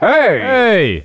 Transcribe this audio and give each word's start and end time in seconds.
Hey! 0.00 0.40
Hey! 0.40 1.04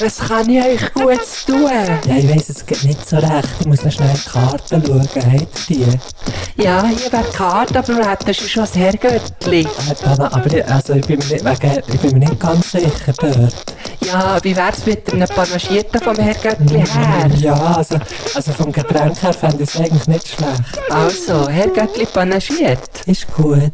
Was 0.00 0.20
kann 0.20 0.48
ich 0.48 0.64
euch 0.64 0.94
gut 0.94 1.20
tun? 1.46 1.64
Ja, 1.64 2.16
ich 2.16 2.30
weiss, 2.30 2.48
es 2.48 2.64
geht 2.64 2.82
nicht 2.84 3.06
so 3.06 3.18
recht. 3.18 3.48
Ich 3.60 3.66
muss 3.66 3.84
noch 3.84 3.92
schnell 3.92 4.14
die 4.14 4.30
Karten 4.30 4.86
schauen. 4.86 5.02
Habt 5.02 5.70
ihr 5.70 5.86
die? 5.86 6.62
Ja, 6.62 6.86
hier 6.86 7.12
wäre 7.12 7.24
die 7.30 7.36
Karte, 7.36 7.78
aber 7.78 7.94
du 7.94 8.08
hättest 8.08 8.48
schon 8.48 8.62
das 8.62 8.74
Herrgöttli. 8.74 9.68
Aber 10.02 10.46
ich, 10.46 10.66
also, 10.66 10.94
ich, 10.94 11.06
bin 11.06 11.18
mir 11.18 11.26
nicht, 11.26 11.44
wegen, 11.44 11.82
ich 11.92 12.00
bin 12.00 12.12
mir 12.12 12.18
nicht 12.20 12.40
ganz 12.40 12.72
sicher 12.72 13.12
dort. 13.18 13.74
Ja, 14.00 14.42
wie 14.42 14.56
wär's 14.56 14.86
mit 14.86 15.12
einem 15.12 15.28
Panagierten 15.28 16.00
vom 16.00 16.16
Herrgöttli 16.16 16.86
her? 16.86 17.30
Ja, 17.36 17.54
also, 17.54 17.98
also 18.34 18.52
vom 18.52 18.72
Getränk 18.72 19.22
her 19.22 19.34
fände 19.34 19.64
ich 19.64 19.74
es 19.74 19.76
eigentlich 19.78 20.08
nicht 20.08 20.28
schlecht. 20.28 20.90
Also, 20.90 21.46
Herrgöttli 21.50 22.06
panagiert. 22.06 23.02
Ist 23.04 23.30
gut. 23.34 23.72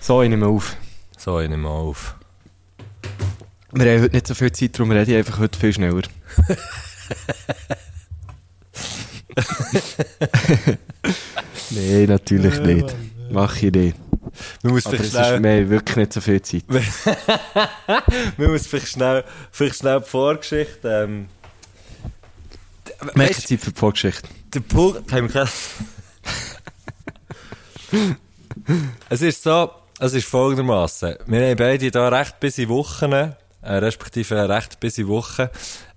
So, 0.00 0.22
ich 0.22 0.30
nehme 0.30 0.46
auf. 0.46 0.76
So, 1.18 1.40
ich 1.40 1.48
nehme 1.48 1.68
auf. 1.68 2.14
Wir 3.72 3.92
haben 3.92 4.02
heute 4.02 4.14
nicht 4.14 4.26
so 4.26 4.34
viel 4.34 4.50
Zeit, 4.52 4.74
darum 4.78 4.90
rede 4.90 5.10
ich 5.12 5.16
einfach 5.16 5.38
heute 5.38 5.58
viel 5.58 5.72
schneller. 5.72 6.02
Nein, 11.70 12.04
natürlich 12.06 12.58
nicht. 12.60 12.94
Mach 13.30 13.56
ich 13.62 13.72
nicht. 13.72 13.96
Man 14.62 14.72
muss 14.72 14.86
Aber 14.86 14.96
vielleicht 14.96 15.14
es 15.14 15.20
ist, 15.20 15.26
schnell, 15.26 15.42
wir 15.42 15.50
haben 15.62 15.70
wirklich 15.70 15.96
nicht 15.96 16.12
so 16.12 16.20
viel 16.20 16.42
Zeit. 16.42 16.64
man 18.36 18.50
muss 18.50 18.66
vielleicht 18.66 18.88
schnell, 18.88 19.24
vielleicht 19.50 19.76
schnell 19.76 20.00
die 20.00 20.06
Vorgeschichte, 20.08 20.88
ähm, 21.04 21.26
Wir 23.14 23.24
haben 23.26 23.34
Zeit 23.34 23.60
für 23.60 23.70
die 23.70 23.78
Vorgeschichte. 23.78 24.28
Der 24.54 24.60
Punkt, 24.60 25.12
haben 25.12 25.32
wir 25.32 25.44
keine- 27.92 28.16
Es 29.08 29.22
ist 29.22 29.42
so, 29.42 29.70
es 29.98 30.12
ist 30.12 30.26
folgendermaßen. 30.26 31.16
Wir 31.26 31.48
haben 31.48 31.56
beide 31.56 31.90
da 31.90 32.08
recht 32.08 32.38
busy 32.40 32.68
Wochen, 32.68 33.34
äh, 33.62 33.74
respektive 33.74 34.38
eine 34.38 34.48
recht 34.48 34.80
busy 34.80 35.06
Woche. 35.06 35.50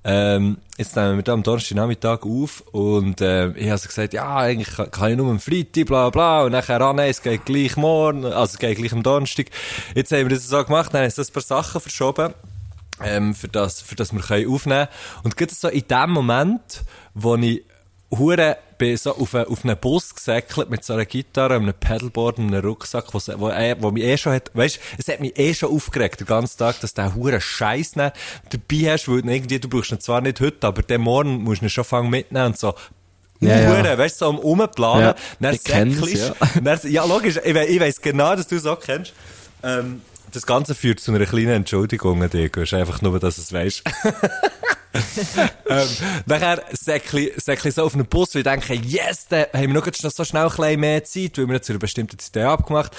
Ähm, 0.06 0.58
jetzt 0.78 0.96
nehmen 0.96 1.16
wir 1.16 1.24
da 1.24 1.34
am 1.34 1.44
Donnerstagnachmittag 1.44 2.24
auf 2.24 2.62
und 2.72 3.22
äh, 3.22 3.52
ich 3.52 3.70
habe 3.70 3.78
so 3.78 3.88
gesagt, 3.88 4.14
ja, 4.14 4.36
eigentlich 4.36 4.76
kann, 4.76 4.92
kann 4.92 5.12
ich 5.12 5.18
nur 5.18 5.30
am 5.30 5.40
Freitag, 5.40 5.86
bla 5.86 6.10
bla, 6.10 6.44
und 6.44 6.52
nachher, 6.52 6.82
ah 6.82 6.92
nein, 6.92 7.10
es 7.10 7.22
geht 7.22 7.46
gleich 7.46 7.78
morgen, 7.78 8.26
also 8.26 8.54
es 8.54 8.60
geht 8.60 8.78
gleich 8.78 8.92
am 8.92 9.02
Donnerstag. 9.02 9.48
Jetzt 9.96 10.12
haben 10.12 10.30
wir 10.30 10.36
das 10.36 10.48
so 10.48 10.64
gemacht, 10.64 10.94
dann 10.94 11.04
haben 11.04 11.16
wir 11.16 11.24
ein 11.24 11.34
paar 11.34 11.42
Sachen 11.42 11.80
verschoben 11.80 12.34
ähm, 13.02 13.34
für 13.34 13.48
das, 13.48 13.82
für 13.82 13.96
das 13.96 14.14
wir 14.14 14.22
können 14.22 14.52
aufnehmen 14.52 14.88
können. 14.88 15.24
Und 15.24 15.38
gerade 15.38 15.54
so 15.54 15.70
in 15.70 15.88
dem 15.88 16.10
Moment, 16.12 16.84
wo 17.14 17.36
ich 17.36 17.64
hure 18.20 18.58
bin 18.78 18.98
so 18.98 19.16
auf, 19.16 19.34
einen- 19.36 19.46
auf 19.48 19.64
einen 19.64 19.78
Bus 19.78 20.14
gesäckelt 20.14 20.70
mit 20.70 20.84
so 20.84 20.94
einer 20.94 21.06
Gitarre, 21.06 21.56
einem 21.56 21.74
Pedalboard 21.74 22.40
und 22.40 22.48
einem 22.54 22.66
Rucksack, 22.66 23.06
wo, 23.14 23.20
wo, 23.20 23.50
wo 23.80 23.92
mich 23.92 24.04
eh 24.04 24.18
schon 24.18 24.34
hat, 24.34 24.52
weißt, 24.54 24.80
es 24.98 25.08
hat 25.08 25.20
mich 25.20 25.38
eh 25.38 25.54
schon 25.54 25.72
aufgeregt, 25.72 26.20
den 26.20 26.28
ganzen 26.28 26.58
Tag, 26.58 26.80
dass 26.82 26.94
der 26.94 27.16
hure 27.16 27.40
Scheiß 27.40 27.92
dabei 27.94 28.12
hast, 28.92 29.08
weil 29.08 29.28
irgendwie, 29.30 29.60
du 29.60 29.70
brauchst 29.70 29.92
ihn 29.92 30.00
zwar 30.00 30.22
nicht 30.22 30.40
heute, 30.42 30.66
aber 30.68 30.82
den 30.82 31.02
morgen 31.02 31.44
musst 31.44 31.62
du 31.62 31.66
ihn 31.66 31.70
schon 31.70 31.84
fangen 31.84 32.10
mitnehmen 32.10 32.48
und 32.48 32.58
so. 32.60 32.74
Ja, 33.40 33.60
ja. 33.60 33.70
Hure, 33.78 33.98
weißt 33.98 34.22
du, 34.22 34.26
so 34.26 34.30
am 34.32 34.40
Umplanen. 34.40 35.02
Ja, 35.08 35.16
dann 35.40 35.56
säckelst- 35.56 36.18
ja. 36.18 36.62
dann, 36.64 36.80
ja, 36.92 37.06
logisch, 37.06 37.38
ich, 37.44 37.54
we- 37.54 37.66
ich 37.66 37.80
weiss 37.80 38.02
genau, 38.02 38.36
dass 38.36 38.48
du 38.48 38.56
es 38.56 38.66
auch 38.66 38.80
kennst. 38.80 39.14
Ähm, 39.64 40.02
das 40.32 40.46
Ganze 40.46 40.74
führt 40.76 41.00
zu 41.00 41.12
einer 41.14 41.26
kleinen 41.26 41.50
Entschuldigung 41.50 42.24
an 42.24 42.30
dich, 42.30 42.74
einfach 42.74 43.02
nur, 43.02 43.20
dass 43.20 43.36
du 43.36 43.42
es 43.42 43.54
weißt. 43.54 43.84
ähm, 45.70 45.88
nachher 46.26 46.64
säckli, 46.72 47.34
säckli 47.38 47.72
so 47.72 47.84
auf 47.84 47.96
einen 47.96 48.06
Bus, 48.06 48.36
weil 48.36 48.42
ich 48.42 48.48
denke, 48.48 48.74
yes, 48.76 49.28
da 49.28 49.48
haben 49.54 49.74
wir 49.74 49.82
noch 49.82 49.88
so 49.92 50.24
schnell 50.24 50.44
ein 50.44 50.50
bisschen 50.50 50.80
mehr 50.80 51.04
Zeit, 51.04 51.38
weil 51.38 51.50
wir 51.50 51.62
zu 51.62 51.74
einer 51.74 51.80
bestimmten 51.80 52.20
Zeit 52.20 52.38
abgemacht 52.44 52.92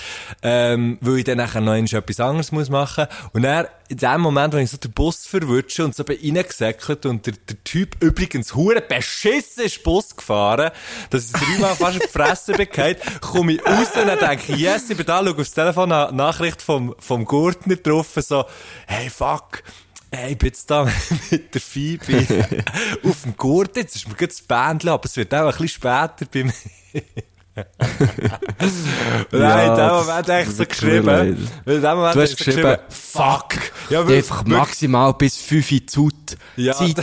ähm, 0.42 0.98
weil 1.00 1.18
ich 1.18 1.24
dann 1.24 1.38
nachher 1.38 1.60
noch 1.60 1.74
etwas 1.74 2.20
anderes 2.20 2.52
muss 2.52 2.68
machen 2.68 3.06
Und 3.32 3.42
dann, 3.42 3.66
in 3.88 3.98
dem 3.98 4.20
Moment, 4.20 4.54
wo 4.54 4.58
ich 4.58 4.70
so 4.70 4.76
den 4.76 4.92
Bus 4.92 5.26
verwutsche 5.26 5.84
und 5.84 5.94
so 5.94 6.04
bin 6.04 6.18
reingesäckelt 6.18 7.06
und 7.06 7.26
der, 7.26 7.34
der 7.48 7.62
Typ 7.64 8.02
übrigens 8.02 8.54
hure 8.54 8.80
beschissen 8.80 9.64
ist 9.64 9.82
Bus 9.82 10.16
gefahren, 10.16 10.70
dass 11.10 11.26
ich 11.26 11.32
dreimal 11.32 11.74
fast 11.76 11.96
auf 11.96 12.02
die 12.02 12.08
Fresse 12.08 12.52
bekam, 12.54 12.94
komme 13.20 13.52
ich 13.52 13.66
raus 13.66 13.88
und 13.94 14.20
denke 14.20 14.54
yes, 14.54 14.90
ich 14.90 14.96
bin 14.96 15.06
da, 15.06 15.22
schau 15.24 15.32
aufs 15.32 15.52
Telefon, 15.52 15.88
Nachricht 15.88 16.62
vom, 16.62 16.94
vom 16.98 17.24
Gurtner 17.24 17.76
drauf, 17.76 18.08
so, 18.16 18.44
hey, 18.86 19.10
fuck, 19.10 19.62
Hey, 20.16 20.32
ich 20.32 20.38
bin 20.38 20.46
jetzt 20.46 20.70
da 20.70 20.84
mit 21.30 21.52
der 21.52 21.60
Phoebe 21.60 22.24
auf 23.02 23.22
dem 23.22 23.36
Gurt. 23.36 23.76
Jetzt 23.76 23.96
ist 23.96 24.06
mir 24.06 24.14
gerade 24.14 24.28
das 24.28 24.42
Bändchen, 24.42 24.90
aber 24.90 25.04
es 25.06 25.16
wird 25.16 25.34
auch 25.34 25.40
ein 25.40 25.46
bisschen 25.50 25.68
später 25.68 26.26
bei 26.32 26.44
mir. 26.44 26.52
Nein, 27.56 29.40
Ja, 29.40 29.62
in 29.62 29.76
dem 29.76 29.86
Moment 29.88 30.28
habe 30.28 30.42
ich 30.42 30.48
so 30.50 30.66
geschrieben. 30.66 31.48
in 31.66 31.82
dem 31.82 31.96
Moment 31.96 32.14
Du 32.14 32.20
hast 32.22 32.30
so 32.30 32.44
geschrieben, 32.44 32.78
fuck. 32.88 33.54
Ja, 33.90 34.04
einfach 34.04 34.44
maximal 34.44 35.14
bis 35.14 35.36
5 35.36 35.72
Uhr 35.72 36.10
Zeit. 36.12 36.38
Ja, 36.56 36.74
Zeit. 36.74 37.02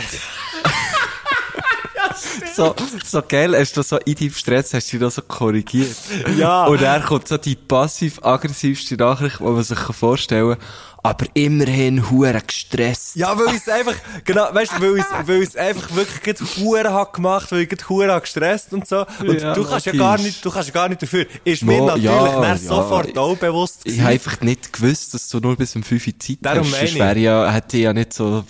so, 2.54 2.74
so 3.04 3.22
geil, 3.26 3.54
hast 3.58 3.76
du 3.76 3.82
so 3.82 3.98
in 3.98 4.14
deinem 4.14 4.32
Stress, 4.32 4.72
hast 4.74 4.92
du 4.92 4.98
dich 4.98 5.10
so 5.14 5.22
korrigiert. 5.22 5.96
Ja. 6.36 6.64
Und 6.64 6.80
dann 6.80 7.02
kommt 7.02 7.28
so 7.28 7.36
die 7.36 7.56
passiv-aggressivste 7.56 8.96
Nachricht, 8.96 9.40
die 9.40 9.44
man 9.44 9.62
sich 9.62 9.78
vorstellen 9.78 10.58
kann. 10.58 10.66
Aber 11.04 11.26
immerhin 11.34 12.10
hure 12.10 12.40
gestresst. 12.46 13.16
Ja, 13.16 13.36
weil 13.36 13.48
ich 13.56 13.62
es 13.62 13.68
einfach, 13.68 13.96
genau, 14.24 14.48
weißt 14.54 14.72
du, 14.78 14.82
weil 14.82 14.98
ich 14.98 15.04
weil 15.28 15.42
ich's 15.42 15.56
einfach 15.56 15.92
wirklich 15.96 16.38
Huren 16.58 16.92
hat 16.94 17.12
gemacht, 17.14 17.50
weil 17.50 17.62
ich 17.62 17.70
hat 17.72 18.22
gestresst 18.22 18.72
und 18.72 18.86
so. 18.86 19.04
Und 19.18 19.40
Ja, 19.40 19.52
du 19.52 19.64
kannst 19.64 19.86
ja 19.86 19.92
gar 19.94 20.16
nicht, 20.18 20.44
du 20.44 20.50
kannst 20.50 20.68
ja 20.68 20.74
gar 20.74 20.88
nicht 20.88 21.02
dafür. 21.02 21.26
Ist 21.42 21.64
mir 21.64 21.78
Mo- 21.78 21.86
natürlich 21.86 22.04
ja, 22.04 22.40
ja. 22.40 22.56
sofort 22.56 23.18
auch 23.18 23.36
bewusst 23.36 23.78
Ich 23.80 23.84
gewesen. 23.94 24.02
habe 24.02 24.12
einfach 24.12 24.40
nicht 24.42 24.72
gewusst, 24.72 25.12
dass 25.14 25.28
du 25.28 25.40
nur 25.40 25.56
bis 25.56 25.74
um 25.74 25.82
5 25.82 26.06
Uhr 26.06 26.12
Zeit 26.20 26.36
Darum 26.40 26.60
hast. 26.64 26.70
meine 26.70 26.78
Sonst 26.86 26.92
ich. 26.92 26.98
wäre 27.00 27.18
ich 27.18 27.24
ja, 27.24 27.50
hätte 27.50 27.76
ich 27.78 27.82
ja 27.82 27.92
nicht 27.92 28.12
so, 28.12 28.44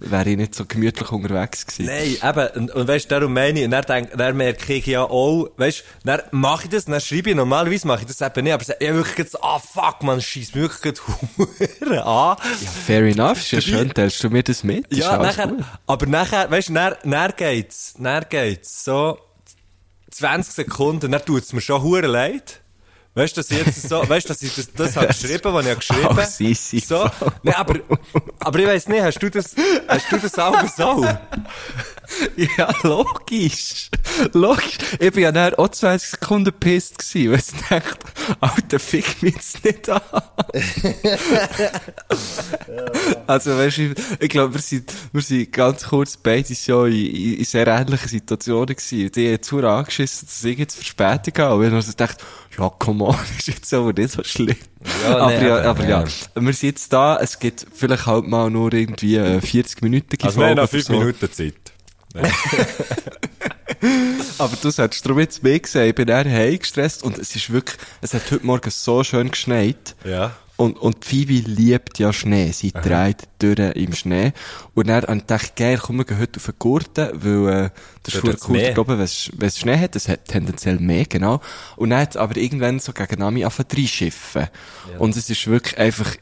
wäre 0.00 0.30
ich 0.30 0.36
nicht 0.36 0.54
so 0.54 0.64
gemütlich 0.66 1.12
unterwegs 1.12 1.66
gewesen. 1.66 1.86
Nein, 1.86 2.16
eben, 2.30 2.48
und, 2.56 2.70
und 2.74 2.88
weißt, 2.88 3.10
darum 3.10 3.34
meine 3.34 3.60
ich, 3.60 3.64
und 3.66 3.70
dann, 3.70 3.84
denk, 3.84 4.16
dann 4.16 4.36
merke 4.36 4.74
ich 4.74 4.86
ja 4.86 5.02
auch, 5.04 5.50
weißt, 5.56 5.84
dann 6.04 6.22
mache 6.30 6.64
ich 6.64 6.70
das, 6.70 6.86
dann 6.86 7.00
schreibe 7.00 7.30
ich, 7.30 7.36
normalerweise 7.36 7.86
mache 7.86 8.00
ich 8.00 8.06
das 8.06 8.20
eben 8.20 8.44
nicht, 8.44 8.52
aber 8.52 8.62
ich 8.62 8.68
ja, 8.68 8.94
wirklich 8.94 9.18
jetzt, 9.18 9.42
ah, 9.42 9.58
fuck, 9.58 10.02
man, 10.02 10.20
schießt 10.20 10.54
mich 10.54 10.62
wirklich 10.62 11.00
an. 12.04 12.36
Fair 12.86 13.02
enough, 13.04 13.38
ist 13.38 13.50
ja 13.52 13.60
schön, 13.60 13.92
teilst 13.92 14.24
du 14.24 14.30
mir 14.30 14.42
das 14.42 14.64
mit? 14.64 14.86
Ja, 14.94 15.18
nachher, 15.18 15.48
gut. 15.48 15.64
aber 15.86 16.06
nachher, 16.06 16.50
weißt 16.50 16.70
du, 16.70 16.74
dann, 16.74 16.94
dann 17.04 17.32
geht's, 17.36 17.94
dann 17.98 18.24
geht's 18.28 18.84
so 18.84 19.18
20 20.10 20.52
Sekunden, 20.54 21.12
dann 21.12 21.24
tut's 21.24 21.52
mir 21.52 21.60
schon 21.60 21.82
hure 21.82 22.06
leid. 22.06 22.60
Weißt 23.12 23.36
du, 23.36 23.40
dass 23.40 23.50
ich 23.50 23.58
jetzt 23.58 23.88
so, 23.88 24.08
weißt 24.08 24.26
du, 24.26 24.28
dass 24.28 24.42
ich 24.42 24.54
das, 24.54 24.72
das 24.72 24.96
habe 24.96 25.08
geschrieben, 25.08 25.52
was 25.52 25.64
ich 25.64 25.70
habe 25.70 25.80
geschrieben. 25.80 26.26
Sisi. 26.26 26.78
So. 26.78 27.10
Nee, 27.42 27.52
aber, 27.52 27.80
aber 28.38 28.58
ich 28.58 28.66
weiss 28.66 28.88
nicht, 28.88 29.02
hast 29.02 29.18
du 29.18 29.30
das, 29.30 29.54
hast 29.88 30.12
du 30.12 30.18
das 30.18 30.38
auch 30.38 30.68
so? 30.68 31.04
Ja, 32.36 32.72
logisch. 32.82 33.90
Logisch. 34.32 34.78
Ich 34.98 35.12
bin 35.12 35.22
ja 35.22 35.32
nachher 35.32 35.58
auch 35.58 35.68
20 35.68 36.10
Sekunden 36.10 36.52
pisst 36.52 36.98
gewesen, 36.98 37.30
weil 37.30 37.38
ich 37.38 37.68
dachte, 37.68 37.98
Alter, 38.40 38.78
fick 38.78 39.22
mich 39.22 39.34
jetzt 39.34 39.64
nicht 39.64 39.88
an. 39.88 40.00
also, 43.26 43.56
weißt 43.56 43.78
du, 43.78 43.82
ich, 43.82 43.96
ich 44.20 44.28
glaube, 44.28 44.54
wir 44.54 44.60
sind, 44.60 44.92
wir 45.12 45.22
sind 45.22 45.52
ganz 45.52 45.84
kurz 45.84 46.16
beide 46.16 46.54
so 46.54 46.84
in, 46.84 46.94
in, 46.94 47.34
in 47.38 47.44
sehr 47.44 47.66
ähnlichen 47.66 48.08
Situationen 48.08 48.74
gewesen. 48.74 49.12
Die 49.12 49.32
haben 49.32 49.42
zu 49.42 49.58
angeschissen, 49.58 50.26
dass 50.26 50.44
ich 50.44 50.58
jetzt 50.58 50.74
Verspätung 50.74 51.44
habe. 51.44 51.56
Und 51.56 51.66
ich 51.66 51.72
habe 51.72 51.82
so 51.82 51.90
gedacht, 51.92 52.18
ja, 52.58 52.68
come 52.68 52.99
on, 53.02 53.16
ist 53.38 53.48
jetzt 53.48 53.72
aber 53.74 53.92
nicht 53.92 54.10
so 54.10 54.22
schlimm. 54.24 54.56
Ja, 55.04 55.16
aber, 55.16 55.26
nee, 55.26 55.46
ja, 55.46 55.58
eben, 55.58 55.66
aber 55.66 55.88
ja. 55.88 56.04
ja. 56.04 56.06
wir 56.34 56.52
sind 56.52 56.70
jetzt 56.70 56.92
da, 56.92 57.18
es 57.18 57.38
gibt 57.38 57.66
vielleicht 57.74 58.06
halt 58.06 58.26
mal 58.26 58.50
nur 58.50 58.72
irgendwie 58.72 59.16
äh, 59.16 59.40
40 59.40 59.82
Minuten 59.82 60.16
Also, 60.22 60.40
wir 60.40 60.48
haben 60.48 60.56
noch 60.56 60.68
Folge 60.68 60.84
oder 60.84 60.84
5 60.84 60.84
so. 60.86 60.92
Minuten 60.92 61.32
Zeit. 61.32 61.54
Aber 64.38 64.56
du 64.60 64.70
solltest 64.70 65.04
darum 65.04 65.20
jetzt 65.20 65.42
mehr 65.42 65.58
gesehen. 65.58 65.88
Ich 65.88 65.94
bin 65.94 66.08
eher 66.08 66.24
heimgestresst 66.24 67.02
und 67.02 67.18
es 67.18 67.34
ist 67.36 67.50
wirklich, 67.50 67.78
es 68.00 68.14
hat 68.14 68.22
heute 68.30 68.44
Morgen 68.44 68.70
so 68.70 69.04
schön 69.04 69.30
geschneit. 69.30 69.94
Ja. 70.04 70.32
Und, 70.60 70.78
und 70.78 71.06
Phoebe 71.06 71.48
liebt 71.48 71.98
ja 71.98 72.12
Schnee. 72.12 72.52
Sie 72.52 72.70
dreht 72.70 73.28
durch 73.38 73.58
im 73.76 73.94
Schnee. 73.94 74.34
Und 74.74 74.88
dann 74.88 75.00
habe 75.04 75.14
ich 75.14 75.20
gedacht, 75.20 75.56
geil, 75.56 75.78
komm, 75.80 75.96
wir 75.96 76.04
gehen 76.04 76.18
heute 76.18 76.36
auf 76.36 76.44
den 76.44 76.54
Gurten, 76.58 77.08
weil, 77.14 77.48
äh, 77.48 77.70
das 78.02 78.12
schon 78.12 78.30
hat's 78.30 78.46
cool, 78.46 78.70
glaube, 78.74 78.98
wenn 78.98 79.04
es 79.48 79.58
Schnee 79.58 79.78
hat, 79.78 79.96
es 79.96 80.06
hat 80.06 80.26
tendenziell 80.26 80.78
mehr, 80.78 81.06
genau. 81.06 81.40
Und 81.76 81.88
dann 81.88 82.00
hat 82.00 82.10
es 82.10 82.16
aber 82.18 82.36
irgendwann 82.36 82.78
so 82.78 82.92
gegen 82.92 83.20
Nami 83.20 83.42
angefangen 83.42 83.70
reinschiffen. 83.72 84.48
Und 84.98 85.16
es 85.16 85.30
ist 85.30 85.46
wirklich 85.46 85.78
einfach, 85.78 86.14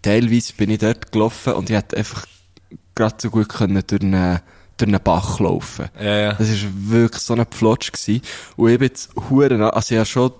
teilweise 0.00 0.54
bin 0.54 0.70
ich 0.70 0.78
dort 0.78 1.12
gelaufen 1.12 1.52
und 1.52 1.68
ich 1.68 1.76
hätte 1.76 1.98
einfach 1.98 2.24
gerade 2.94 3.16
so 3.18 3.28
gut 3.28 3.50
können 3.50 3.82
durch 3.86 4.00
einen, 4.00 4.40
durch 4.78 4.88
einen 4.88 5.02
Bach 5.02 5.40
laufen. 5.40 5.90
Ja, 6.00 6.16
ja. 6.16 6.32
Das 6.32 6.48
ist 6.48 6.64
wirklich 6.88 7.20
so 7.20 7.34
ein 7.34 7.44
Pflotsch 7.44 7.92
gewesen. 7.92 8.22
Und 8.56 8.70
ich 8.70 8.78
bin 8.78 8.88
jetzt 8.88 9.10
huren, 9.28 9.60
also 9.60 9.94
ich 9.94 9.98
habe 9.98 10.06
schon 10.06 10.32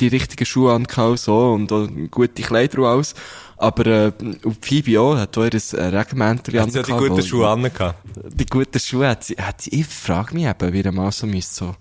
die 0.00 0.08
richtigen 0.08 0.44
Schuhe 0.46 0.72
angehauen, 0.72 1.16
so, 1.16 1.52
und 1.52 1.70
auch 1.72 1.88
gute 2.10 2.42
Kleider 2.42 2.78
und 2.80 2.86
alles. 2.86 3.14
Aber, 3.56 3.86
äh, 3.86 4.12
und 4.42 4.64
Phoebe 4.64 5.00
auch, 5.00 5.16
hat 5.16 5.38
auch 5.38 5.44
ihr 5.44 5.54
äh, 5.54 5.86
Regenmäntel 5.96 6.60
Hat 6.60 6.72
sie 6.72 6.78
ja 6.78 6.82
die 6.82 6.92
guten 6.92 7.22
Schuhe 7.22 7.48
angehabt? 7.48 7.98
Die 8.32 8.46
guten 8.46 8.80
Schuhe 8.80 9.08
hat 9.08 9.24
sie, 9.24 9.34
hat 9.36 9.60
sie, 9.62 9.70
ich 9.70 9.86
frage 9.86 10.34
mich 10.34 10.44
eben, 10.46 10.72
wie 10.72 10.82
der 10.82 10.92
Mann 10.92 11.12
so 11.12 11.26
müsste 11.26 11.54
so, 11.54 11.76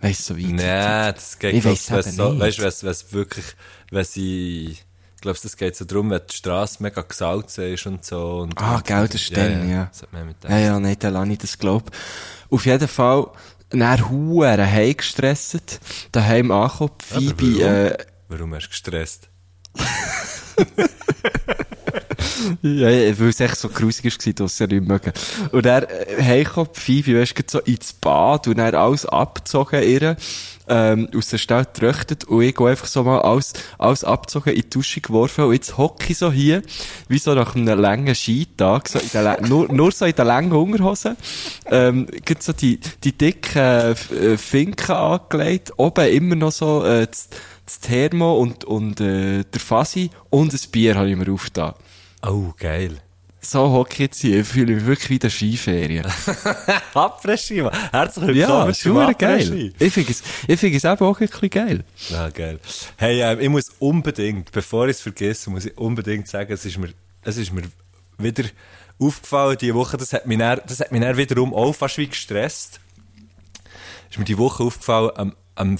weiss 0.00 0.26
so 0.26 0.36
weit. 0.36 0.44
Nee, 0.44 1.12
das 1.12 1.38
geht 1.38 1.54
Ich 1.54 1.64
weiss 1.64 1.90
eben 1.90 2.02
so, 2.02 2.30
nicht. 2.32 2.40
weißt 2.40 2.58
du, 2.58 2.62
was, 2.64 2.84
was 2.84 3.12
wirklich, 3.12 3.46
wenn 3.90 4.04
sie, 4.04 4.76
glaube, 5.24 5.38
es 5.42 5.56
geht 5.56 5.74
so 5.74 5.84
darum, 5.86 6.10
wenn 6.10 6.20
die 6.30 6.36
Straße 6.36 6.82
mega 6.82 7.00
gesalzen 7.00 7.72
ist 7.72 7.86
und 7.86 8.04
so. 8.04 8.40
Und 8.40 8.60
Ah, 8.60 8.76
und, 8.76 8.84
gell, 8.84 9.08
das 9.08 9.22
ist 9.22 9.36
dann, 9.36 9.68
ja. 9.68 9.90
Mit 10.12 10.44
dem. 10.44 10.50
Ja, 10.50 10.58
ja, 10.58 10.78
nein, 10.80 10.96
dann 10.98 11.14
lasse 11.14 11.32
ich 11.32 11.38
das 11.38 11.58
glaub. 11.58 11.90
Auf 12.50 12.66
jeden 12.66 12.88
Fall, 12.88 13.26
dann 13.70 13.80
huere 14.10 14.66
heimgestresst, 14.66 15.80
daheim 16.12 16.50
angekommen, 16.50 16.92
Phoebe, 17.02 17.60
warum? 17.60 17.74
äh, 17.92 17.96
Warum 18.28 18.54
hast 18.54 18.64
du 18.66 18.70
gestresst? 18.70 19.28
Ja, 22.62 22.88
weil 22.88 23.28
es 23.28 23.40
echt 23.40 23.56
so 23.56 23.68
grusig 23.68 24.04
war, 24.04 24.32
dass 24.32 24.58
ja 24.58 24.66
nicht 24.66 24.86
mögen. 24.86 25.12
Und 25.52 25.66
er, 25.66 25.88
äh, 25.90 26.22
heimgekommen, 26.22 26.70
Phoebe, 26.72 27.20
weisst, 27.20 27.34
geht 27.34 27.50
so 27.50 27.60
ins 27.60 27.92
Bad 27.92 28.48
und 28.48 28.58
dann 28.58 28.74
alles 28.74 29.06
abgezogen 29.06 29.82
ihr, 29.82 30.16
ähm, 30.68 31.08
aus 31.14 31.28
der 31.28 31.38
Stadt 31.38 31.74
getröchtet 31.74 32.24
und 32.24 32.42
ich 32.42 32.54
gehe 32.54 32.68
einfach 32.68 32.86
so 32.86 33.02
mal 33.02 33.20
alles, 33.20 33.52
alles 33.78 34.04
abgezogen 34.04 34.54
in 34.54 34.62
die 34.62 34.70
Dusche 34.70 35.00
geworfen 35.00 35.44
und 35.44 35.52
jetzt 35.52 35.76
hocke 35.76 36.06
ich 36.08 36.18
so 36.18 36.32
hier, 36.32 36.62
wie 37.08 37.18
so 37.18 37.34
nach 37.34 37.54
einem 37.54 37.78
langen 37.78 38.14
Skitag, 38.14 38.88
so 38.88 38.98
in 38.98 39.10
der, 39.12 39.42
nur, 39.42 39.70
nur 39.72 39.92
so 39.92 40.04
in 40.06 40.14
der 40.14 40.24
langen 40.24 40.52
Unterhose, 40.52 41.16
ähm, 41.66 42.06
gibt 42.24 42.42
so 42.42 42.52
die, 42.52 42.80
die 43.02 43.12
dicken 43.12 43.58
äh, 43.58 44.38
Finken 44.38 44.92
angelegt, 44.92 45.72
oben 45.76 46.08
immer 46.08 46.34
noch 46.34 46.52
so, 46.52 46.84
äh, 46.84 47.06
das, 47.06 47.28
Thermo 47.80 48.36
und, 48.36 48.64
und, 48.64 49.00
äh, 49.00 49.42
der 49.42 49.60
Fasi 49.60 50.10
und 50.28 50.52
ein 50.52 50.70
Bier 50.70 50.96
habe 50.96 51.08
ich 51.08 51.16
mir 51.16 51.32
aufgetan. 51.32 51.72
Oh, 52.26 52.54
geil. 52.58 53.00
So 53.40 53.70
hocke 53.70 53.92
ich 53.92 53.98
jetzt 53.98 54.20
hier. 54.22 54.40
Ich 54.40 54.48
fühle 54.48 54.74
mich 54.74 54.86
wirklich 54.86 55.10
wie 55.10 55.14
in 55.14 55.20
der 55.20 55.30
Skiferien. 55.30 56.06
Après-Ski. 56.94 57.68
Herzlich 57.92 58.28
willkommen. 58.28 58.68
ja, 58.68 58.72
zum 58.72 59.18
geil. 59.18 59.72
Ich 59.78 59.92
finde 59.92 60.10
es, 60.10 60.22
ich 60.48 60.58
finde 60.58 60.76
es 60.78 60.84
eben 60.84 61.04
auch 61.06 61.20
ein 61.20 61.28
bisschen 61.28 61.50
geil. 61.50 61.84
Ja, 62.08 62.30
geil. 62.30 62.58
Hey, 62.96 63.20
ähm, 63.20 63.40
ich 63.40 63.48
muss 63.50 63.64
unbedingt, 63.78 64.50
bevor 64.52 64.86
ich 64.86 64.96
es 64.96 65.02
vergesse, 65.02 65.50
muss 65.50 65.66
ich 65.66 65.76
unbedingt 65.76 66.26
sagen, 66.26 66.50
es 66.50 66.64
ist 66.64 66.78
mir, 66.78 66.94
es 67.22 67.36
ist 67.36 67.52
mir 67.52 67.64
wieder 68.16 68.44
aufgefallen 68.98 69.58
diese 69.60 69.74
Woche, 69.74 69.98
das 69.98 70.14
hat 70.14 70.26
mich 70.26 70.38
dann, 70.38 70.60
das 70.66 70.80
hat 70.80 70.92
mich 70.92 71.02
dann 71.02 71.16
wiederum 71.18 71.52
auch 71.52 71.74
fast 71.74 71.98
wie 71.98 72.06
gestresst. 72.06 72.80
Ist 74.08 74.18
mir 74.18 74.24
die 74.24 74.38
Woche 74.38 74.62
aufgefallen, 74.62 75.10
am, 75.16 75.36
am, 75.56 75.78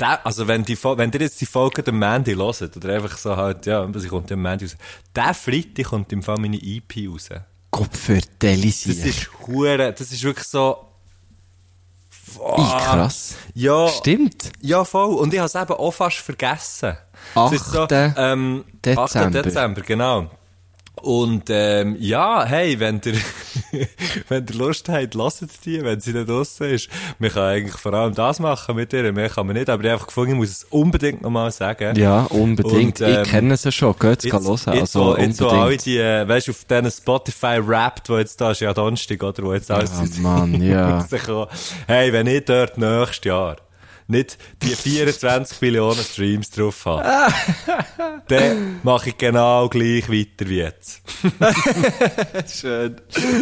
der, 0.00 0.24
also 0.26 0.46
wenn 0.46 0.64
die, 0.64 0.76
wenn 0.82 1.10
ihr 1.12 1.20
jetzt 1.20 1.40
die 1.40 1.46
Folge 1.46 1.82
dem 1.82 1.98
Mandy 1.98 2.34
hört, 2.34 2.76
oder 2.76 2.94
einfach 2.94 3.16
so 3.18 3.36
halt, 3.36 3.66
ja, 3.66 3.86
sie 3.94 4.08
kommt 4.08 4.30
dem 4.30 4.42
Mandy 4.42 4.64
raus, 4.66 4.76
der 5.14 5.34
Freitag 5.34 5.86
kommt 5.86 6.12
im 6.12 6.22
Fall 6.22 6.38
meine 6.38 6.56
EP 6.62 7.08
raus. 7.10 7.28
Gott 7.70 7.96
für 7.96 8.14
Das 8.18 8.28
Delisier. 8.38 9.04
ist 9.06 9.30
hure, 9.46 9.92
das 9.92 10.12
ist 10.12 10.22
wirklich 10.22 10.46
so, 10.46 10.88
Ih, 12.38 12.62
krass. 12.84 13.34
ja, 13.54 13.88
Stimmt. 13.88 14.50
ja, 14.60 14.84
voll. 14.84 15.14
Und 15.16 15.32
ich 15.32 15.38
habe 15.40 15.46
es 15.46 15.54
eben 15.54 15.72
auch 15.72 15.90
fast 15.92 16.18
vergessen. 16.18 16.96
Es 17.34 17.52
ist 17.52 17.66
so, 17.66 17.82
8. 17.84 17.92
ähm, 18.16 18.64
8. 18.84 18.84
Dezember. 18.84 19.42
Dezember, 19.42 19.80
genau. 19.82 20.30
Und 21.02 21.44
ähm, 21.50 21.96
ja, 22.00 22.44
hey, 22.46 22.80
wenn 22.80 23.00
ihr, 23.04 23.14
wenn 24.28 24.46
ihr 24.46 24.54
Lust 24.54 24.88
habt, 24.88 25.14
lasst 25.14 25.44
die, 25.64 25.82
wenn 25.84 26.00
sie 26.00 26.12
nicht 26.12 26.28
draussen 26.28 26.70
ist. 26.70 26.88
Man 27.18 27.30
kann 27.30 27.42
eigentlich 27.42 27.76
vor 27.76 27.92
allem 27.92 28.14
das 28.14 28.40
machen 28.40 28.76
mit 28.76 28.92
ihr, 28.92 29.12
mehr 29.12 29.28
kann 29.28 29.46
man 29.46 29.56
nicht, 29.56 29.68
aber 29.68 29.82
ich 29.82 29.88
habe 29.88 29.94
einfach 29.94 30.06
gefunden, 30.06 30.32
ich 30.32 30.36
muss 30.38 30.48
es 30.50 30.64
unbedingt 30.70 31.20
nochmal 31.22 31.50
sagen. 31.50 31.96
Ja, 31.96 32.22
unbedingt. 32.24 33.00
Und, 33.02 33.08
ähm, 33.08 33.22
ich 33.22 33.28
kenne 33.28 33.56
sie 33.56 33.72
schon. 33.72 33.94
Geht's 33.98 34.24
Jetzt, 34.24 34.32
hören. 34.32 34.52
jetzt, 34.54 34.68
Also, 34.68 35.16
jetzt 35.18 35.40
wo 35.40 35.48
alle 35.48 35.76
die, 35.76 35.98
äh, 35.98 36.26
weißt 36.26 36.48
du, 36.48 36.52
auf 36.52 36.64
diesen 36.64 36.90
Spotify-Rap, 36.90 38.02
wo 38.08 38.18
jetzt 38.18 38.40
da 38.40 38.50
ist, 38.52 38.60
ja 38.60 38.72
Donnerstag, 38.72 39.22
oder, 39.22 39.42
wo 39.42 39.52
jetzt 39.52 39.70
alles 39.70 39.92
Ah, 39.92 40.04
Mann, 40.20 40.60
ja. 40.62 40.90
rausgekommen. 40.98 41.46
Hey, 41.86 42.12
wenn 42.12 42.26
ich 42.26 42.44
dort 42.44 42.78
nächstes 42.78 43.24
Jahr 43.24 43.56
nicht 44.08 44.38
die 44.62 44.74
24 44.74 45.60
Millionen 45.60 46.02
Streams 46.02 46.50
drauf 46.50 46.84
habe, 46.84 47.32
dann 48.28 48.80
mache 48.82 49.10
ich 49.10 49.18
genau 49.18 49.68
gleich 49.68 50.08
weiter 50.08 50.48
wie 50.48 50.58
jetzt. 50.58 51.02
Schön. 52.60 53.00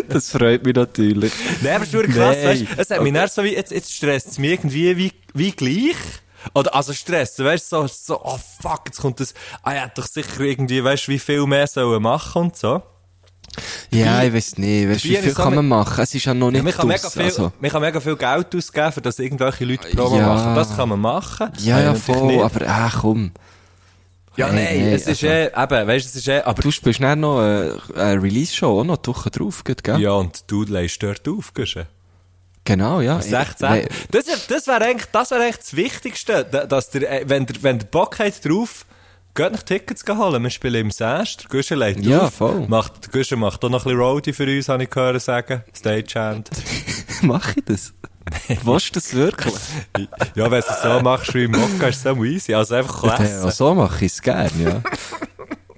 Das 0.09 0.31
freut 0.31 0.65
mich 0.65 0.75
natürlich. 0.75 1.33
Nein, 1.63 1.77
aber 1.77 1.85
es 1.85 1.95
ist 1.95 2.15
krass, 2.15 2.37
Nein. 2.37 2.47
weißt 2.47 2.63
du, 2.63 2.67
es 2.77 2.91
hat 2.91 3.03
mich 3.03 3.13
dann 3.13 3.29
so 3.29 3.45
wie, 3.45 3.55
jetzt, 3.55 3.73
jetzt 3.73 3.95
stresst 3.95 4.29
es 4.29 4.39
mich 4.39 4.53
irgendwie 4.53 4.97
wie, 4.97 5.13
wie 5.35 5.53
gleich. 5.53 5.97
Oder, 6.55 6.75
also 6.75 6.93
Stress, 6.93 7.39
weißt 7.39 7.73
du, 7.73 7.77
so, 7.83 7.87
so, 7.87 8.21
oh 8.23 8.39
fuck, 8.61 8.83
jetzt 8.87 9.01
kommt 9.01 9.21
das, 9.21 9.33
ah, 9.63 9.71
hätte 9.71 10.03
doch 10.03 10.07
sicher 10.07 10.41
irgendwie, 10.41 10.85
weißt 10.85 11.09
du, 11.09 11.13
wie 11.13 11.19
viel 11.19 11.47
mehr 11.47 11.67
sollen 11.67 12.03
machen 12.03 12.43
und 12.43 12.57
so. 12.57 12.83
Ja, 13.91 14.23
ich 14.23 14.33
weiß 14.35 14.59
nicht. 14.59 14.89
Weißt, 14.89 15.05
wie 15.05 15.17
viel 15.17 15.25
ist 15.29 15.37
so 15.37 15.43
kann 15.43 15.55
man 15.55 15.67
machen? 15.69 16.03
Es 16.03 16.15
ist 16.15 16.25
ja 16.25 16.35
noch 16.35 16.47
Ja, 16.47 16.53
nicht 16.53 16.65
man, 16.65 16.73
kann 16.75 16.89
mega 16.89 17.11
viel, 17.11 17.23
also. 17.23 17.53
man 17.61 17.71
kann 17.71 17.81
mega 17.83 18.01
viel 18.01 18.17
Geld 18.17 18.55
ausgeben, 18.55 18.93
für 18.93 19.01
das 19.01 19.19
irgendwelche 19.19 19.65
Leute 19.65 19.89
Promo 19.97 20.17
Ja. 20.19 20.27
machen. 20.27 20.55
Das 20.55 20.77
kann 20.77 20.89
man 20.89 21.01
machen. 21.01 21.51
Ja, 21.59 21.81
ja, 21.81 21.95
voll. 21.95 22.23
nicht. 22.27 22.43
Aber, 22.43 22.69
ah, 22.69 22.91
komm. 23.01 23.33
ja, 24.37 24.49
Hey, 24.49 24.55
nein, 24.79 24.85
nee, 24.89 24.95
es 24.95 25.03
ist 25.03 25.09
also- 25.23 25.27
eh, 25.29 25.47
eben, 25.47 25.87
weißt 25.89 26.07
es 26.07 26.17
ist 26.17 26.29
eh, 26.29 26.41
aber, 26.41 26.63
Du 26.63 26.71
spielst 26.71 27.01
dann 27.03 27.21
noch 27.21 27.41
äh, 27.41 27.71
eine 27.97 28.23
Release-Show 28.23 28.81
auch 28.81 28.85
noch 28.85 28.97
die 28.97 29.09
Woche 29.11 29.31
drauf, 29.31 29.63
gell? 29.65 30.01
ja, 30.01 30.11
und 30.13 30.45
du 30.49 30.65
legst 30.65 31.03
dort 31.03 31.27
auf, 31.29 31.53
du? 31.53 31.65
Genau, 32.67 33.01
ja. 33.03 33.21
16. 33.21 33.69
We- 33.71 33.89
Das, 34.11 34.27
ist- 34.27 34.51
das 34.51 34.67
wäre 34.67 34.83
eigentlich, 34.85 35.07
das 35.13 35.31
wäre 35.31 35.43
eigentlich 35.43 35.59
das 35.59 35.77
Wichtigste, 35.77 36.47
da- 36.51 36.65
dass 36.67 36.91
der, 36.91 37.11
äh, 37.23 37.25
wenn 37.29 37.45
der, 37.47 37.63
wenn 37.63 37.79
der 37.79 37.87
Bock 37.87 38.19
hat 38.19 38.43
drauf, 38.45 38.87
geht 39.35 39.53
nach 39.53 39.63
Tickets 39.63 40.05
holen. 40.09 40.43
Wir 40.43 40.51
spielen 40.51 40.75
im 40.87 40.91
Sast, 40.91 41.43
der 41.43 41.49
Guschen 41.51 41.79
legt 41.79 42.01
Ja, 42.05 42.27
auf. 42.27 42.35
voll. 42.35 42.67
Macht, 42.69 43.05
der 43.07 43.13
Guschen 43.13 43.41
macht 43.41 43.65
auch 43.65 43.69
noch 43.71 43.81
ein 43.81 43.85
bisschen 43.85 43.99
Roadie 44.01 44.33
für 44.33 44.45
uns, 44.45 44.69
habe 44.69 44.85
ich 44.85 44.91
gehört 44.91 45.21
sagen. 45.23 45.63
Stagehand. 45.77 46.51
Mach 47.23 47.57
ich 47.57 47.65
das? 47.65 47.93
Willst 48.65 48.89
du 48.91 48.93
das 48.95 49.15
wirklich? 49.15 49.55
ja, 50.35 50.51
wenn 50.51 50.61
du 50.61 50.67
es 50.67 50.83
so 50.83 51.01
machst 51.01 51.35
wie 51.35 51.45
im 51.45 51.51
Mokka, 51.51 51.89
ist 51.89 51.97
es 51.97 52.03
so 52.05 52.25
easy. 52.25 52.55
Also 52.55 52.75
einfach 52.77 53.05
Ja, 53.05 53.17
lesen. 53.19 53.51
so 53.51 53.75
mache 53.75 54.05
ich 54.05 54.13
es 54.13 54.23
gerne, 54.23 54.51
ja. 54.63 54.83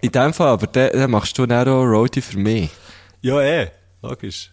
In 0.00 0.12
dem 0.12 0.32
Fall, 0.32 0.49
aber 0.49 0.67
dann, 0.69 0.91
dann 0.93 1.11
machst 1.11 1.37
du 1.38 1.47
dann 1.47 1.67
auch 1.69 1.82
Roadie 1.82 2.20
für 2.20 2.38
mich. 2.38 2.70
Ja, 3.23 3.41
eh. 3.41 3.70
Logisch. 4.02 4.52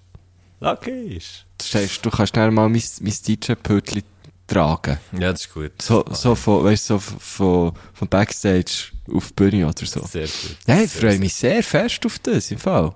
Logisch. 0.60 1.46
Das 1.58 1.76
heißt, 1.76 2.06
du 2.06 2.10
kannst 2.10 2.36
dann 2.36 2.54
mal 2.54 2.68
mein, 2.70 2.82
mein 3.02 3.14
DJ-Pötchen 3.28 4.04
tragen. 4.48 4.98
Ja, 5.12 5.32
das 5.32 5.42
ist 5.42 5.54
gut. 5.54 5.80
So, 5.82 6.04
so 6.10 6.34
von, 6.36 6.64
weißt 6.64 6.90
du, 6.90 6.94
so 6.96 7.00
von, 7.20 7.74
von 7.94 8.08
Backstage 8.08 8.93
auf 9.12 9.28
die 9.30 9.34
Bühne 9.34 9.68
oder 9.68 9.86
so. 9.86 10.06
Sehr 10.06 10.28
gut. 10.28 10.58
Ja, 10.68 10.82
ich 10.82 10.92
freue 10.92 11.20
mich 11.20 11.34
sehr 11.34 11.64
fest 11.64 12.06
auf 12.06 12.20
das, 12.20 12.52
im 12.52 12.60
Fall. 12.60 12.96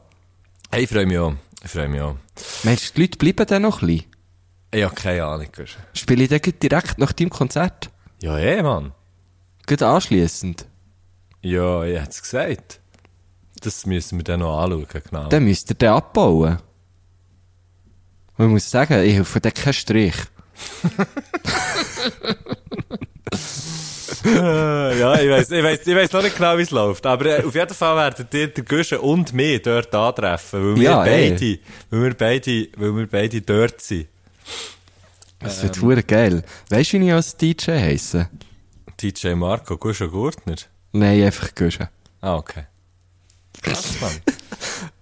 Hey, 0.72 0.84
ich 0.84 0.90
freue 0.90 1.06
mich 1.06 1.18
auch. 1.18 1.34
Ich 1.64 1.72
freue 1.72 1.88
mich 1.88 2.02
auch. 2.02 2.16
Meinst 2.64 2.90
du, 2.90 2.94
die 2.96 3.02
Leute 3.02 3.18
bleiben 3.18 3.46
dann 3.48 3.62
noch 3.64 3.82
ein 3.82 3.88
bisschen? 3.88 4.84
Habe 4.84 4.96
keine 4.96 5.26
Ahnung. 5.26 5.48
Spiele 5.94 6.24
ich 6.24 6.30
dann 6.30 6.42
direkt 6.62 6.98
nach 6.98 7.14
deinem 7.14 7.30
Konzert? 7.30 7.90
Ja, 8.22 8.38
eh, 8.38 8.62
Mann. 8.62 8.94
Gut 9.66 9.82
anschliessend. 9.82 10.66
Ja, 11.42 11.84
ich 11.84 12.00
hätte 12.00 12.10
es 12.10 12.22
gesagt. 12.22 12.80
Das 13.62 13.86
müssen 13.86 14.20
wir 14.20 14.24
dann 14.24 14.42
noch 14.42 14.62
anschauen, 14.62 14.86
genau. 14.90 15.30
Dann 15.30 15.44
müsst 15.44 15.72
ihr 15.72 15.76
den 15.76 15.90
abbauen. 15.90 16.60
Und 18.38 18.46
ich 18.46 18.52
muss 18.52 18.70
sagen, 18.70 19.04
ich 19.04 19.16
helfe 19.16 19.42
dir 19.42 19.52
keinen 19.52 19.74
Strich. 19.74 20.16
Ja, 24.98 25.20
ich 25.20 25.30
weiss, 25.30 25.52
ich 25.52 25.64
weiss, 25.64 25.86
ich 25.86 25.96
weiss 25.96 26.12
noch 26.12 26.24
nicht 26.24 26.36
genau, 26.36 26.58
wie 26.58 26.62
es 26.64 26.72
läuft. 26.72 27.06
Aber 27.06 27.26
äh, 27.26 27.44
auf 27.44 27.54
jeden 27.54 27.74
Fall 27.74 27.96
werden 27.96 28.28
dir 28.32 28.48
der 28.48 28.64
Guschen 28.64 29.00
und 29.00 29.34
mich 29.34 29.62
dort 29.62 29.94
antreffen. 29.94 30.62
Weil 30.62 30.76
wir 30.76 30.84
Ja, 30.84 31.04
beide, 31.04 31.60
weil 31.90 32.04
wir 32.04 32.14
beide, 32.14 32.68
weil 32.78 32.96
wir 32.96 33.08
beide 33.08 33.42
dort 33.42 33.82
sind. 33.82 34.08
Das 35.40 35.62
wird 35.62 35.78
ähm. 35.78 36.08
geil. 36.08 36.44
Weißt 36.70 36.94
du, 36.94 37.00
wie 37.00 37.08
ich 37.08 37.14
als 37.14 37.38
DJ 37.38 37.72
heisse? 37.72 38.30
DJ 39.00 39.34
Marco, 39.34 39.78
Guschen 39.78 40.10
Gurtner. 40.10 40.56
Nein, 40.94 41.24
einfach 41.24 41.54
Guschen. 41.54 41.88
Ah, 42.22 42.36
okay. 42.36 42.64
Krass, 43.62 44.00
Mann. 44.02 44.12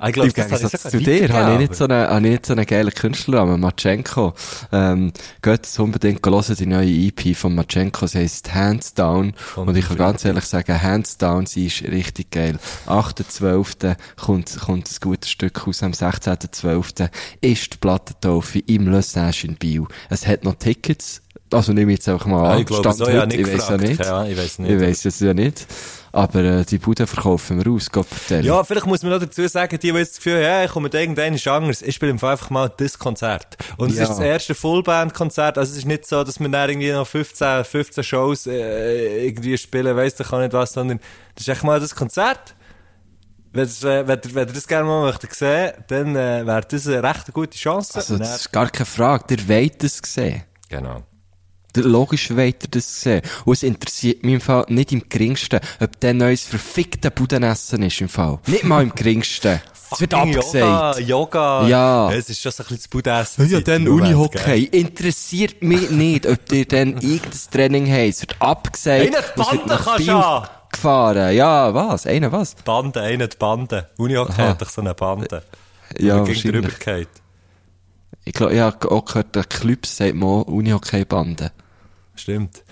Ah, 0.00 0.08
ich 0.08 0.14
glaub, 0.14 0.26
Im 0.26 0.32
das 0.34 0.44
habe 0.46 0.54
ich 0.56 0.60
sogar 0.70 0.90
zu 0.90 0.98
dir 0.98 1.28
habe 1.32 1.52
ich 1.54 1.58
nicht 1.58 1.74
so 1.74 1.84
einen, 1.84 2.08
habe 2.08 2.26
ich 2.26 2.32
nicht 2.32 2.46
so 2.46 2.52
einen 2.52 2.66
geilen 2.66 2.90
Künstlernamen, 2.92 3.60
Machenko. 3.60 4.34
Ähm, 4.72 5.12
geht 5.42 5.64
es 5.66 5.78
unbedingt 5.78 6.24
hören, 6.26 6.56
die 6.58 6.66
neue 6.66 6.88
EP 6.90 7.36
von 7.36 7.54
Machenko, 7.54 8.06
sie 8.06 8.18
heisst 8.18 8.54
Hands 8.54 8.94
Down. 8.94 9.32
Kommt 9.54 9.68
und 9.68 9.76
ich 9.76 9.86
kann 9.88 9.96
ganz 9.96 10.24
ehrlich 10.24 10.44
sagen, 10.44 10.80
Hands 10.82 11.16
Down, 11.18 11.46
sie 11.46 11.66
ist 11.66 11.82
richtig 11.82 12.30
geil. 12.30 12.58
8.12. 12.86 13.96
kommt, 14.16 14.58
kommt 14.60 14.90
ein 14.90 14.96
gutes 15.00 15.30
Stück 15.30 15.66
aus, 15.66 15.82
am 15.82 15.92
16.12. 15.92 17.08
ist 17.40 17.72
die 17.74 17.76
Plattentaufe 17.78 18.58
im 18.60 18.88
Le 18.88 19.02
Sage 19.02 19.46
in 19.46 19.54
Biel. 19.56 19.84
Es 20.10 20.26
hat 20.26 20.44
noch 20.44 20.54
Tickets, 20.54 21.22
also 21.52 21.72
nehme 21.72 21.92
ich 21.92 21.98
jetzt 21.98 22.08
einfach 22.08 22.26
mal 22.26 22.44
Ah, 22.44 22.52
an. 22.54 22.58
ich 22.60 22.66
glaube, 22.66 22.92
so, 22.92 23.04
nicht 23.06 23.34
ich 23.34 23.46
weiss 23.52 23.68
ja 23.68 23.76
nicht. 23.76 24.00
Ja, 24.04 24.24
ich 24.26 24.36
weiss 24.36 24.58
nicht. 24.58 24.70
Ich 24.72 24.80
weiss 24.80 25.04
es 25.04 25.20
ja 25.20 25.34
nicht. 25.34 25.66
Aber 26.14 26.40
äh, 26.44 26.64
die 26.64 26.78
Bude 26.78 27.08
verkaufen 27.08 27.62
wir 27.64 27.72
aus, 27.72 27.90
Gott. 27.90 28.06
Ja, 28.28 28.62
vielleicht 28.62 28.86
muss 28.86 29.02
man 29.02 29.10
noch 29.10 29.18
dazu 29.18 29.48
sagen, 29.48 29.78
die, 29.80 29.90
die 29.90 29.98
jetzt 29.98 30.12
das 30.12 30.16
Gefühl 30.18 30.34
haben, 30.36 30.42
ja, 30.42 30.64
ich 30.64 30.70
komme 30.70 30.84
mit 30.84 30.94
irgendeinem 30.94 31.36
anders, 31.44 31.82
ich 31.82 31.96
spiele 31.96 32.12
einfach 32.12 32.50
mal 32.50 32.72
das 32.76 32.96
Konzert. 33.00 33.56
Und 33.78 33.90
es 33.90 33.96
Ja. 33.96 34.04
ist 34.04 34.10
das 34.10 34.20
erste 34.20 34.54
Fullband-Konzert, 34.54 35.58
also 35.58 35.72
es 35.72 35.78
ist 35.78 35.86
nicht 35.86 36.06
so, 36.06 36.22
dass 36.22 36.38
wir 36.38 36.48
dann 36.48 36.70
irgendwie 36.70 36.92
noch 36.92 37.06
15, 37.06 37.64
15 37.64 38.04
Shows 38.04 38.46
äh, 38.46 39.26
irgendwie 39.26 39.58
spielen, 39.58 39.96
weiss 39.96 40.20
ich 40.20 40.32
auch 40.32 40.38
nicht 40.38 40.52
was, 40.52 40.72
sondern 40.74 41.00
das 41.34 41.42
ist 41.42 41.48
echt 41.48 41.64
mal 41.64 41.80
das 41.80 41.96
Konzert. 41.96 42.54
Wenn, 43.52 43.68
ihr, 43.68 43.88
äh, 43.90 44.06
wenn, 44.06 44.20
ihr, 44.24 44.34
wenn 44.36 44.48
ihr 44.48 44.54
das 44.54 44.68
gerne 44.68 44.84
mal 44.86 45.02
möchtet 45.06 45.34
sehen, 45.34 45.72
dann 45.88 46.14
äh, 46.14 46.46
wäre 46.46 46.60
das 46.68 46.86
eine 46.86 47.02
recht 47.02 47.32
gute 47.32 47.58
Chance. 47.58 47.92
Also, 47.96 48.18
das 48.18 48.36
ist 48.36 48.52
gar 48.52 48.70
keine 48.70 48.86
Frage. 48.86 49.36
Der 49.36 49.48
wollt 49.48 49.82
es 49.82 50.00
sehen. 50.04 50.44
genau. 50.68 51.02
Logisch 51.76 52.36
weiter 52.36 52.68
das 52.70 53.00
sehen. 53.00 53.22
Und 53.44 53.54
es 53.54 53.62
interessiert 53.62 54.24
mich 54.24 54.34
im 54.34 54.40
Fall 54.40 54.64
nicht 54.68 54.92
im 54.92 55.08
geringsten, 55.08 55.60
ob 55.80 55.98
der 56.00 56.14
neues 56.14 56.42
verfickte 56.42 57.10
Budenessen 57.10 57.82
ist 57.82 58.00
im 58.00 58.08
Fall. 58.08 58.38
Nicht 58.46 58.64
mal 58.64 58.82
im 58.82 58.94
geringsten. 58.94 59.60
Es 59.92 60.00
wird 60.00 60.14
abgesagt. 60.14 60.54
Yoga, 60.54 60.98
Yoga. 60.98 61.68
Ja. 61.68 62.12
Es 62.12 62.28
ist 62.28 62.40
schon 62.40 62.50
so 62.50 62.64
ein 62.64 62.66
bisschen 62.68 62.78
das 62.78 62.88
Budessen. 62.88 63.48
Ja, 63.48 63.60
dann 63.60 63.86
Unihockey. 63.86 64.64
Interessiert 64.64 65.62
mich 65.62 65.88
nicht, 65.90 66.26
ob 66.26 66.50
ihr 66.50 66.64
dann 66.66 66.94
irgendein 67.00 67.30
Training 67.52 67.86
habt. 67.92 68.08
Es 68.08 68.20
wird 68.22 68.36
abgesagt. 68.40 69.06
Einer 69.06 69.20
die 69.22 69.40
Bande 69.40 69.80
kannst 69.84 70.08
haben. 70.08 70.48
gefahren. 70.72 71.36
Ja, 71.36 71.72
was? 71.74 72.06
Einer 72.06 72.32
was? 72.32 72.56
Bande, 72.56 73.02
einer 73.02 73.28
die 73.28 73.36
Bande. 73.36 73.90
Unihockey 73.98 74.32
hat 74.32 74.60
doch 74.62 74.70
so 74.70 74.80
eine 74.80 74.94
Bande. 74.94 75.42
Ja, 75.98 76.24
gegen 76.24 76.28
wahrscheinlich. 76.28 77.06
Ich 78.24 78.32
glaube, 78.32 78.54
ich 78.54 78.60
habe 78.60 78.90
auch 78.90 79.04
gehört, 79.04 79.36
der 79.36 79.44
Club 79.44 79.86
sagt 79.86 80.14
mal 80.14 80.42
Unihockey-Bande. 80.42 81.52
Stimmt. 82.14 82.62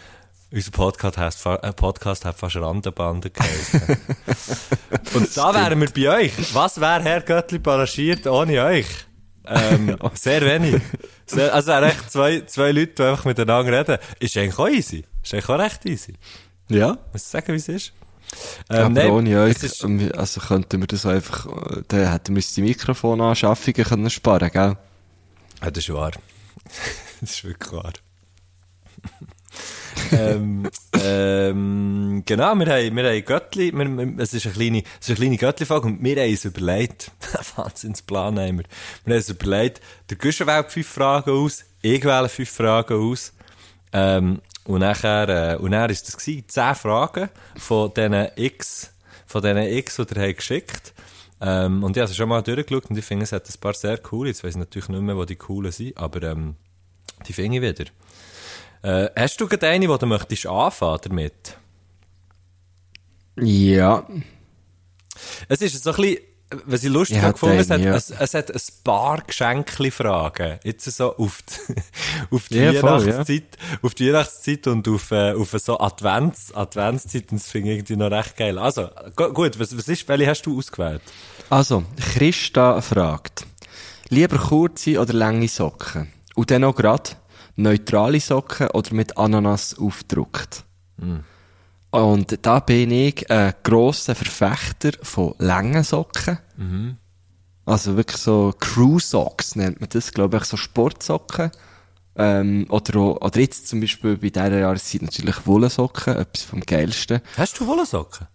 Unser 0.50 0.70
Podcast 0.70 1.16
hat, 1.16 1.34
fa- 1.34 1.56
äh, 1.56 1.72
Podcast 1.72 2.24
hat 2.26 2.36
fast 2.38 2.56
Randenbande 2.56 3.30
geheißen. 3.30 3.80
Und 5.14 5.34
da 5.36 5.54
wären 5.54 5.80
wir 5.80 5.88
bei 5.90 6.24
euch. 6.24 6.54
Was 6.54 6.78
wäre 6.80 7.02
Herr 7.02 7.20
Göttli 7.22 7.58
panaschiert 7.58 8.26
ohne 8.26 8.62
euch? 8.62 8.86
Ähm, 9.46 9.96
sehr 10.14 10.42
wenig. 10.42 10.80
Sehr, 11.26 11.52
also 11.54 11.72
echt 11.72 12.10
zwei, 12.10 12.42
zwei 12.42 12.70
Leute, 12.70 12.92
die 12.94 13.02
einfach 13.02 13.24
miteinander 13.24 13.78
reden. 13.80 13.98
Ist 14.20 14.36
eigentlich 14.36 14.58
auch 14.58 14.68
easy. 14.68 15.04
Ist 15.22 15.32
eigentlich 15.32 15.48
auch 15.48 15.58
recht 15.58 15.86
easy. 15.86 16.14
Ja. 16.68 16.98
Muss 17.12 17.22
ich 17.22 17.28
sagen, 17.28 17.48
wie 17.52 17.56
es 17.56 17.68
ist? 17.68 17.92
Aber 18.68 18.80
Ähm, 18.82 18.92
nein, 18.92 19.10
ohne 19.10 19.40
euch, 19.42 19.62
ist- 19.62 19.82
ähm, 19.84 20.10
also 20.16 20.40
könnten 20.40 20.80
wir 20.80 20.86
das 20.86 21.06
einfach, 21.06 21.46
äh, 21.46 21.82
dann 21.88 22.10
hätten 22.12 22.34
wir 22.34 22.38
uns 22.38 22.52
die 22.54 22.62
Mikrofonanschaffungen 22.62 23.84
können 23.84 24.10
sparen, 24.10 24.50
gell? 24.50 24.76
Ja, 25.62 25.70
das 25.70 25.84
ist 25.84 25.92
wahr. 25.94 26.12
das 27.20 27.30
ist 27.30 27.44
wirklich 27.44 27.72
wahr. 27.72 27.92
Ähm, 30.12 30.68
ähm, 30.94 32.22
genau, 32.24 32.54
wir 32.54 32.66
haben, 32.66 32.96
wir 32.96 33.04
haben 33.04 33.24
Göttli, 33.24 33.72
wir, 33.72 33.86
wir, 33.86 34.18
es 34.18 34.34
ist 34.34 34.46
eine 34.46 34.54
kleine, 34.54 34.82
es 35.00 35.08
ist 35.08 35.10
eine 35.10 35.16
kleine 35.16 35.36
Göttli-Folge 35.36 35.86
und 35.88 36.02
wir 36.02 36.16
haben 36.22 36.30
uns 36.30 36.44
überlegt, 36.44 37.10
Wahnsinnsplan 37.56 38.38
haben 38.38 38.58
wir, 38.58 38.64
wir 39.04 39.14
haben 39.14 39.20
uns 39.20 39.28
überlegt, 39.28 39.80
der 40.10 40.16
Guschen 40.18 40.46
wählt 40.46 40.70
fünf 40.70 40.88
Fragen 40.88 41.30
aus, 41.30 41.64
ich 41.80 42.04
wähle 42.04 42.28
fünf 42.28 42.50
Fragen 42.50 42.94
aus, 42.94 43.32
ähm, 43.92 44.40
und 44.64 44.80
nachher, 44.80 45.54
äh, 45.54 45.56
und 45.56 45.72
dann 45.72 45.90
ist 45.90 46.06
das 46.06 46.16
gewesen, 46.16 46.44
zehn 46.48 46.74
Fragen 46.74 47.28
von 47.56 47.92
diesen 47.94 48.28
X, 48.36 48.92
von 49.26 49.42
diesen 49.42 49.58
X, 49.58 49.96
die 49.96 50.20
habt 50.20 50.36
geschickt 50.36 50.94
ähm, 51.44 51.82
und 51.82 51.96
ich 51.96 52.02
habe 52.02 52.14
schon 52.14 52.28
mal 52.28 52.40
durchgeschaut 52.40 52.88
und 52.88 52.96
ich 52.96 53.04
finde, 53.04 53.24
es 53.24 53.32
hat 53.32 53.48
ein 53.48 53.60
paar 53.60 53.74
sehr 53.74 53.98
coole. 53.98 54.28
Jetzt 54.28 54.44
weiss 54.44 54.54
ich 54.54 54.60
natürlich 54.60 54.88
nicht 54.88 55.02
mehr, 55.02 55.16
wo 55.16 55.24
die 55.24 55.34
coolen 55.34 55.72
sind, 55.72 55.98
aber 55.98 56.22
ähm, 56.22 56.54
die 57.26 57.32
finde 57.32 57.56
ich 57.56 57.62
wieder. 57.62 57.90
Äh, 58.82 59.08
hast 59.16 59.40
du 59.40 59.46
gerade 59.46 59.68
eine, 59.68 59.86
die 59.86 59.98
du 59.98 60.06
möchtest 60.06 60.46
anfangen 60.46 60.98
damit? 61.04 61.56
Ja. 63.36 64.06
Es 65.48 65.62
ist 65.62 65.82
so 65.82 65.90
ein 65.90 65.96
bisschen, 65.96 66.18
was 66.66 66.84
ich 66.84 66.90
lustig 66.90 67.18
habe 67.18 67.28
hätte 67.28 67.32
gefunden, 67.34 67.58
es 67.58 67.70
hat, 67.70 67.80
eine, 67.80 67.86
ja. 67.86 67.94
es, 67.94 68.10
es 68.10 68.34
hat 68.34 68.50
ein 68.50 68.60
paar 68.84 69.22
Geschenkli-Fragen. 69.22 70.58
Jetzt 70.64 70.84
so 70.90 71.16
auf 71.16 71.38
die, 71.42 71.74
auf 72.34 72.48
die 72.48 72.58
Ja, 72.58 72.72
voll, 72.74 73.06
Weihnachtszeit, 73.06 73.58
auf 73.82 73.94
die 73.94 74.08
Weihnachtszeit 74.08 74.66
und 74.66 74.86
auf, 74.88 75.10
äh, 75.12 75.32
auf 75.32 75.50
so 75.52 75.78
Advents, 75.80 76.52
Adventszeit, 76.52 77.30
und 77.32 77.40
das 77.40 77.48
finde 77.48 77.70
ich 77.70 77.76
irgendwie 77.78 77.96
noch 77.96 78.10
recht 78.10 78.36
geil. 78.36 78.58
Also, 78.58 78.88
gu- 79.16 79.32
gut, 79.32 79.58
was, 79.58 79.76
was 79.76 79.88
ist, 79.88 80.06
welche 80.08 80.26
hast 80.28 80.42
du 80.42 80.58
ausgewählt? 80.58 81.02
Also, 81.48 81.84
Christa 82.14 82.80
fragt, 82.82 83.46
lieber 84.08 84.38
kurze 84.38 84.98
oder 85.00 85.12
lange 85.14 85.48
Socken? 85.48 86.12
Und 86.34 86.50
dann 86.50 86.64
auch 86.64 86.74
grad, 86.74 87.16
neutrale 87.56 88.20
Socken 88.20 88.68
oder 88.68 88.94
mit 88.94 89.16
Ananas 89.16 89.78
aufgedruckt? 89.78 90.64
Und 91.90 92.38
da 92.42 92.60
bin 92.60 92.90
ich 92.90 93.30
ein 93.30 93.54
grosser 93.62 94.14
Verfechter 94.14 94.92
von 95.02 95.34
langen 95.38 95.84
Socken. 95.84 96.38
Also 97.64 97.96
wirklich 97.96 98.20
so 98.20 98.54
Crew 98.58 98.98
Socks 98.98 99.56
nennt 99.56 99.80
man 99.80 99.88
das, 99.90 100.12
glaube 100.12 100.38
ich, 100.38 100.44
so 100.44 100.56
Sportsocken. 100.56 101.50
Ähm, 102.14 102.66
oder, 102.68 102.98
auch, 102.98 103.20
oder 103.22 103.40
jetzt 103.40 103.68
zum 103.68 103.80
Beispiel 103.80 104.16
bei 104.18 104.28
dieser 104.28 104.58
Jahreszeit 104.58 105.02
natürlich 105.02 105.46
Wollsocken, 105.46 106.16
etwas 106.16 106.42
vom 106.42 106.60
Geilsten. 106.60 107.20
Hast 107.36 107.58
du 107.58 107.66
Wollsocken? 107.66 108.26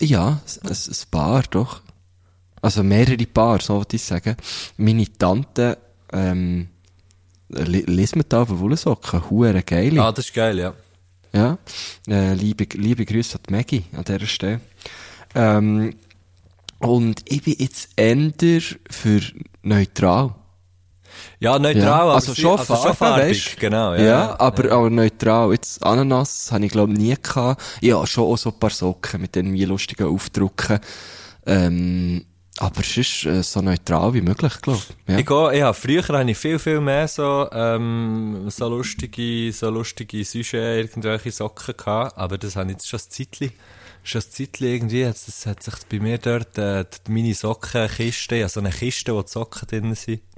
Ja, 0.00 0.40
ein, 0.62 0.70
ein 0.70 0.96
Paar, 1.10 1.42
doch. 1.50 1.80
Also 2.62 2.82
mehrere 2.82 3.26
Paar, 3.26 3.60
so 3.60 3.78
würde 3.78 3.96
ich 3.96 4.04
sagen. 4.04 4.36
Meine 4.76 5.12
Tante, 5.12 5.78
ähm, 6.12 6.68
li- 7.48 7.84
liest 7.86 8.16
man 8.16 8.24
da 8.28 8.42
auf 8.42 8.50
Wollsocken, 8.50 9.30
hure 9.30 9.62
geile. 9.62 10.02
Ah, 10.02 10.12
das 10.12 10.26
ist 10.26 10.34
geil, 10.34 10.58
ja. 10.58 10.72
Ja. 11.32 11.58
Äh, 12.08 12.34
liebe, 12.34 12.66
liebe 12.74 13.04
Grüße 13.04 13.36
an 13.36 13.42
die 13.48 13.52
Maggie 13.52 13.84
an 13.96 14.04
dieser 14.04 14.26
Stelle. 14.26 14.60
Ähm, 15.34 15.94
und 16.78 17.20
ich 17.26 17.42
bin 17.42 17.54
jetzt 17.58 17.90
eher 17.96 18.60
für 18.90 19.20
neutral. 19.62 20.34
Ja, 21.40 21.58
neutral, 21.58 21.82
Ja. 22.06 22.12
Also 22.14 22.32
sie- 22.32 22.42
schon 22.42 22.58
also 22.58 22.74
Farbe, 22.76 22.94
farbig, 22.94 23.24
weisst? 23.30 23.58
genau. 23.60 23.94
Ja, 23.94 24.02
Ja, 24.02 24.40
aber, 24.40 24.70
aber 24.72 24.88
neutral. 24.90 25.52
Jetzt 25.52 25.82
Ananas 25.84 26.50
habe 26.52 26.64
ich 26.66 26.72
glaube 26.72 26.92
nie 26.92 27.14
gehabt. 27.20 27.60
Ja, 27.80 28.06
schon 28.06 28.24
auch 28.24 28.36
so 28.38 28.50
ein 28.50 28.58
paar 28.58 28.70
Socken 28.70 29.20
mit 29.20 29.34
den 29.34 29.54
lustigen 29.56 30.06
Aufdrucken. 30.06 30.78
Ähm, 31.46 32.24
aber 32.60 32.80
es 32.80 32.96
ist 32.96 33.24
äh, 33.24 33.42
so 33.42 33.60
neutral 33.60 34.14
wie 34.14 34.20
möglich, 34.20 34.60
glaube 34.60 34.80
ich. 34.80 35.12
Ja. 35.12 35.18
Ich, 35.18 35.26
gehe, 35.26 35.64
habe, 35.64 35.74
früher 35.74 36.06
habe 36.08 36.30
ich 36.30 36.38
viel, 36.38 36.58
viel 36.58 36.80
mehr 36.80 37.06
so, 37.08 37.48
ähm, 37.52 38.48
so 38.48 38.68
lustige, 38.68 39.52
so 39.52 39.70
lustige 39.70 40.24
Sujet, 40.24 40.90
irgendwelche 40.90 41.30
Socken 41.30 41.76
gehabt, 41.76 42.18
aber 42.18 42.38
das 42.38 42.56
habe 42.56 42.70
ich 42.70 42.76
jetzt 42.76 42.88
schon 42.88 43.00
ein 43.00 43.10
Zeitchen, 43.10 43.52
schon 44.02 44.22
ein 44.22 44.30
Zeitchen 44.30 44.66
irgendwie, 44.66 45.06
hat, 45.06 45.16
das 45.26 45.46
hat 45.46 45.62
sich 45.62 45.74
bei 45.90 46.00
mir 46.00 46.18
dort, 46.18 46.58
äh, 46.58 46.84
meine 47.08 47.34
Sockenkiste, 47.34 48.36
ja, 48.36 48.48
so 48.48 48.60
eine 48.60 48.70
Kiste, 48.70 49.14
wo 49.14 49.22
die 49.22 49.30
Socken 49.30 49.68
drin 49.68 49.94
sind. 49.94 50.22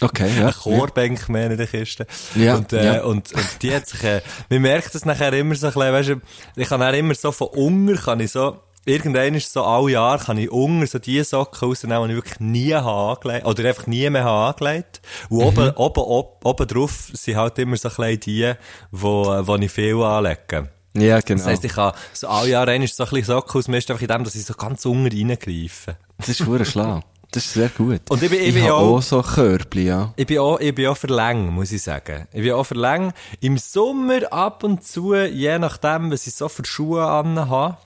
Okay, 0.00 0.28
ja. 0.36 0.42
Eine 0.42 0.52
Chorbänk 0.52 1.28
mehr 1.28 1.50
in 1.50 1.56
der 1.56 1.66
Kiste. 1.66 2.06
Ja, 2.34 2.56
und, 2.56 2.72
äh, 2.72 2.84
ja. 2.84 3.02
und, 3.04 3.32
und 3.32 3.62
die 3.62 3.74
hat 3.74 3.86
sich, 3.86 4.02
äh, 4.04 4.20
man 4.50 4.60
merkt 4.60 4.94
das 4.94 5.06
nachher 5.06 5.32
immer 5.32 5.54
so 5.54 5.68
ein 5.68 5.72
bisschen, 5.72 5.92
weißt 5.92 6.08
du, 6.10 6.60
ich 6.60 6.68
kann 6.68 6.80
dann 6.80 6.94
immer 6.94 7.14
so 7.14 7.32
von 7.32 7.48
unten, 7.48 7.96
kann 7.96 8.20
ich 8.20 8.32
so, 8.32 8.60
irgendwann 8.84 9.34
ist 9.34 9.52
so 9.52 9.62
alle 9.64 9.92
Jahre, 9.92 10.24
kann 10.24 10.38
ich 10.38 10.50
unten 10.50 10.86
so 10.86 10.98
die 10.98 11.22
Socken 11.22 11.68
rausnehmen, 11.68 12.04
die 12.08 12.14
ich 12.14 12.16
wirklich 12.16 12.40
nie 12.40 12.74
habe 12.74 13.16
angelegt, 13.16 13.46
oder 13.46 13.68
einfach 13.68 13.86
nie 13.86 14.08
mehr 14.10 14.24
habe 14.24 14.54
angelegt. 14.64 15.00
Und 15.28 15.38
Mhm. 15.38 15.44
oben, 15.46 15.70
oben, 15.76 16.00
oben, 16.02 16.28
oben 16.44 16.66
drauf 16.66 17.10
sind 17.12 17.36
halt 17.36 17.58
immer 17.58 17.76
so 17.76 17.88
ein 17.88 17.94
bisschen 17.94 18.20
die, 18.20 18.52
wo, 18.90 19.24
wo 19.46 19.56
ich 19.56 19.70
viel 19.70 20.02
anlege. 20.02 20.68
Ja, 20.94 21.20
genau. 21.20 21.38
Das 21.38 21.46
heisst, 21.46 21.64
ich 21.64 21.72
kann 21.72 21.92
so 22.12 22.28
alle 22.28 22.50
Jahre 22.50 22.72
einmal 22.72 22.86
so 22.88 23.02
ein 23.04 23.08
bisschen 23.10 23.24
Socken 23.24 23.58
ausmisten, 23.60 23.94
einfach 23.94 24.02
in 24.02 24.08
dem, 24.08 24.24
dass 24.24 24.34
ich 24.34 24.44
so 24.44 24.54
ganz 24.54 24.84
unten 24.84 25.06
reingreife. 25.08 25.96
das 26.18 26.28
ist 26.28 26.46
hure 26.46 26.64
schlau. 26.64 27.00
Das 27.30 27.46
ist 27.46 27.54
sehr 27.54 27.70
gut. 27.70 28.02
Und 28.10 28.22
ich 28.22 28.28
bin- 28.28 28.42
ich 28.42 28.52
bin 28.52 28.64
habe 28.64 28.74
auch- 28.74 28.96
auch 28.98 29.02
so 29.02 29.22
Körbli, 29.22 29.86
ja. 29.86 30.12
Ich 30.16 30.26
bin 30.26 30.38
auch, 30.38 30.60
ich 30.60 30.74
bin 30.74 30.86
auch 30.88 30.96
für 30.98 31.06
lang, 31.06 31.48
muss 31.50 31.72
ich 31.72 31.82
sagen. 31.82 32.28
Ich 32.30 32.42
bin 32.42 32.52
auch 32.52 32.64
für 32.64 32.74
lang. 32.74 33.14
Im 33.40 33.56
Sommer 33.56 34.30
ab 34.30 34.62
und 34.64 34.84
zu, 34.84 35.14
je 35.14 35.58
nachdem, 35.58 36.10
was 36.12 36.26
ich 36.26 36.34
so 36.34 36.50
für 36.50 36.66
Schuhe 36.66 37.06
an 37.06 37.48
habe 37.48 37.78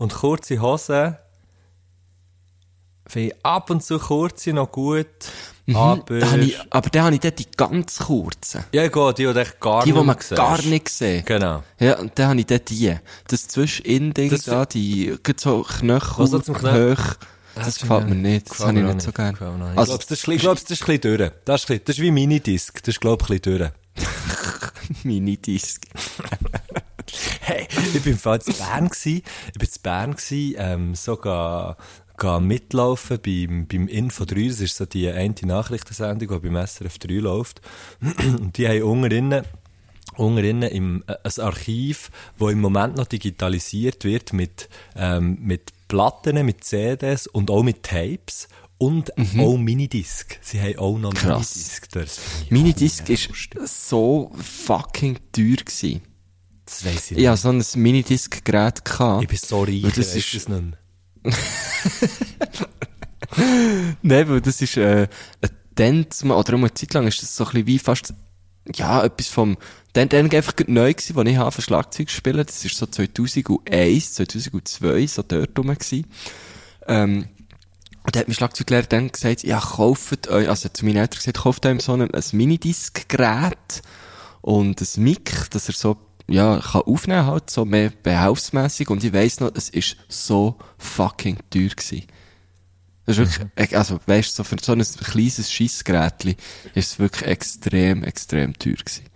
und 0.00 0.12
kurze 0.14 0.60
Hosen, 0.60 1.16
finde 3.06 3.28
ich 3.28 3.44
ab 3.44 3.70
und 3.70 3.82
zu 3.84 3.98
kurze 3.98 4.52
noch 4.52 4.72
gut. 4.72 5.06
Aber, 5.72 6.18
Da 6.18 6.30
habe 6.32 6.40
ich, 6.42 6.58
aber 6.70 6.90
dann 6.90 7.04
habe 7.04 7.14
ich 7.14 7.20
dort 7.20 7.38
die 7.38 7.46
ganz 7.56 7.98
kurzen. 7.98 8.64
ja, 8.72 8.88
gut, 8.88 9.18
die, 9.18 9.32
die 9.32 9.38
echt 9.38 9.60
gar 9.60 9.84
Die, 9.84 9.92
die 9.92 9.96
nicht 9.98 10.06
man 10.06 10.16
siehst. 10.18 10.34
gar 10.36 10.60
nicht 10.62 10.88
sieht. 10.88 11.26
Genau. 11.26 11.62
Ja, 11.78 11.98
und 11.98 12.18
dann 12.18 12.28
habe 12.30 12.40
ich 12.40 12.46
dort 12.46 12.68
die. 12.70 12.96
Das 13.28 13.46
Zwischen-In-Ding 13.46 14.30
Das- 14.30 14.44
da, 14.44 14.66
die, 14.66 15.16
so 15.36 15.62
Knöchel, 15.62 16.18
Was 16.24 16.30
so 16.30 16.38
zum 16.40 16.56
Knö- 16.56 16.96
hoch. 16.98 17.14
Das 17.54 17.78
gefällt 17.78 18.08
mir 18.08 18.14
nicht. 18.16 18.50
Das 18.50 18.60
habe 18.60 18.78
ich 18.80 18.84
nicht 18.84 19.02
so 19.02 19.12
gerne. 19.12 19.38
Also, 19.38 19.54
ich 19.72 19.78
Also, 19.78 19.92
glaube, 19.92 20.04
das, 20.08 20.18
ist- 20.18 20.28
ich 20.28 20.40
glaub, 20.40 20.54
das 20.54 20.62
ist 20.64 20.70
ein 20.82 20.86
bisschen 21.00 21.00
durch. 21.18 21.32
Das 21.44 21.62
ist, 21.62 21.70
ein 21.70 21.74
bisschen- 21.78 21.84
das 21.84 21.96
ist 21.96 22.02
wie 22.02 22.10
Minidisc. 22.10 22.82
Das 22.82 22.88
ist, 22.94 23.00
glaube 23.00 23.24
ich, 23.24 23.30
ein 23.30 23.40
bisschen 23.40 23.58
durch. 23.58 23.70
Minidisc. 25.04 25.82
Hey, 27.40 27.66
ich 27.94 28.02
bin 28.02 28.18
Fall 28.18 28.40
zu 28.40 28.52
Bern 28.52 28.88
gsi. 28.88 29.22
Ich 29.52 29.58
bin 29.58 29.68
zu 29.68 29.80
Bern 29.80 30.14
gsi, 30.14 30.56
ähm, 30.58 30.94
sogar, 30.94 31.76
ga 32.16 32.38
mitlaufen 32.38 33.18
beim, 33.24 33.66
beim 33.66 33.88
Info 33.88 34.24
3. 34.24 34.48
Das 34.48 34.60
ist 34.60 34.76
so 34.76 34.86
die 34.86 35.08
eine 35.10 35.34
Nachrichtensendung, 35.42 36.28
die 36.28 36.48
beim 36.48 36.66
SRF 36.66 36.98
3 36.98 37.14
läuft. 37.14 37.60
Und 38.40 38.56
die 38.58 38.68
haben 38.68 38.82
unten 38.82 39.42
unten 40.16 40.62
im, 40.62 41.02
äh, 41.06 41.14
ein 41.22 41.44
Archiv, 41.44 42.10
wo 42.36 42.48
im 42.50 42.60
Moment 42.60 42.96
noch 42.96 43.06
digitalisiert 43.06 44.04
wird 44.04 44.32
mit, 44.32 44.68
ähm, 44.96 45.38
mit 45.40 45.70
Platten, 45.88 46.44
mit 46.44 46.62
CDs 46.64 47.26
und 47.26 47.50
auch 47.50 47.62
mit 47.62 47.82
Tapes. 47.82 48.48
Und 48.78 49.12
auch 49.38 49.58
Minidisc. 49.58 50.38
Sie 50.40 50.58
haben 50.58 50.78
auch 50.78 50.98
noch 50.98 51.12
Mhm. 51.12 51.18
Krass. 51.18 51.80
Minidisc. 51.90 52.50
Minidisc 52.50 53.08
ist 53.10 53.88
so 53.88 54.32
fucking 54.36 55.18
teuer 55.32 55.56
gewesen. 55.56 56.00
Das 56.70 56.84
weiss 56.84 57.06
ich 57.06 57.10
Ich 57.12 57.16
nicht. 57.18 57.28
hatte 57.28 57.40
so 57.42 57.48
ein 57.50 57.64
Minidisc-Gerät. 57.82 58.82
Ich 59.22 59.28
bin 59.28 59.38
so 59.38 59.62
reich, 59.64 59.82
das 59.96 60.14
ist- 60.14 60.34
es 60.34 60.48
nicht 60.48 60.62
mehr. 60.62 60.78
Nein, 64.02 64.28
weil 64.28 64.40
das 64.40 64.60
ist, 64.62 64.76
äh, 64.76 65.08
ein 65.78 66.10
zumal- 66.10 66.36
oder 66.38 66.54
auch 66.54 66.58
eine 66.58 66.74
Zeit 66.74 66.92
lang 66.94 67.06
ist 67.06 67.22
das 67.22 67.34
so 67.34 67.44
ein 67.44 67.50
bisschen 67.52 67.66
wie 67.66 67.78
fast 67.78 68.14
ja, 68.74 69.02
etwas 69.02 69.28
vom, 69.28 69.56
dann, 69.94 70.08
dann 70.10 70.30
einfach 70.30 70.52
neu 70.66 70.92
gewesen, 70.92 71.18
als 71.18 71.28
ich 71.28 71.36
habe 71.36 71.52
für 71.52 71.62
Schlagzeug 71.62 72.06
gespielt. 72.06 72.48
Das 72.48 72.64
ist 72.64 72.76
so 72.76 72.86
2001, 72.86 74.12
2002, 74.14 75.06
so 75.06 75.22
dort 75.22 75.58
rum 75.58 75.68
gewesen. 75.68 76.06
Ähm, 76.86 77.28
und 78.04 78.14
da 78.14 78.20
hat 78.20 78.28
mein 78.28 78.34
Schlagzeuglehrer 78.34 78.82
dann 78.86 79.10
gesagt, 79.10 79.42
ja, 79.42 79.58
kauft 79.58 80.28
euch, 80.28 80.48
also 80.48 80.68
zu 80.68 80.84
meinen 80.84 80.98
Eltern 80.98 81.18
gesagt, 81.18 81.38
kauft 81.38 81.66
euch 81.66 81.80
so 81.82 81.94
ein, 81.94 82.02
ein 82.14 82.22
Minidisc-Gerät 82.32 83.82
und 84.42 84.80
ein 84.80 85.02
Mic, 85.02 85.48
dass 85.50 85.68
er 85.68 85.74
so, 85.74 85.96
ja, 86.30 86.60
kann 86.60 86.82
aufnehmen 86.82 87.26
halt, 87.26 87.50
so 87.50 87.64
mehr 87.64 87.90
behausmässig. 88.02 88.88
Und 88.88 89.04
ich 89.04 89.12
weiss 89.12 89.40
noch, 89.40 89.50
es 89.54 89.68
ist 89.68 89.96
so 90.08 90.56
fucking 90.78 91.38
teuer 91.50 91.68
gewesen. 91.68 92.06
Das 93.06 93.18
ist 93.18 93.40
wirklich, 93.40 93.76
also, 93.76 93.98
weißt 94.06 94.30
du, 94.30 94.36
so 94.36 94.44
für 94.44 94.56
so 94.62 94.72
ein 94.72 94.82
kleines 94.82 95.50
Scheissgerätchen 95.50 96.36
ist 96.74 96.92
es 96.92 96.98
wirklich 96.98 97.28
extrem, 97.28 98.04
extrem 98.04 98.56
teuer 98.58 98.74
gewesen. 98.74 99.10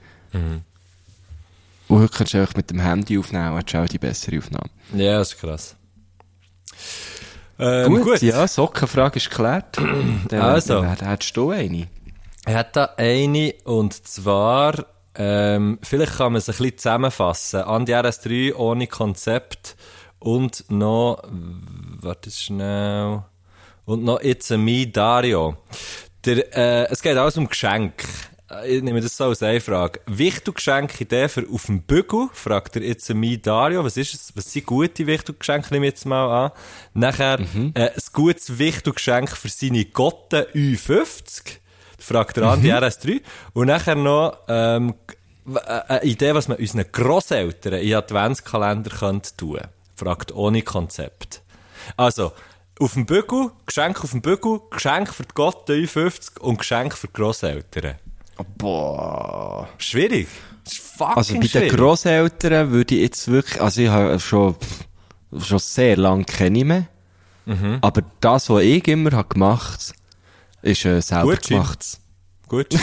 Und 1.88 2.00
heute 2.00 2.16
kannst 2.16 2.34
du 2.34 2.40
einfach 2.40 2.56
mit 2.56 2.70
dem 2.70 2.80
Handy 2.80 3.18
aufnehmen 3.18 3.54
hast 3.54 3.74
auch 3.74 3.86
die 3.86 3.98
bessere 3.98 4.38
Aufnahme. 4.38 4.70
Ja, 4.94 5.18
das 5.18 5.32
ist 5.32 5.40
krass. 5.40 5.76
Ähm, 7.58 8.02
gut, 8.02 8.20
ja, 8.20 8.48
Sockenfrage 8.48 9.18
ist 9.18 9.30
geklärt. 9.30 9.76
Dann, 10.28 10.40
Also. 10.40 10.80
Dann 10.80 10.96
hättest 11.06 11.36
du 11.36 11.50
eine. 11.50 11.86
Ich 12.46 12.54
hätte 12.54 12.70
da 12.72 12.84
eine, 12.96 13.54
und 13.64 14.06
zwar, 14.06 14.86
ähm, 15.16 15.78
vielleicht 15.82 16.16
kann 16.16 16.32
man 16.32 16.38
es 16.38 16.48
ein 16.48 16.56
bisschen 16.56 16.78
zusammenfassen. 16.78 17.60
An 17.62 17.86
die 17.86 17.94
RS3 17.94 18.54
ohne 18.54 18.86
Konzept 18.86 19.76
und 20.18 20.64
noch, 20.70 21.22
warte 22.00 22.30
schnell, 22.30 23.22
und 23.84 24.02
noch 24.04 24.20
It's 24.22 24.50
a 24.50 24.56
Me 24.56 24.86
Dario. 24.86 25.56
Der, 26.24 26.56
äh, 26.56 26.86
es 26.90 27.02
geht 27.02 27.16
alles 27.16 27.36
um 27.36 27.48
Geschenk. 27.48 28.02
Äh, 28.50 28.76
Ich 28.76 28.82
nehme 28.82 29.00
das 29.02 29.16
so 29.16 29.24
als 29.24 29.42
eine 29.42 29.60
Frage. 29.60 30.00
Wichtelgeschenk-Idee 30.06 31.28
für 31.28 31.46
auf 31.52 31.66
dem 31.66 31.82
Bügel? 31.82 32.28
Fragt 32.32 32.74
der 32.76 32.82
It's 32.82 33.10
a 33.10 33.14
Me 33.14 33.36
Dario. 33.36 33.84
Was 33.84 33.96
ist 33.98 34.14
es? 34.14 34.32
Was 34.34 34.50
sind 34.50 34.64
gute 34.66 35.06
Wichtelgeschenke? 35.06 35.68
Nehme 35.74 35.86
ich 35.86 35.92
jetzt 35.92 36.06
mal 36.06 36.46
an. 36.46 36.50
Nachher, 36.94 37.40
äh, 37.74 37.90
ein 37.90 37.92
gutes 38.14 38.58
Wichtelgeschenk 38.58 39.30
für 39.36 39.48
seine 39.48 39.84
Gotte 39.84 40.48
U50 40.54 41.58
fragt 42.04 42.36
der 42.36 42.44
Andi 42.44 42.72
RS3. 42.72 43.20
Und 43.52 43.66
nachher 43.66 43.94
noch 43.94 44.38
ähm, 44.48 44.94
äh, 45.46 45.58
eine 45.88 46.02
Idee, 46.04 46.34
was 46.34 46.48
man 46.48 46.58
unseren 46.58 46.84
Grosseltern 46.90 47.74
in 47.74 47.94
Adventskalender 47.94 48.90
könnte 48.90 49.36
tun 49.36 49.60
Fragt 49.96 50.32
ohne 50.32 50.62
Konzept. 50.62 51.42
Also, 51.96 52.32
auf 52.80 52.94
dem 52.94 53.06
Bügel, 53.06 53.50
Geschenk 53.66 54.02
auf 54.02 54.10
dem 54.10 54.22
Bügel, 54.22 54.60
Geschenk 54.70 55.12
für 55.12 55.22
die 55.22 55.34
Gott 55.34 55.68
50 55.68 56.40
und 56.40 56.58
Geschenk 56.58 56.96
für 56.96 57.06
die 57.06 57.12
Grosseltern. 57.12 57.94
Boah. 58.58 59.68
Schwierig. 59.78 60.26
Das 60.64 60.72
ist 60.72 60.82
fucking 60.82 61.16
Also 61.16 61.34
bei 61.34 61.40
den 61.40 61.48
schwierig. 61.48 61.72
Grosseltern 61.72 62.70
würde 62.72 62.94
ich 62.94 63.02
jetzt 63.02 63.28
wirklich, 63.28 63.60
also 63.60 63.80
ich 63.80 63.88
habe 63.88 64.18
schon, 64.18 64.56
schon 65.38 65.58
sehr 65.58 65.96
lange 65.96 66.24
kenne 66.24 66.58
ich 66.58 66.64
mehr. 66.64 66.86
Mhm. 67.46 67.78
Aber 67.80 68.02
das, 68.20 68.50
was 68.50 68.62
ich 68.62 68.88
immer 68.88 69.12
habe 69.12 69.28
gemacht, 69.28 69.94
ist 70.64 70.84
äh, 70.84 71.00
selber 71.00 71.34
Gutschein. 71.34 71.58
gemacht. 71.58 71.98
Gut. 72.48 72.68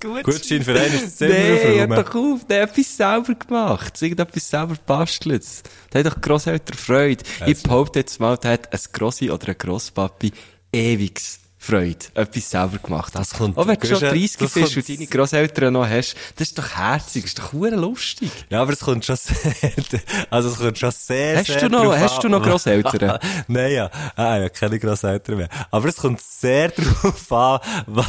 Gutschein 0.00 0.62
für 0.62 0.78
einen 0.78 0.94
ist 0.94 1.04
das 1.04 1.16
Zimmer 1.16 1.34
Nee, 1.34 1.78
hör 1.78 2.02
doch 2.02 2.14
auf, 2.14 2.46
der 2.46 2.62
hat 2.62 2.70
etwas 2.70 2.96
selber 2.96 3.34
gemacht. 3.34 4.00
Irgendetwas 4.00 4.48
selber 4.48 4.76
bastelt. 4.86 5.44
Da 5.90 5.98
hat 5.98 6.06
doch 6.06 6.20
Grosseltern 6.20 6.76
Freude. 6.76 7.22
Ich 7.46 7.62
behaupte 7.62 7.98
jetzt 7.98 8.18
mal, 8.18 8.36
da 8.38 8.50
hat 8.50 8.72
ein 8.72 8.80
Grossi 8.92 9.30
oder 9.30 9.48
ein 9.48 9.58
Grosspapi 9.58 10.32
ewig 10.72 11.20
Freude. 11.62 12.06
Etwas 12.14 12.50
selber 12.50 12.78
gemacht. 12.78 13.12
Kommt- 13.36 13.58
Auch 13.58 13.66
wenn 13.66 13.78
du 13.78 13.86
schon 13.86 14.00
Guschen, 14.00 14.08
30 14.08 14.36
das 14.38 14.52
bist 14.54 14.74
kommt- 14.74 14.76
und 14.78 14.88
deine 14.88 15.06
Grosseltern 15.08 15.72
noch 15.74 15.86
hast, 15.86 16.16
das 16.36 16.48
ist 16.48 16.58
doch 16.58 16.68
herzig, 16.70 17.22
das 17.24 17.32
ist 17.32 17.38
doch 17.38 17.52
hure 17.52 17.76
lustig. 17.76 18.30
Ja, 18.48 18.62
aber 18.62 18.72
es 18.72 18.80
kommt 18.80 19.04
schon 19.04 19.16
sehr, 19.16 19.52
also 20.30 20.48
es 20.48 20.56
kommt 20.58 20.78
schon 20.78 20.90
sehr, 20.90 21.36
Hast 21.38 21.46
sehr 21.48 21.68
du 21.68 21.68
noch- 21.68 21.94
hast 21.94 22.14
an- 22.14 22.20
du 22.22 22.28
noch 22.30 22.42
Grosseltern? 22.42 23.18
Nein, 23.48 23.72
ja. 23.72 23.90
Ah, 24.16 24.38
ja, 24.38 24.48
keine 24.48 24.78
Grosseltern 24.78 25.36
mehr. 25.36 25.48
Aber 25.70 25.86
es 25.88 25.96
kommt 25.96 26.22
sehr 26.22 26.68
drauf 26.70 27.30
an, 27.32 27.60
wa- 27.86 28.06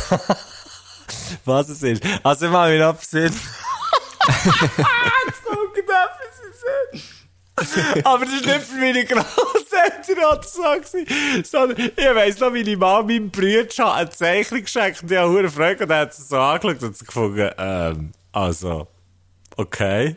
was 1.43 1.67
es 1.69 1.83
ist. 1.83 2.01
Also 2.23 2.45
ich 2.45 2.51
mache 2.53 2.69
mich 2.69 2.79
noch 2.79 2.95
besinnen. 2.95 3.33
Jetzt 4.27 5.43
kommt 5.45 5.77
etwas 5.77 6.09
in 6.37 6.51
den 6.93 7.01
Sinn. 7.01 7.09
Aber 8.03 8.25
das 8.25 8.35
ist 8.35 8.45
nicht 8.45 8.61
für 8.61 8.79
meine 8.79 9.05
Grosseltern 9.05 10.25
oder 10.31 10.43
so 10.43 10.63
sondern 11.43 11.91
ich 11.95 12.15
weiss 12.15 12.39
noch, 12.39 12.51
meine 12.51 12.77
Mama 12.77 13.03
meinem 13.03 13.29
Bruder 13.29 13.93
eine 13.93 14.09
Zeichnung 14.09 14.61
geschenkt 14.61 15.03
und 15.03 15.11
ich 15.11 15.17
habe 15.17 15.49
Freude 15.49 15.83
und 15.83 15.89
er 15.89 15.99
hat 15.99 16.13
sie 16.13 16.23
so 16.23 16.37
angeschaut 16.37 16.83
und 16.83 16.97
sie 16.97 17.05
gefunden, 17.05 17.49
ähm, 17.57 18.11
also, 18.31 18.87
okay. 19.57 20.15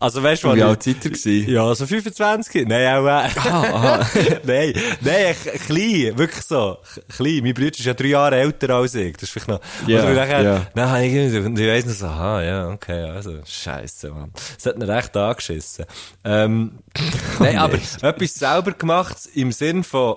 Also 0.00 0.22
weißt 0.22 0.44
du, 0.44 0.54
Wie 0.54 0.62
alt 0.62 0.82
seid 0.84 1.04
ihr 1.04 1.48
ja, 1.48 1.74
so 1.74 1.84
25. 1.84 2.68
Nein, 2.68 2.86
auch, 2.96 3.06
äh, 3.06 3.28
Ah, 3.48 4.06
nein, 4.44 4.72
nein, 5.00 5.34
klein, 5.66 6.16
wirklich 6.16 6.44
so, 6.44 6.78
klein. 7.08 7.40
Mein 7.42 7.54
Bruder 7.54 7.70
ist 7.70 7.84
ja 7.84 7.94
drei 7.94 8.06
Jahre 8.08 8.36
älter 8.36 8.70
als 8.76 8.94
ich. 8.94 9.14
Das 9.14 9.24
ist 9.24 9.30
vielleicht 9.30 9.48
noch, 9.48 9.60
Ja, 9.88 10.04
oder 10.04 10.14
nachher, 10.14 10.42
ja. 10.42 10.66
dann 10.74 10.90
habe 10.90 11.04
ich 11.04 11.14
irgendwie 11.14 11.68
weiss 11.68 11.86
noch 11.86 11.94
so, 11.94 12.06
aha, 12.06 12.42
ja, 12.42 12.68
okay, 12.68 13.10
also, 13.10 13.38
scheisse, 13.44 14.10
Mann. 14.10 14.32
Das 14.56 14.66
hat 14.66 14.78
mir 14.78 14.86
recht 14.86 15.16
angeschissen. 15.16 15.84
Ähm, 16.24 16.78
nein, 17.40 17.58
aber 17.58 17.78
etwas 18.02 18.34
selber 18.34 18.72
gemacht 18.72 19.16
im 19.34 19.50
Sinn 19.50 19.82
von, 19.82 20.16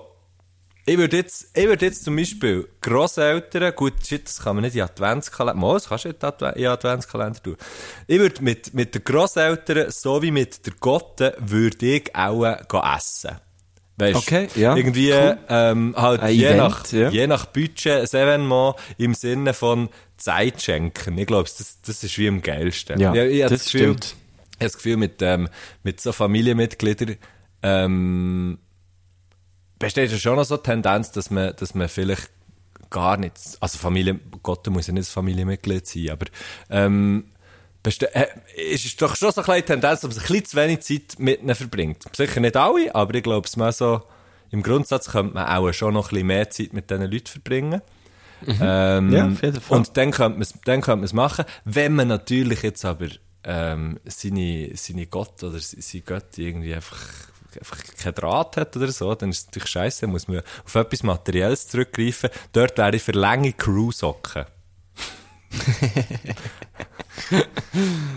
ich 0.84 0.98
würde 0.98 1.16
jetzt, 1.16 1.46
ich 1.54 1.66
würde 1.66 1.86
jetzt 1.86 2.04
zum 2.04 2.16
Beispiel 2.16 2.68
Grosseltern, 2.80 3.72
gut, 3.74 3.94
shit, 4.06 4.26
das 4.26 4.40
kann 4.42 4.56
man 4.56 4.64
nicht 4.64 4.74
in 4.76 4.82
Adventskalender, 4.82 5.58
mal, 5.60 5.74
das 5.74 5.88
kannst 5.88 6.04
du 6.04 6.08
nicht 6.08 6.22
in 6.22 6.28
Adve- 6.28 6.52
in 6.54 6.66
Adventskalender 6.66 7.42
tun. 7.42 7.56
Ich 8.06 8.18
würde 8.18 8.42
mit, 8.42 8.74
mit 8.74 8.94
den 8.94 9.04
Grosseltern, 9.04 9.90
so 9.90 10.22
wie 10.22 10.30
mit 10.30 10.66
der 10.66 10.72
Gotte, 10.80 11.36
würde 11.38 11.86
ich 11.86 12.14
auch 12.16 12.44
äh, 12.44 12.56
essen. 12.96 13.36
Weißt, 13.98 14.16
Okay, 14.16 14.48
ja, 14.56 14.74
Irgendwie, 14.74 15.12
cool. 15.12 15.38
ähm, 15.48 15.94
halt, 15.96 16.22
Ein 16.22 16.34
je 16.34 16.46
Event, 16.46 16.58
nach, 16.58 16.92
ja. 16.92 17.08
je 17.10 17.26
nach 17.26 17.46
Budget, 17.46 18.14
ein 18.14 18.20
Evenement 18.20 18.74
im 18.98 19.14
Sinne 19.14 19.52
von 19.54 19.90
Zeit 20.16 20.62
schenken. 20.62 21.18
Ich 21.18 21.26
glaube, 21.26 21.48
das, 21.56 21.78
das 21.84 22.02
ist 22.02 22.16
wie 22.18 22.26
am 22.26 22.40
geilsten. 22.40 22.98
Ja, 22.98 23.14
ich, 23.14 23.36
ich 23.36 23.42
hab 23.42 23.50
das 23.50 23.64
Gefühl, 23.64 23.80
stimmt. 23.80 24.04
Ich 24.04 24.54
habe 24.54 24.64
das 24.64 24.76
Gefühl, 24.76 24.96
mit, 24.96 25.20
ähm, 25.20 25.48
mit 25.82 26.00
so 26.00 26.10
Familienmitgliedern, 26.12 27.16
ähm, 27.62 28.58
besteht 29.82 30.12
ja 30.12 30.18
schon 30.18 30.36
noch 30.36 30.44
so 30.44 30.56
die 30.56 30.62
Tendenz, 30.62 31.10
dass 31.10 31.30
man, 31.30 31.54
dass 31.56 31.74
man 31.74 31.88
vielleicht 31.88 32.30
gar 32.88 33.16
nicht, 33.16 33.34
also 33.58 33.78
Familie, 33.78 34.20
Gott 34.42 34.64
muss 34.68 34.86
ja 34.86 34.92
nicht 34.92 35.08
Familienmitglied 35.08 35.86
sein, 35.86 36.10
aber, 36.10 36.26
ähm, 36.70 37.24
äh, 37.84 38.26
es 38.72 38.84
ist 38.84 39.02
doch 39.02 39.16
schon 39.16 39.32
so 39.32 39.42
eine 39.42 39.64
Tendenz, 39.64 40.02
dass 40.02 40.14
man 40.14 40.16
ein 40.16 40.22
bisschen 40.22 40.44
zu 40.44 40.56
wenig 40.56 40.80
Zeit 40.82 41.18
mit 41.18 41.42
ihnen 41.42 41.54
verbringt. 41.56 42.04
Sicher 42.14 42.38
nicht 42.38 42.56
alle, 42.56 42.94
aber 42.94 43.14
ich 43.14 43.24
glaube, 43.24 43.44
es 43.46 43.56
mal 43.56 43.72
so, 43.72 44.02
im 44.52 44.62
Grundsatz 44.62 45.10
könnte 45.10 45.34
man 45.34 45.46
auch 45.46 45.72
schon 45.72 45.94
noch 45.94 46.06
ein 46.06 46.14
bisschen 46.14 46.26
mehr 46.28 46.48
Zeit 46.50 46.72
mit 46.72 46.88
diesen 46.88 47.10
Leuten 47.10 47.26
verbringen. 47.26 47.82
Ähm, 48.60 49.12
Ja, 49.12 49.26
auf 49.26 49.42
jeden 49.42 49.60
Fall. 49.60 49.78
Und 49.78 49.96
dann 49.96 50.12
könnte 50.12 50.38
man 50.38 50.42
es, 50.42 50.54
dann 50.64 50.80
könnte 50.80 51.14
machen, 51.14 51.44
wenn 51.64 51.94
man 51.94 52.06
natürlich 52.08 52.62
jetzt 52.62 52.84
aber, 52.84 53.08
ähm, 53.44 53.98
seine, 54.04 54.70
seine 54.74 55.06
Gott 55.06 55.42
oder 55.42 55.58
seine 55.58 56.02
Götti 56.02 56.46
irgendwie 56.46 56.74
einfach, 56.74 57.31
einfach 57.58 57.78
keinen 57.98 58.14
Draht 58.14 58.56
hat 58.56 58.76
oder 58.76 58.90
so, 58.90 59.14
dann 59.14 59.30
ist 59.30 59.38
es 59.40 59.46
natürlich 59.46 59.68
scheiße, 59.68 60.06
muss 60.06 60.28
man 60.28 60.42
auf 60.64 60.74
etwas 60.74 61.02
Materielles 61.02 61.68
zurückgreifen. 61.68 62.30
Dort 62.52 62.78
wäre 62.78 62.96
ich 62.96 63.02
für 63.02 63.12
lange 63.12 63.52
Crew-Socken. 63.52 64.44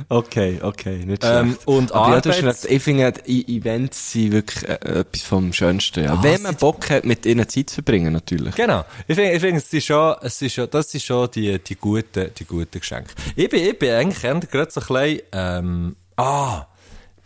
Okay, 0.10 0.60
okay, 0.62 1.06
nicht 1.06 1.24
schlecht. 1.24 1.42
Ähm, 1.42 1.58
und 1.66 1.92
Aber 1.92 2.10
ja, 2.10 2.16
Arbeits- 2.18 2.44
recht. 2.44 2.66
ich 2.72 2.84
finde, 2.84 3.14
Events 3.26 4.12
sind 4.12 4.32
wirklich 4.32 4.68
äh, 4.68 4.74
etwas 5.00 5.22
vom 5.22 5.52
Schönsten. 5.54 6.04
Ja. 6.06 6.22
Wenn 6.24 6.42
man 6.42 6.56
Bock 6.56 6.90
hat, 6.90 7.06
mit 7.06 7.26
ihnen 7.26 7.48
Zeit 7.48 7.70
zu 7.70 7.76
verbringen, 7.76 8.14
natürlich. 8.14 8.56
Genau. 8.56 8.86
Ich 9.08 9.16
finde, 9.16 9.32
ich 9.34 9.42
finde, 9.42 9.58
es 9.58 9.72
ist 9.74 9.86
schon, 9.86 10.16
es 10.22 10.42
ist 10.42 10.54
schon, 10.54 10.70
das 10.70 10.92
sind 10.92 11.04
schon 11.04 11.30
die, 11.32 11.60
die 11.60 11.76
guten, 11.76 12.32
die 12.38 12.46
guten 12.46 12.80
Geschenke. 12.80 13.14
Ich 13.36 13.50
bin, 13.50 13.64
ich 13.64 13.78
bin 13.78 13.92
eigentlich 13.92 14.22
gerade 14.50 14.72
so 14.72 14.82
ein 14.82 14.88
bisschen, 14.88 15.22
ähm, 15.32 15.96
ah, 16.18 16.66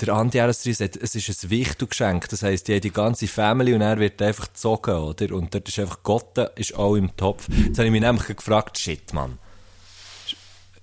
der 0.02 0.14
Andi 0.14 0.40
RS3 0.40 0.74
sagt, 0.74 0.96
es 0.98 1.16
ist 1.16 1.44
ein 1.44 1.50
Wichtelgeschenk. 1.50 2.30
Das 2.30 2.44
heisst, 2.44 2.68
die 2.68 2.74
haben 2.74 2.82
die 2.82 2.92
ganze 2.92 3.28
Family 3.28 3.74
und 3.74 3.82
er 3.82 4.00
wird 4.00 4.22
einfach 4.22 4.48
gezogen, 4.48 4.96
oder? 4.96 5.34
Und 5.36 5.54
dort 5.54 5.68
ist 5.68 5.80
einfach 5.80 6.00
Gott, 6.04 6.38
ist 6.56 6.76
auch 6.76 6.96
im 6.96 7.16
Topf. 7.16 7.48
Jetzt 7.50 7.78
habe 7.78 7.88
ich 7.88 7.92
mich 7.92 8.02
nämlich 8.02 8.28
gefragt, 8.28 8.78
shit, 8.78 9.14
Mann. 9.14 9.38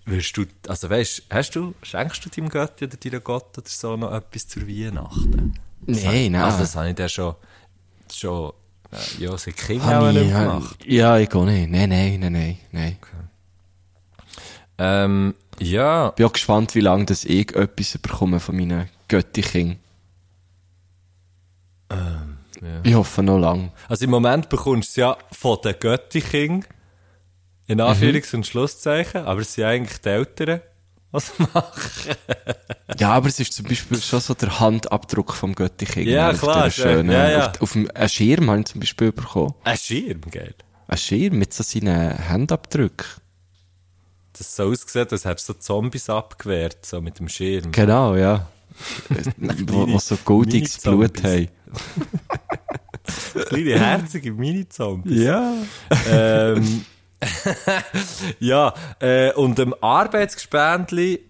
Würdest 0.04 0.36
du, 0.36 0.44
also 0.68 0.88
weißt, 0.88 1.24
hast 1.30 1.56
du, 1.56 1.74
schenkst 1.82 2.24
du 2.24 2.28
deinem 2.28 2.48
Götti 2.48 2.84
oder 2.84 2.96
deiner 2.96 3.20
Gott 3.20 3.58
oder 3.58 3.68
so 3.68 3.96
noch 3.96 4.12
etwas 4.12 4.46
zur 4.46 4.68
Weihnachten? 4.68 5.58
Das 5.80 6.04
Nein, 6.04 6.32
nein. 6.32 6.42
Also 6.42 6.58
das 6.58 6.76
habe 6.76 6.90
ich 6.90 6.94
dann 6.94 7.08
schon, 7.08 7.34
schon, 8.12 8.52
äh, 8.92 9.24
ja, 9.24 9.36
seit 9.36 9.56
Kind 9.56 9.82
auch 9.82 10.12
nicht 10.12 10.26
ich, 10.26 10.32
gemacht. 10.32 10.84
ja, 10.86 11.18
ich 11.18 11.28
gehe 11.28 11.44
nicht. 11.44 11.70
Nein, 11.70 11.88
nein, 11.88 12.20
nein, 12.20 12.32
nein, 12.32 12.58
nein. 12.70 12.96
Ähm, 14.78 15.34
ja, 15.58 16.10
bin 16.10 16.26
auch 16.26 16.32
gespannt, 16.32 16.74
wie 16.74 16.80
lange 16.80 17.06
das 17.06 17.24
ich 17.24 17.54
etwas 17.56 17.98
bekomme 17.98 18.40
von 18.40 18.56
meinen 18.56 18.88
Göttichen. 19.08 19.78
Ähm, 21.90 22.38
Ich 22.84 22.94
hoffe 22.94 23.22
noch 23.22 23.38
lang. 23.38 23.72
also 23.88 24.04
im 24.04 24.10
Moment 24.10 24.48
bekommst 24.48 24.88
du 24.88 24.90
es 24.92 24.96
ja 24.96 25.16
von 25.32 25.58
den 25.62 25.74
Göttiching 25.78 26.64
In 27.68 27.80
Anführungs- 27.80 28.34
und 28.34 28.46
Schlusszeichen, 28.46 29.24
aber 29.24 29.40
es 29.40 29.54
sind 29.54 29.64
eigentlich 29.64 30.00
die 30.00 30.08
Eltern, 30.08 30.60
was 31.10 31.32
machen. 31.54 32.14
Ja, 32.98 33.10
aber 33.12 33.28
es 33.28 33.38
ist 33.40 33.52
zum 33.52 33.66
Beispiel 33.66 34.00
schon 34.00 34.20
so 34.20 34.34
der 34.34 34.58
Handabdruck 34.60 35.34
vom 35.34 35.54
Göttiching. 35.54 36.08
Ja, 36.08 36.32
klar, 36.32 36.70
schönen, 36.70 37.10
ja, 37.10 37.30
ja. 37.30 37.50
Auf, 37.52 37.62
auf 37.62 37.72
dem 37.72 37.90
einen 37.94 38.08
Schirm 38.08 38.50
habe 38.50 38.60
ich 38.60 38.66
zum 38.66 38.80
Beispiel 38.80 39.12
bekommen. 39.12 39.54
Ein 39.64 39.76
Schirm, 39.76 40.20
gell? 40.30 40.54
Ein 40.88 40.96
Schirm 40.98 41.38
mit 41.38 41.52
so 41.52 41.62
seinen 41.62 42.28
Handabdrücken. 42.28 43.06
Das 44.32 44.54
so 44.54 44.64
ausgesehen, 44.64 45.08
als 45.10 45.24
hättest 45.24 45.48
du 45.48 45.52
so 45.54 45.58
Zombies 45.58 46.10
abgewehrt, 46.10 46.84
so 46.86 47.00
mit 47.00 47.18
dem 47.18 47.28
Schirm. 47.28 47.72
Genau, 47.72 48.14
ja. 48.16 48.48
Wo 49.66 49.98
so 49.98 50.16
goldiges 50.24 50.78
Blut 50.78 51.22
haben. 51.22 51.48
Kleine 53.46 53.78
herzige 53.78 54.32
Mini-Zombies. 54.32 55.22
Ja. 55.22 55.54
ähm, 56.10 56.84
ja, 58.40 58.74
äh, 59.00 59.32
und 59.32 59.58
im 59.58 59.74
Arbeitsgespendli, 59.80 61.20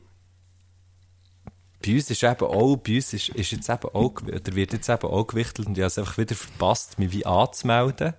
bei 1.84 1.94
uns 1.94 2.10
ist 2.10 2.22
eben 2.22 2.40
auch, 2.40 2.76
bei 2.76 2.96
uns 2.96 3.12
ist, 3.12 3.28
ist 3.30 3.52
jetzt 3.52 3.68
eben 3.68 3.88
auch, 3.92 4.22
oder 4.22 4.54
wird 4.54 4.72
jetzt 4.72 4.88
eben 4.88 5.06
auch 5.06 5.26
gewichtelt 5.26 5.68
und 5.68 5.78
ich 5.78 5.82
habe 5.82 5.88
es 5.88 5.98
einfach 5.98 6.18
wieder 6.18 6.34
verpasst, 6.34 6.98
mich 6.98 7.12
wie 7.12 7.24
anzumelden. 7.26 8.14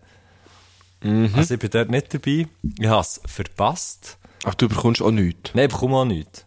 Also 1.35 1.53
ich 1.53 1.59
bin 1.59 1.69
dort 1.69 1.91
nicht 1.91 2.13
dabei. 2.13 2.47
Ich 2.79 2.87
habe 2.87 3.01
es 3.01 3.21
verpasst. 3.25 4.17
Ach, 4.43 4.55
du 4.55 4.67
bekommst 4.67 5.01
auch 5.01 5.11
nichts. 5.11 5.51
Nein, 5.53 5.65
ich 5.65 5.71
bekomme 5.71 5.95
auch 5.95 6.05
nichts. 6.05 6.46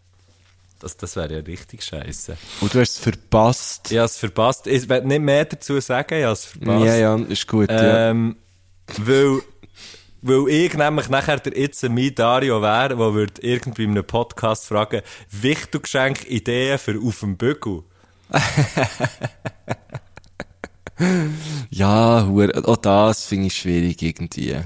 Das, 0.81 0.97
das 0.97 1.14
wäre 1.14 1.35
ja 1.35 1.40
richtig 1.40 1.83
scheiße. 1.85 2.37
Und 2.61 2.75
du 2.75 2.81
hast 2.81 2.90
es 2.90 2.99
verpasst. 2.99 3.90
Habe 3.90 4.01
es 4.01 4.16
verpasst. 4.16 4.66
Ich 4.66 4.88
werde 4.88 5.07
nicht 5.07 5.21
mehr 5.21 5.45
dazu 5.45 5.79
sagen, 5.81 6.19
ich 6.19 6.25
habe 6.25 6.33
es 6.33 6.45
verpasst. 6.47 6.87
Ja, 6.87 6.97
ja, 6.97 7.16
ist 7.16 7.47
gut, 7.47 7.71
ja. 7.71 8.11
Ähm, 8.11 8.37
weil, 8.99 9.43
weil 10.23 10.49
ich 10.49 10.75
nämlich 10.75 11.09
nachher 11.09 11.38
der 11.38 11.57
Itze 11.57 11.88
mein 11.88 12.14
Dario 12.14 12.61
wäre, 12.62 12.97
der 12.97 13.14
würde 13.14 13.43
irgendwie 13.43 13.85
in 13.85 13.90
einem 13.90 14.05
Podcast 14.05 14.66
fragen, 14.66 15.03
Wichtelgeschenk 15.31 16.29
Ideen 16.29 16.79
für 16.79 16.99
auf 17.01 17.21
dem 17.21 17.37
Bügel. 17.37 17.85
Ja, 21.71 22.29
auch 22.64 22.77
das 22.77 23.25
finde 23.25 23.47
ich 23.47 23.57
schwierig 23.57 24.03
irgendwie. 24.03 24.57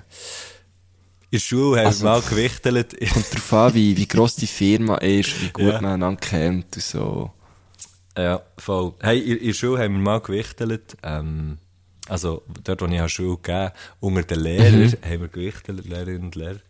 In 1.34 1.38
der 1.40 1.44
Schule 1.46 1.78
haben 1.80 1.86
Also- 1.88 2.04
wir 2.04 2.10
mal 2.12 2.20
gewichtelt. 2.22 2.96
Kommt 3.12 3.32
darauf 3.34 3.52
an, 3.54 3.74
wie, 3.74 3.96
wie 3.96 4.06
gross 4.06 4.36
die 4.36 4.46
Firma 4.46 4.98
ist, 4.98 5.42
wie 5.42 5.48
gut 5.48 5.64
Ja. 5.64 5.80
man 5.80 5.94
einander 5.94 6.20
kennt 6.20 6.76
und 6.76 6.80
so. 6.80 7.32
ja, 8.16 8.40
voll. 8.56 8.94
Hey, 9.00 9.18
in, 9.18 9.44
der 9.44 9.52
Schule 9.52 9.82
haben 9.82 9.94
wir 9.94 10.00
mal 10.00 10.20
gewichtelt, 10.20 10.96
ähm, 11.02 11.58
also 12.06 12.42
dort, 12.62 12.82
wo 12.82 12.86
ich 12.86 13.00
an 13.00 13.08
Schule 13.08 13.36
gegeben 13.38 13.72
unter 13.98 14.22
den 14.22 14.40
Lehrern 14.40 14.92
haben 15.04 15.20
wir 15.22 15.28
gewichtelt, 15.28 15.84
Lehrerinnen 15.84 16.22
und 16.26 16.36
Lehrer. 16.36 16.60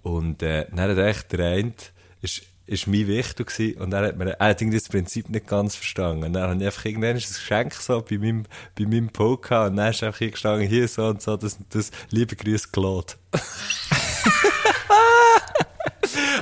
Und 0.00 0.42
äh, 0.42 0.64
dann 0.70 0.80
hat 0.80 0.96
echt 0.96 1.32
der 1.32 1.50
eine, 1.50 1.74
ist, 2.22 2.40
ist 2.66 2.86
mein 2.86 3.06
Wichtel 3.08 3.44
gewesen, 3.44 3.78
und 3.82 3.92
er 3.92 4.06
hat 4.06 4.16
mir, 4.16 4.30
er 4.30 4.48
hat 4.48 4.62
irgendwie 4.62 4.78
das 4.78 4.88
Prinzip 4.88 5.28
nicht 5.28 5.46
ganz 5.46 5.74
verstanden. 5.76 6.24
Und 6.24 6.32
dann 6.32 6.48
habe 6.48 6.58
ich 6.58 6.64
einfach 6.64 6.86
irgendwann 6.86 7.10
ein 7.10 7.16
Geschenk 7.16 7.74
so 7.74 8.00
bei 8.00 8.16
meinem, 8.16 8.44
bei 8.78 8.86
meinem 8.86 9.12
gehabt, 9.12 9.50
und 9.72 9.76
dann 9.76 9.90
ist 9.90 10.02
einfach 10.02 10.18
hier 10.20 10.30
gestanden, 10.30 10.66
hier 10.66 10.88
so 10.88 11.04
und 11.08 11.20
so, 11.20 11.36
das, 11.36 11.58
das, 11.68 11.90
liebe 12.08 12.34
Grüße, 12.34 12.68
Claude. 12.72 13.12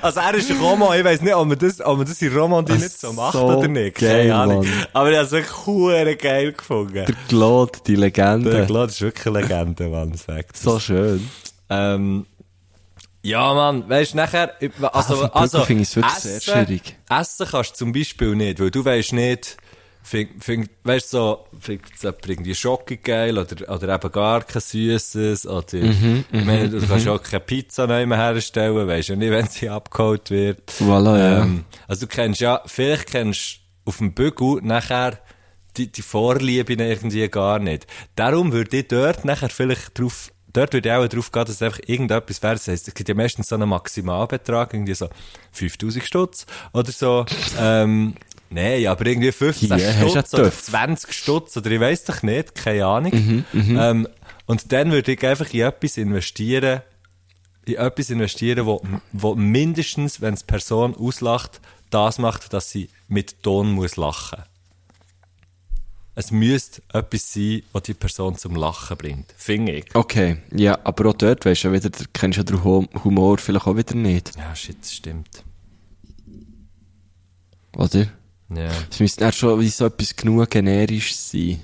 Also 0.03 0.21
er 0.21 0.35
ist 0.35 0.51
ein 0.51 0.59
Roman, 0.59 0.99
ich 0.99 1.05
weiss 1.05 1.23
nicht, 1.23 1.35
ob 1.35 1.49
man 1.49 1.59
das, 1.59 1.81
ob 1.81 1.97
man 1.97 2.07
das 2.07 2.21
in 2.21 2.37
Romandie 2.37 2.75
nicht 2.75 3.01
so 3.01 3.13
macht 3.13 3.33
so 3.33 3.47
oder 3.47 3.69
nicht. 3.69 3.97
Keine 3.97 4.13
geil, 4.13 4.33
Ahnung. 4.33 4.59
Mann. 4.59 4.87
Aber 4.93 5.11
ich 5.11 5.17
habe 5.17 5.27
es 5.27 5.33
wirklich 5.33 6.19
geil 6.19 6.53
gefunden. 6.53 6.93
Der 6.93 7.15
Claude, 7.29 7.73
die 7.87 7.97
Legende. 7.97 8.51
Der 8.51 8.67
Claude 8.67 8.93
ist 8.93 9.01
wirklich 9.01 9.27
eine 9.27 9.41
Legende, 9.41 9.89
Mann, 9.89 10.13
sagt 10.15 10.57
so 10.57 10.79
schön. 10.79 11.29
ähm, 11.71 12.27
ja, 13.23 13.55
Mann, 13.55 13.89
weißt 13.89 14.13
du, 14.13 14.17
nachher, 14.19 14.53
also, 14.93 15.15
Bügel 15.15 15.31
also, 15.33 15.65
finde 15.65 15.83
ich 15.85 15.89
es 15.89 15.97
wirklich 15.97 16.15
sehr 16.17 16.41
schwierig. 16.43 16.97
Essen 17.09 17.47
kannst 17.51 17.71
du 17.73 17.77
zum 17.77 17.93
Beispiel 17.95 18.37
nicht, 18.37 18.61
weil 18.61 18.71
du 18.71 18.85
weißt 18.85 19.15
nicht, 19.15 19.57
find, 20.05 20.45
find, 20.45 20.71
weißt 20.85 21.13
du, 21.13 21.17
so, 21.17 21.47
findet 21.59 22.03
jemand 22.03 22.29
irgendwie 22.29 22.55
Schocke 22.55 22.99
geil 22.99 23.39
oder, 23.39 23.75
oder 23.75 23.95
eben 23.95 24.13
gar 24.13 24.43
kein 24.43 24.63
Süßes 24.63 25.47
oder, 25.47 25.65
Mhm, 25.75 26.25
ich 26.31 26.45
meine, 26.45 26.69
du 26.69 26.87
kannst 26.87 27.09
auch 27.09 27.23
keine 27.23 27.41
Pizza 27.41 27.87
neu 27.87 28.07
mehr 28.07 28.19
herstellen, 28.19 28.87
weißt 28.87 29.09
ja 29.09 29.17
nicht, 29.17 29.31
wenn 29.31 29.47
sie 29.49 29.69
abgeholt 29.69 30.31
wird. 30.31 30.71
Voilà, 30.79 31.19
ja. 31.19 31.43
Ähm, 31.43 31.65
also 31.89 32.07
du 32.07 32.15
kennst 32.15 32.41
ja, 32.41 32.61
vielleicht 32.67 33.09
kennst 33.09 33.57
du 33.85 33.91
auf 33.91 33.99
dem 33.99 34.13
Bügel 34.15 34.61
nachher 34.63 35.19
die, 35.77 35.91
die 35.91 36.03
Vorliebe 36.03 36.75
irgendwie 36.75 37.29
gar 37.29 37.59
nicht. 37.59 37.87
Darum 38.15 38.53
würde 38.53 38.77
ich 38.77 38.89
dort 38.89 39.25
nachher 39.25 39.49
vielleicht 39.49 39.99
drauf, 39.99 40.31
dort 40.53 40.73
würde 40.75 40.89
ich 40.89 40.95
auch 40.95 41.09
drauf 41.09 41.33
gehen, 41.33 41.45
dass 41.45 41.57
es 41.57 41.63
einfach 41.63 41.81
irgendetwas 41.87 42.43
wäre. 42.43 42.55
Das 42.55 42.69
heisst, 42.69 42.89
es 42.89 42.95
gibt 42.95 43.09
ja 43.09 43.15
meistens 43.15 43.49
so 43.49 43.57
einen 43.57 43.69
Maximalbetrag, 43.69 44.75
irgendwie 44.75 44.95
so 44.95 45.09
5000 45.53 46.05
Stutz 46.05 46.47
oder 46.73 46.93
so. 46.93 47.27
ähm, 47.59 48.15
Nein, 48.55 48.87
aber 48.87 49.07
irgendwie 49.07 49.33
15 49.33 49.77
Hier, 49.77 49.89
hast 49.89 50.03
du 50.03 50.09
Stutz 50.11 50.35
oder 50.35 50.43
Töpfe. 50.45 50.63
20 50.71 51.13
Stutz 51.13 51.57
oder 51.57 51.71
ich 51.73 51.81
weiss 51.81 52.05
doch 52.05 52.23
nicht, 52.23 52.55
keine 52.55 52.87
Ahnung. 52.87 53.45
Mhm, 53.53 53.77
ähm, 53.79 54.09
und 54.47 54.73
dann 54.73 54.93
würde 54.93 55.13
ich 55.13 55.27
einfach 55.27 55.53
in 55.53 55.61
etwas 55.63 55.97
investieren, 55.97 56.83
in 57.67 57.75
etwas 57.77 58.11
investieren, 58.11 58.67
wo, 58.67 58.81
wo 59.13 59.35
mindestens, 59.35 60.21
wenn 60.21 60.35
es 60.35 60.45
Person 60.45 60.95
auslacht, 60.95 61.61
das 61.91 62.19
macht, 62.19 62.53
dass 62.53 62.71
sie 62.71 62.89
mit 63.09 63.43
Ton 63.43 63.73
muss 63.73 63.97
lachen. 63.97 64.43
Es 66.17 66.31
müsste 66.31 66.81
etwas 66.93 67.33
sein, 67.33 67.63
was 67.73 67.83
die 67.83 67.95
Person 67.95 68.37
zum 68.39 68.55
Lachen 68.55 68.97
bringt. 68.97 69.35
Finde 69.37 69.73
ich. 69.73 69.87
Okay, 69.95 70.37
ja, 70.55 70.79
aber 70.85 71.11
auch 71.11 71.15
dort, 71.15 71.45
weißt 71.45 71.65
du, 71.65 71.73
wieder, 71.73 71.91
kennst 72.13 72.39
du 72.39 72.45
den 72.45 72.63
Hum- 72.63 72.89
Humor 73.03 73.39
vielleicht 73.39 73.67
auch 73.67 73.77
wieder 73.77 73.97
nicht, 73.97 74.37
Ja, 74.37 74.55
shit, 74.55 74.77
das 74.81 74.93
stimmt. 74.95 75.43
oder? 77.77 78.07
Ja. 78.51 78.71
Es 78.91 79.01
müsste 79.01 79.21
dann 79.21 79.33
schon 79.33 79.61
wie 79.61 79.69
so 79.69 79.87
etwas 79.87 80.15
genug 80.15 80.51
generisch 80.51 81.15
sein. 81.17 81.61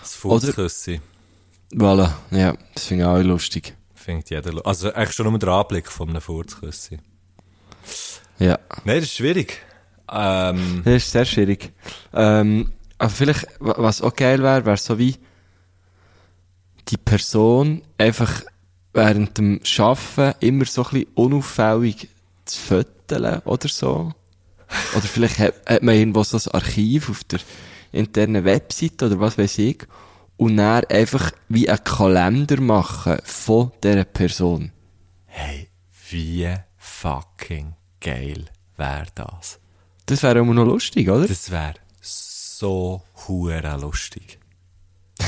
Das 0.00 0.14
Fußküssi 0.14 1.00
Voilà, 1.72 2.12
ja, 2.30 2.54
das 2.74 2.84
finde 2.86 3.04
ich 3.04 3.08
auch 3.10 3.18
lustig. 3.22 3.74
findet 3.94 4.30
jeder 4.30 4.52
lu- 4.52 4.60
Also 4.60 4.92
eigentlich 4.92 5.12
schon 5.14 5.28
nur 5.28 5.38
der 5.38 5.48
Anblick 5.48 5.88
von 5.90 6.08
einem 6.10 6.20
Furzküssi. 6.20 6.98
Ja, 8.38 8.58
Nein, 8.84 8.96
das 8.96 9.04
ist 9.06 9.14
schwierig. 9.16 9.60
Ähm, 10.10 10.82
das 10.84 10.94
ist 10.96 11.10
sehr 11.12 11.24
schwierig. 11.24 11.72
Ähm, 12.12 12.72
aber 12.98 13.10
vielleicht, 13.10 13.46
wa- 13.60 13.74
was 13.78 14.00
auch 14.02 14.14
geil 14.14 14.42
wäre, 14.42 14.64
wäre 14.64 14.76
so 14.76 14.98
wie 14.98 15.16
die 16.88 16.96
Person 16.98 17.82
einfach 17.98 18.42
während 18.92 19.38
dem 19.38 19.60
Arbeiten 19.78 20.34
immer 20.44 20.64
so 20.66 20.84
ein 20.84 20.90
bisschen 20.90 21.06
unauffällig 21.14 22.08
zu 22.44 22.60
föteln 22.60 23.40
oder 23.44 23.68
so. 23.68 24.12
Oder 24.94 25.06
vielleicht 25.06 25.38
hat, 25.38 25.54
hat 25.66 25.82
man 25.82 25.94
irgendwo 25.94 26.22
so 26.22 26.36
ein 26.36 26.54
Archiv 26.54 27.10
auf 27.10 27.24
der 27.24 27.40
internen 27.92 28.44
Webseite 28.44 29.06
oder 29.06 29.20
was 29.20 29.38
weiß 29.38 29.58
ich. 29.58 29.86
Und 30.36 30.56
dann 30.56 30.84
einfach 30.86 31.30
wie 31.48 31.68
einen 31.68 31.84
Kalender 31.84 32.60
machen 32.60 33.18
von 33.24 33.70
dieser 33.82 34.04
Person. 34.04 34.72
hey, 35.26 35.68
wie 36.10 36.54
fucking 36.76 37.74
geil 38.00 38.44
wäre 38.76 39.06
das? 39.14 39.58
Das 40.06 40.22
wäre 40.22 40.40
immer 40.40 40.54
noch 40.54 40.66
lustig, 40.66 41.08
oder? 41.08 41.26
Das 41.26 41.50
wäre 41.50 41.74
so 42.00 43.02
hure 43.26 43.78
lustig. 43.80 44.38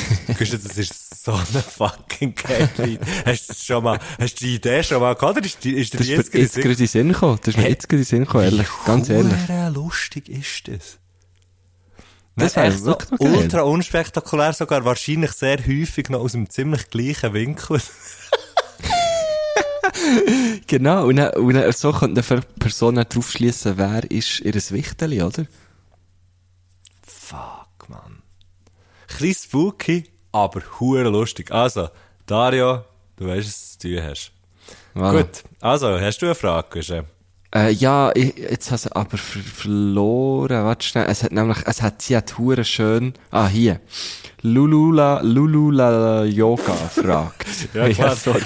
Du, 0.26 0.44
das 0.44 0.78
ist 0.78 1.24
so 1.24 1.32
eine 1.32 1.62
fucking 1.62 2.34
geile. 2.34 2.98
Hast 3.24 3.48
du 3.48 3.54
schon 3.54 3.84
mal, 3.84 3.98
hast 4.18 4.40
du 4.40 4.44
die 4.44 4.56
Idee 4.56 4.82
schon 4.82 5.00
mal 5.00 5.14
gehabt, 5.14 5.38
oder 5.38 5.46
ist, 5.46 5.64
die, 5.64 5.72
ist 5.72 5.94
dir 5.94 5.98
Das 5.98 6.06
ist 6.06 6.12
jetzt 6.12 6.34
jetzt 6.34 6.54
gerade 6.56 6.72
in 6.72 6.76
den 6.76 6.86
Sinn 6.86 7.08
gekommen. 7.12 7.38
Das 7.40 7.54
ist 7.54 7.60
mir 7.60 7.68
jetzt 7.68 7.88
gerade 7.88 8.02
in 8.02 8.02
den 8.02 8.08
Sinn 8.08 8.24
gekommen, 8.24 8.44
ehrlich. 8.44 8.68
Ganz 8.84 9.08
ehrlich. 9.08 9.48
Hure 9.48 9.70
lustig 9.70 10.28
ist 10.28 10.68
das. 10.68 10.98
Das 12.36 12.54
wäre 12.54 12.66
echt 12.66 12.80
so 12.80 12.98
ultra 13.18 13.62
unspektakulär, 13.62 14.52
sogar 14.52 14.84
wahrscheinlich 14.84 15.32
sehr 15.32 15.58
häufig 15.58 16.10
noch 16.10 16.20
aus 16.20 16.32
dem 16.32 16.50
ziemlich 16.50 16.90
gleichen 16.90 17.32
Winkel. 17.32 17.80
Genau. 20.66 21.06
Und, 21.06 21.16
dann, 21.16 21.32
und 21.34 21.54
dann, 21.54 21.72
so 21.72 21.92
könnte 21.92 22.22
eine 22.28 22.40
Person 22.58 22.96
drauf 22.96 23.30
schliessen, 23.30 23.78
wer 23.78 24.10
ist 24.10 24.40
ihr 24.40 24.54
Wichteli, 24.54 25.22
oder? 25.22 25.46
Fuck, 27.02 27.88
man. 27.88 28.22
Klein 29.16 29.34
spooky, 29.34 30.04
aber 30.32 30.62
hure 30.78 31.08
lustig. 31.08 31.50
Also, 31.50 31.88
Dario, 32.26 32.84
du 33.16 33.26
weißt, 33.26 33.46
was 33.46 33.78
du 33.78 33.88
zu 33.88 33.94
tun 33.94 34.04
hast. 34.04 34.32
Voilà. 34.94 35.12
Gut, 35.12 35.42
also, 35.60 35.98
hast 35.98 36.18
du 36.18 36.26
eine 36.26 36.34
Frage? 36.34 36.68
Guschen? 36.70 37.04
Äh, 37.54 37.70
ja, 37.70 38.10
ich, 38.14 38.36
jetzt 38.36 38.70
habe 38.70 38.82
ich 38.84 38.96
aber 38.96 39.16
ver 39.16 39.40
verloren. 39.40 40.64
Warte 40.64 40.86
schnell. 40.86 41.06
Es 41.08 41.22
hat 41.22 41.32
nämlich, 41.32 41.58
es 41.64 41.80
hat, 41.80 42.02
sie 42.02 42.16
hat 42.16 42.36
hure 42.36 42.64
schön, 42.64 43.14
ah, 43.30 43.48
hier. 43.48 43.80
Lulula, 44.42 45.20
Lulula 45.22 46.24
Yoga 46.24 46.74
fragt. 46.74 47.46
Ja, 47.74 47.88
klar. 47.88 48.16
sorry. 48.16 48.42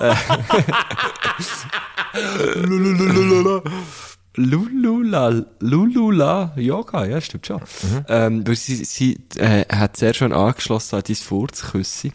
Lulula, 4.40 5.44
Lulula 5.60 6.52
Yoga, 6.56 7.04
ja, 7.04 7.20
stimmt 7.20 7.46
schon. 7.46 7.60
Ähm, 8.08 8.46
weil 8.46 8.56
sie, 8.56 8.84
sie 8.84 9.20
äh, 9.36 9.64
hat 9.68 9.96
sehr 9.96 10.14
schön 10.14 10.32
angeschlossen 10.32 10.96
an 10.96 11.02
dein 11.06 11.16
Furzküssi. 11.16 12.12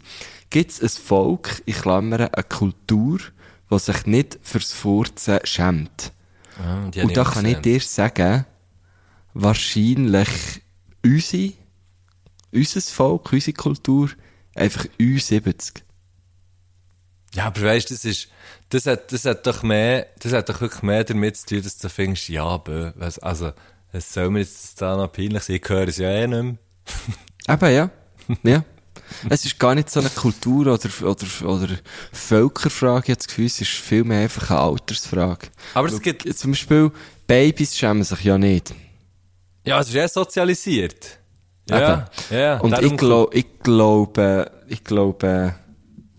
Gibt 0.50 0.70
es 0.70 0.82
ein 0.82 1.02
Volk, 1.02 1.62
ich 1.66 1.76
klammere, 1.76 2.34
eine 2.34 2.44
Kultur, 2.44 3.18
der 3.70 3.78
sich 3.78 4.06
nicht 4.06 4.38
fürs 4.42 4.72
Furzen 4.72 5.38
schämt. 5.44 6.12
Ah, 6.58 6.88
die 6.88 7.02
Und 7.02 7.16
da 7.16 7.24
kann 7.24 7.44
ich 7.44 7.58
dir 7.58 7.80
sagen, 7.80 8.44
wahrscheinlich 9.34 10.28
unsere, 11.04 11.52
unser 12.52 12.80
Volk, 12.80 13.32
unsere 13.32 13.54
Kultur, 13.54 14.10
einfach 14.54 14.86
U70. 14.98 15.82
Ja, 17.36 17.48
aber 17.48 17.62
weißt 17.62 17.90
das 17.90 18.06
ist, 18.06 18.28
das 18.70 18.86
hat, 18.86 19.12
das 19.12 19.26
hat 19.26 19.46
doch 19.46 19.62
mehr, 19.62 20.06
das 20.20 20.32
hat 20.32 20.48
doch 20.48 20.60
wirklich 20.60 20.82
mehr 20.82 21.04
damit 21.04 21.36
zu 21.36 21.46
tun, 21.46 21.62
dass 21.62 21.76
du 21.76 21.90
findest, 21.90 22.28
ja, 22.30 22.56
bö, 22.56 22.92
also, 23.20 23.52
es 23.92 24.12
soll 24.12 24.30
mir 24.30 24.40
jetzt 24.40 24.80
da 24.80 24.96
noch 24.96 25.12
peinlich 25.12 25.42
sein, 25.42 25.56
ich 25.56 25.68
höre 25.68 25.88
es 25.88 25.98
ja 25.98 26.08
eh 26.08 26.26
nicht 26.26 26.42
mehr. 26.42 26.56
Eben, 27.54 27.74
ja. 27.74 27.90
ja. 28.42 28.64
Es 29.28 29.44
ist 29.44 29.58
gar 29.58 29.74
nicht 29.74 29.90
so 29.90 30.00
eine 30.00 30.08
Kultur- 30.08 30.66
oder, 30.66 30.88
oder, 31.02 31.26
oder 31.48 31.68
Völkerfrage, 32.10 33.14
das 33.14 33.28
Gefühl, 33.28 33.46
es 33.46 33.60
ist 33.60 33.70
vielmehr 33.70 34.22
einfach 34.22 34.50
eine 34.50 34.60
Altersfrage. 34.60 35.48
Aber 35.74 35.88
es 35.88 36.00
gibt, 36.00 36.36
Zum 36.36 36.52
Beispiel, 36.52 36.90
Babys 37.26 37.76
schämen 37.76 38.02
sich 38.02 38.24
ja 38.24 38.38
nicht. 38.38 38.74
ja, 39.64 39.78
es 39.78 39.88
ist 39.88 39.94
eh 39.94 40.06
sozialisiert. 40.06 41.18
Ja, 41.68 42.08
ja. 42.30 42.58
Und 42.60 42.78
ich, 42.80 42.96
glaub, 42.96 43.34
ich 43.34 43.60
glaube, 43.60 44.50
ich 44.68 44.82
glaube, 44.82 45.54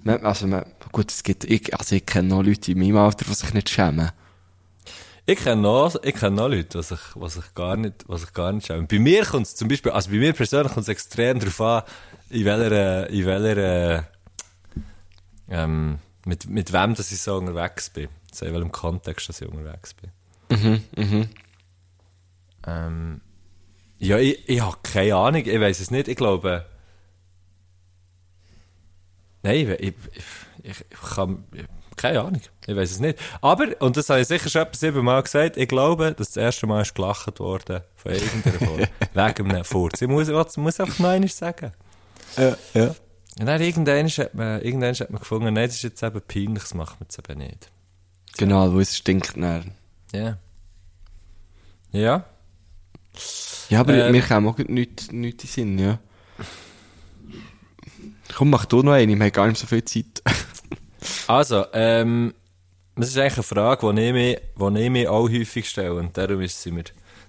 also 0.06 0.48
man, 0.48 0.66
gut, 0.98 1.12
es 1.12 1.22
gibt, 1.22 1.44
ich, 1.44 1.78
also 1.78 1.96
ich 1.96 2.06
kenne 2.08 2.30
noch 2.30 2.42
Leute 2.42 2.72
in 2.72 2.80
meinem 2.80 2.98
Alter, 2.98 3.26
die 3.26 3.34
sich 3.36 3.54
nicht 3.54 3.70
schämen. 3.70 4.12
Ich 5.28 5.38
kenne 5.40 5.62
noch, 5.62 5.96
ich 6.02 6.16
kenne 6.16 6.36
noch 6.36 6.48
Leute, 6.48 6.80
was 6.80 6.90
ich, 6.90 7.00
was 7.14 7.38
ich 7.38 7.54
gar 7.54 7.78
nicht, 7.78 8.06
was 8.08 8.24
ich 8.24 8.34
gar 8.34 8.52
nicht 8.52 8.66
schaue. 8.66 8.82
Bei 8.84 8.98
mir 8.98 9.24
kommt 9.24 9.46
es 9.46 9.56
zum 9.56 9.68
Beispiel, 9.68 9.92
also 9.92 10.10
bei 10.10 10.16
mir 10.16 10.34
persönlich 10.34 10.74
kommt 10.74 10.86
es 10.86 10.90
extrem 10.90 11.40
darauf 11.40 11.62
an, 11.62 11.84
in 12.32 12.46
welcher, 12.46 13.10
in 13.12 13.26
welcher, 13.26 14.08
ähm, 15.50 16.00
mit, 16.26 16.50
mit 16.50 16.74
wem, 16.74 16.96
dass 16.96 17.12
ich 17.12 17.22
so 17.22 17.36
unterwegs 17.38 17.92
bin. 17.92 18.10
Also 18.32 18.46
in 18.46 18.54
welchem 18.54 18.72
Kontext, 18.72 19.30
dass 19.30 19.42
ich 19.42 19.48
unterwegs 19.48 19.94
bin. 19.94 20.12
Mhm, 20.50 20.84
mhm. 20.96 21.30
Ähm, 22.66 23.22
ja, 24.00 24.18
ich, 24.18 24.50
ich 24.50 24.62
habe 24.62 24.78
keine 24.82 25.16
Ahnung, 25.16 25.46
ich 25.46 25.60
weiß 25.60 25.80
es 25.80 25.92
nicht, 25.92 26.08
ich 26.08 26.18
glaube, 26.18 26.66
nein, 29.44 29.58
ich, 29.58 29.70
ich, 29.70 29.94
ich, 30.14 30.24
ich 30.70 31.00
kann, 31.16 31.44
ich, 31.54 31.66
keine 31.96 32.22
Ahnung, 32.22 32.42
ich 32.66 32.76
weiß 32.76 32.92
es 32.92 33.00
nicht. 33.00 33.18
Aber, 33.42 33.68
und 33.82 33.98
das 33.98 34.10
habe 34.10 34.22
ich 34.22 34.28
sicher 34.28 34.50
schon 34.50 34.62
etwa 34.64 34.78
siebenmal 34.78 35.24
gesagt, 35.24 35.58
ich 35.58 35.68
glaube, 35.68 36.14
dass 36.14 36.30
das 36.30 36.38
erste 36.38 36.68
Mal 36.68 36.82
ist 36.82 36.94
gelacht 36.96 37.40
worden 37.40 37.82
von 37.96 38.12
irgendeiner 38.12 38.60
Folge, 38.60 38.90
wegen 39.14 39.52
einem 39.52 39.64
Furz. 39.64 40.02
Ich 40.02 40.08
muss, 40.08 40.28
ich 40.28 40.58
muss 40.58 40.80
einfach 40.80 41.00
noch 41.00 41.10
einmal 41.10 41.30
sagen. 41.30 41.72
Ja, 42.38 42.56
ja. 42.74 42.96
Und 43.40 43.46
dann 43.46 43.62
irgendwann 43.62 44.08
hat 44.08 44.34
man, 44.34 44.62
irgendwann 44.62 44.96
hat 44.96 45.10
man 45.10 45.20
gefunden, 45.20 45.54
nein, 45.54 45.68
das 45.68 45.76
ist 45.76 45.84
jetzt 45.84 46.04
eben 46.04 46.22
peinlich, 46.22 46.64
das 46.64 46.74
macht 46.74 47.00
man 47.00 47.08
jetzt 47.10 47.20
eben 47.20 47.40
nicht. 47.40 47.70
Genau, 48.38 48.72
wo 48.74 48.80
es 48.80 48.98
stinkt 48.98 49.38
dann. 49.38 49.72
Ja. 50.14 50.38
Ja. 51.92 52.26
Ja, 53.70 53.80
aber 53.80 53.94
Ähm. 53.96 54.12
mir 54.12 54.22
kam 54.22 54.48
auch 54.48 54.58
nichts, 54.58 55.12
nichts 55.12 55.44
in 55.58 55.78
den 55.78 55.78
Sinn, 55.78 55.80
ja. 55.80 56.00
Komm, 58.36 58.50
mach 58.50 58.66
du 58.66 58.82
noch 58.84 58.92
eine, 58.94 59.16
wir 59.16 59.24
haben 59.26 59.32
gar 59.32 59.48
nicht 59.48 59.60
so 59.60 59.68
viel 59.68 59.84
Zeit. 59.86 60.22
Also, 61.28 61.66
ähm, 61.74 62.34
das 62.96 63.10
ist 63.10 63.18
eigentlich 63.18 63.34
eine 63.36 63.44
Frage, 63.44 63.94
die 63.94 64.02
ich 64.02 64.14
mir, 64.14 64.42
die 64.72 64.82
ich 64.82 64.90
mir 64.90 65.12
auch 65.12 65.30
häufig 65.30 65.70
stelle 65.70 65.96
und 65.96 66.18
darum 66.18 66.42
ist 66.42 66.62
sie 66.62 66.72
mir, 66.72 66.86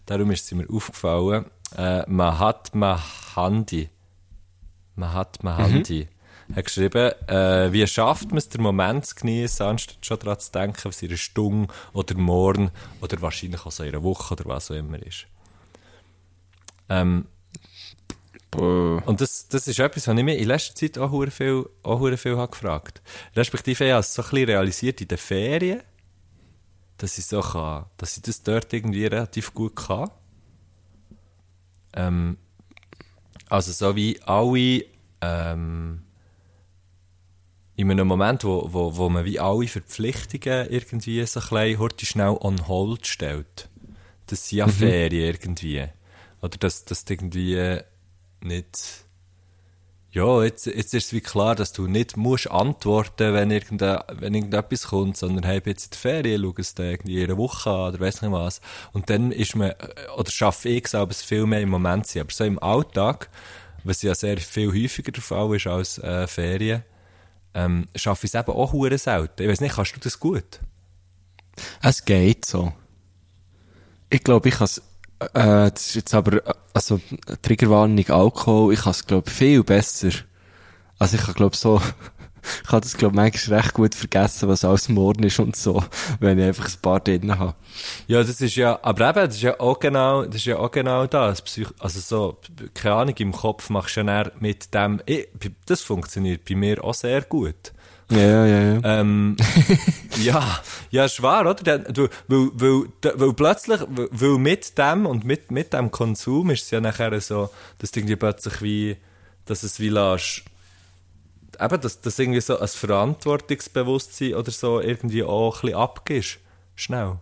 darum 0.06 0.30
ist 0.30 0.46
sie 0.46 0.54
mir 0.54 0.68
aufgefallen. 0.70 1.46
Äh, 1.76 2.08
Mahatma 2.08 3.02
Gandhi. 3.34 3.90
Mahatma 4.94 5.56
Gandhi. 5.58 6.08
Hat 6.54 6.64
geschrieben, 6.64 7.12
äh, 7.26 7.70
wie 7.72 7.86
schafft 7.86 8.28
man 8.28 8.38
es, 8.38 8.48
den 8.48 8.62
Moment 8.62 9.04
zu 9.04 9.14
genießen, 9.16 9.66
anstatt 9.66 9.98
schon 10.00 10.18
daran 10.18 10.40
zu 10.40 10.50
denken, 10.50 10.80
was 10.84 11.02
in 11.02 11.08
einer 11.08 11.18
Stunde 11.18 11.72
oder 11.92 12.14
morgen 12.16 12.70
oder 13.02 13.20
wahrscheinlich 13.20 13.66
auch 13.66 13.70
so 13.70 13.82
in 13.82 13.90
einer 13.90 14.02
Woche 14.02 14.32
oder 14.32 14.46
was 14.46 14.70
auch 14.70 14.76
immer 14.76 14.98
ist. 15.02 15.26
Ähm, 16.88 17.26
Boah. 18.50 19.02
und 19.06 19.20
das, 19.20 19.48
das 19.48 19.68
ist 19.68 19.78
etwas, 19.78 20.08
was 20.08 20.16
ich 20.16 20.24
mir 20.24 20.36
in 20.36 20.48
letzter 20.48 20.74
Zeit 20.74 20.96
auch 20.96 21.10
hure 21.10 21.30
viel, 21.30 21.68
auch 21.82 22.00
hure 22.00 22.16
viel 22.16 22.36
habe 22.36 22.50
gefragt. 22.50 23.02
Respektive, 23.36 23.84
ich 23.84 23.90
habe 23.90 24.00
es 24.00 24.14
so 24.14 24.22
ein 24.22 24.30
bisschen 24.30 24.48
realisiert 24.48 25.00
in 25.00 25.08
den 25.08 25.18
Ferien, 25.18 25.82
dass 26.96 27.18
ich 27.18 27.26
so 27.26 27.40
kann, 27.40 27.86
dass 27.98 28.16
ich 28.16 28.22
das 28.22 28.42
dort 28.42 28.72
irgendwie 28.72 29.04
relativ 29.04 29.52
gut 29.52 29.76
kann. 29.76 30.10
Ähm, 31.94 32.38
also 33.48 33.72
so 33.72 33.94
wie 33.96 34.20
alle, 34.22 34.84
ähm, 35.20 36.02
in 37.76 37.90
einem 37.90 38.08
Moment, 38.08 38.44
wo, 38.44 38.68
wo, 38.72 38.96
wo 38.96 39.08
man 39.08 39.24
wie 39.24 39.38
alle 39.38 39.68
Verpflichtungen 39.68 40.68
irgendwie 40.70 41.24
so 41.26 41.40
ein 41.40 41.48
bisschen 41.48 41.78
heute 41.78 42.06
schnell 42.06 42.36
on 42.40 42.66
hold 42.66 43.06
stellt. 43.06 43.68
Das 44.26 44.48
sind 44.48 44.58
ja 44.58 44.68
Ferien 44.68 45.34
irgendwie. 45.34 45.86
Oder 46.40 46.58
dass, 46.58 46.84
dass 46.84 47.04
du 47.04 47.12
irgendwie 47.12 47.80
nicht, 48.40 49.04
ja, 50.10 50.42
jetzt, 50.42 50.66
jetzt 50.66 50.94
ist 50.94 51.06
es 51.06 51.12
wie 51.12 51.20
klar, 51.20 51.54
dass 51.54 51.72
du 51.72 51.86
nicht 51.86 52.16
musst 52.16 52.50
antworten, 52.50 53.34
wenn, 53.34 53.50
wenn 53.50 54.34
irgendetwas 54.34 54.88
kommt, 54.88 55.16
sondern 55.16 55.44
hey, 55.44 55.60
jetzt 55.64 55.84
in 55.84 55.90
der 55.90 55.98
Ferien, 55.98 56.42
schau 56.42 56.54
es 56.56 56.74
dir 56.74 56.90
irgendwie 56.90 57.22
einer 57.22 57.36
Woche 57.36 57.70
an 57.70 57.94
oder 57.94 58.00
weiss 58.00 58.22
nicht 58.22 58.32
was. 58.32 58.60
Und 58.92 59.10
dann 59.10 59.32
ist 59.32 59.54
man, 59.54 59.70
äh, 59.70 59.76
oder 60.16 60.30
schaffe 60.30 60.70
ich 60.70 60.88
selber 60.88 61.10
es 61.10 61.22
viel 61.22 61.46
mehr 61.46 61.60
im 61.60 61.68
Moment 61.68 62.06
sein. 62.06 62.22
Aber 62.22 62.32
so 62.32 62.44
im 62.44 62.58
Alltag, 62.62 63.28
was 63.84 64.02
ja 64.02 64.14
sehr 64.14 64.38
viel 64.38 64.68
häufiger 64.68 65.12
der 65.12 65.22
Fall 65.22 65.54
ist 65.54 65.66
als 65.66 65.98
äh, 65.98 66.26
Ferien, 66.26 66.82
ähm, 67.54 67.88
schaffe 67.94 68.26
ich 68.26 68.34
es 68.34 68.40
eben 68.40 68.52
auch 68.52 68.72
hure 68.72 68.98
selten. 68.98 69.42
Ich 69.42 69.48
weiss 69.48 69.60
nicht, 69.60 69.74
kannst 69.74 69.94
du 69.94 70.00
das 70.00 70.18
gut? 70.18 70.60
Es 71.82 72.04
geht 72.04 72.44
so. 72.44 72.72
Ich 74.10 74.24
glaube, 74.24 74.48
ich 74.48 74.54
kann 74.54 74.64
es, 74.64 74.82
äh, 75.20 75.70
das 75.70 75.86
ist 75.86 75.94
jetzt 75.94 76.14
aber, 76.14 76.42
also, 76.72 77.00
Triggerwarnung 77.42 78.08
Alkohol, 78.08 78.72
ich 78.72 78.82
kann 78.82 78.92
es, 78.92 79.06
glaube 79.06 79.30
viel 79.30 79.64
besser. 79.64 80.10
Also, 80.98 81.16
ich 81.16 81.22
kann, 81.22 81.34
glaube 81.34 81.56
so, 81.56 81.80
ich 82.62 82.68
kann 82.68 82.80
das, 82.80 82.96
glaube 82.96 83.16
manchmal 83.16 83.60
recht 83.60 83.74
gut 83.74 83.94
vergessen, 83.94 84.48
was 84.48 84.64
alles 84.64 84.88
morgen 84.88 85.24
ist 85.24 85.38
und 85.38 85.56
so, 85.56 85.82
wenn 86.20 86.38
ich 86.38 86.44
einfach 86.44 86.68
ein 86.68 86.82
paar 86.82 87.00
drin 87.00 87.38
habe. 87.38 87.54
Ja, 88.06 88.22
das 88.22 88.40
ist 88.40 88.56
ja, 88.56 88.78
aber 88.82 89.10
eben, 89.10 89.26
das 89.26 89.36
ist 89.36 89.42
ja 89.42 89.58
auch 89.58 89.78
genau, 89.78 90.24
das 90.24 90.36
ist 90.36 90.46
ja 90.46 90.58
auch 90.58 90.70
genau 90.70 91.06
das. 91.06 91.42
Psych 91.42 91.68
also 91.78 92.00
so, 92.00 92.38
keine 92.74 92.94
Ahnung, 92.94 93.14
im 93.18 93.32
Kopf 93.32 93.70
machst 93.70 93.96
du 93.96 94.02
ja 94.02 94.30
mit 94.38 94.72
dem, 94.74 95.00
ich, 95.06 95.28
das 95.66 95.82
funktioniert 95.82 96.44
bei 96.48 96.54
mir 96.54 96.82
auch 96.84 96.94
sehr 96.94 97.22
gut. 97.22 97.72
Ja, 98.10 98.46
ja, 98.46 98.46
ja. 98.46 98.80
Ähm, 99.00 99.36
ja, 100.22 100.60
ja, 100.90 101.04
ist 101.04 101.20
wahr, 101.22 101.42
oder? 101.46 101.78
Du, 101.78 102.08
weil, 102.26 102.48
weil, 102.54 102.82
weil 103.20 103.32
plötzlich, 103.34 103.80
weil- 103.88 104.08
weil 104.10 104.38
mit 104.38 104.78
dem 104.78 105.04
und 105.04 105.24
mit, 105.24 105.50
mit 105.50 105.72
dem 105.74 105.90
Konsum 105.90 106.48
ist 106.50 106.64
es 106.64 106.70
ja 106.70 106.80
nachher 106.80 107.20
so, 107.20 107.50
dass 107.78 107.90
du 107.90 108.00
irgendwie 108.00 108.16
plötzlich 108.16 108.62
wie, 108.62 108.96
dass 109.44 109.62
es 109.62 109.78
wie 109.78 109.90
lässt, 109.90 110.42
eben, 111.60 111.80
dass, 111.82 112.00
dass 112.00 112.18
irgendwie 112.18 112.40
so 112.40 112.58
ein 112.58 112.66
Verantwortungsbewusstsein 112.68 114.34
oder 114.34 114.50
so 114.52 114.80
irgendwie 114.80 115.24
auch 115.24 115.56
ein 115.56 115.60
bisschen 115.62 115.78
abgibst. 115.78 116.38
Schnell. 116.76 117.16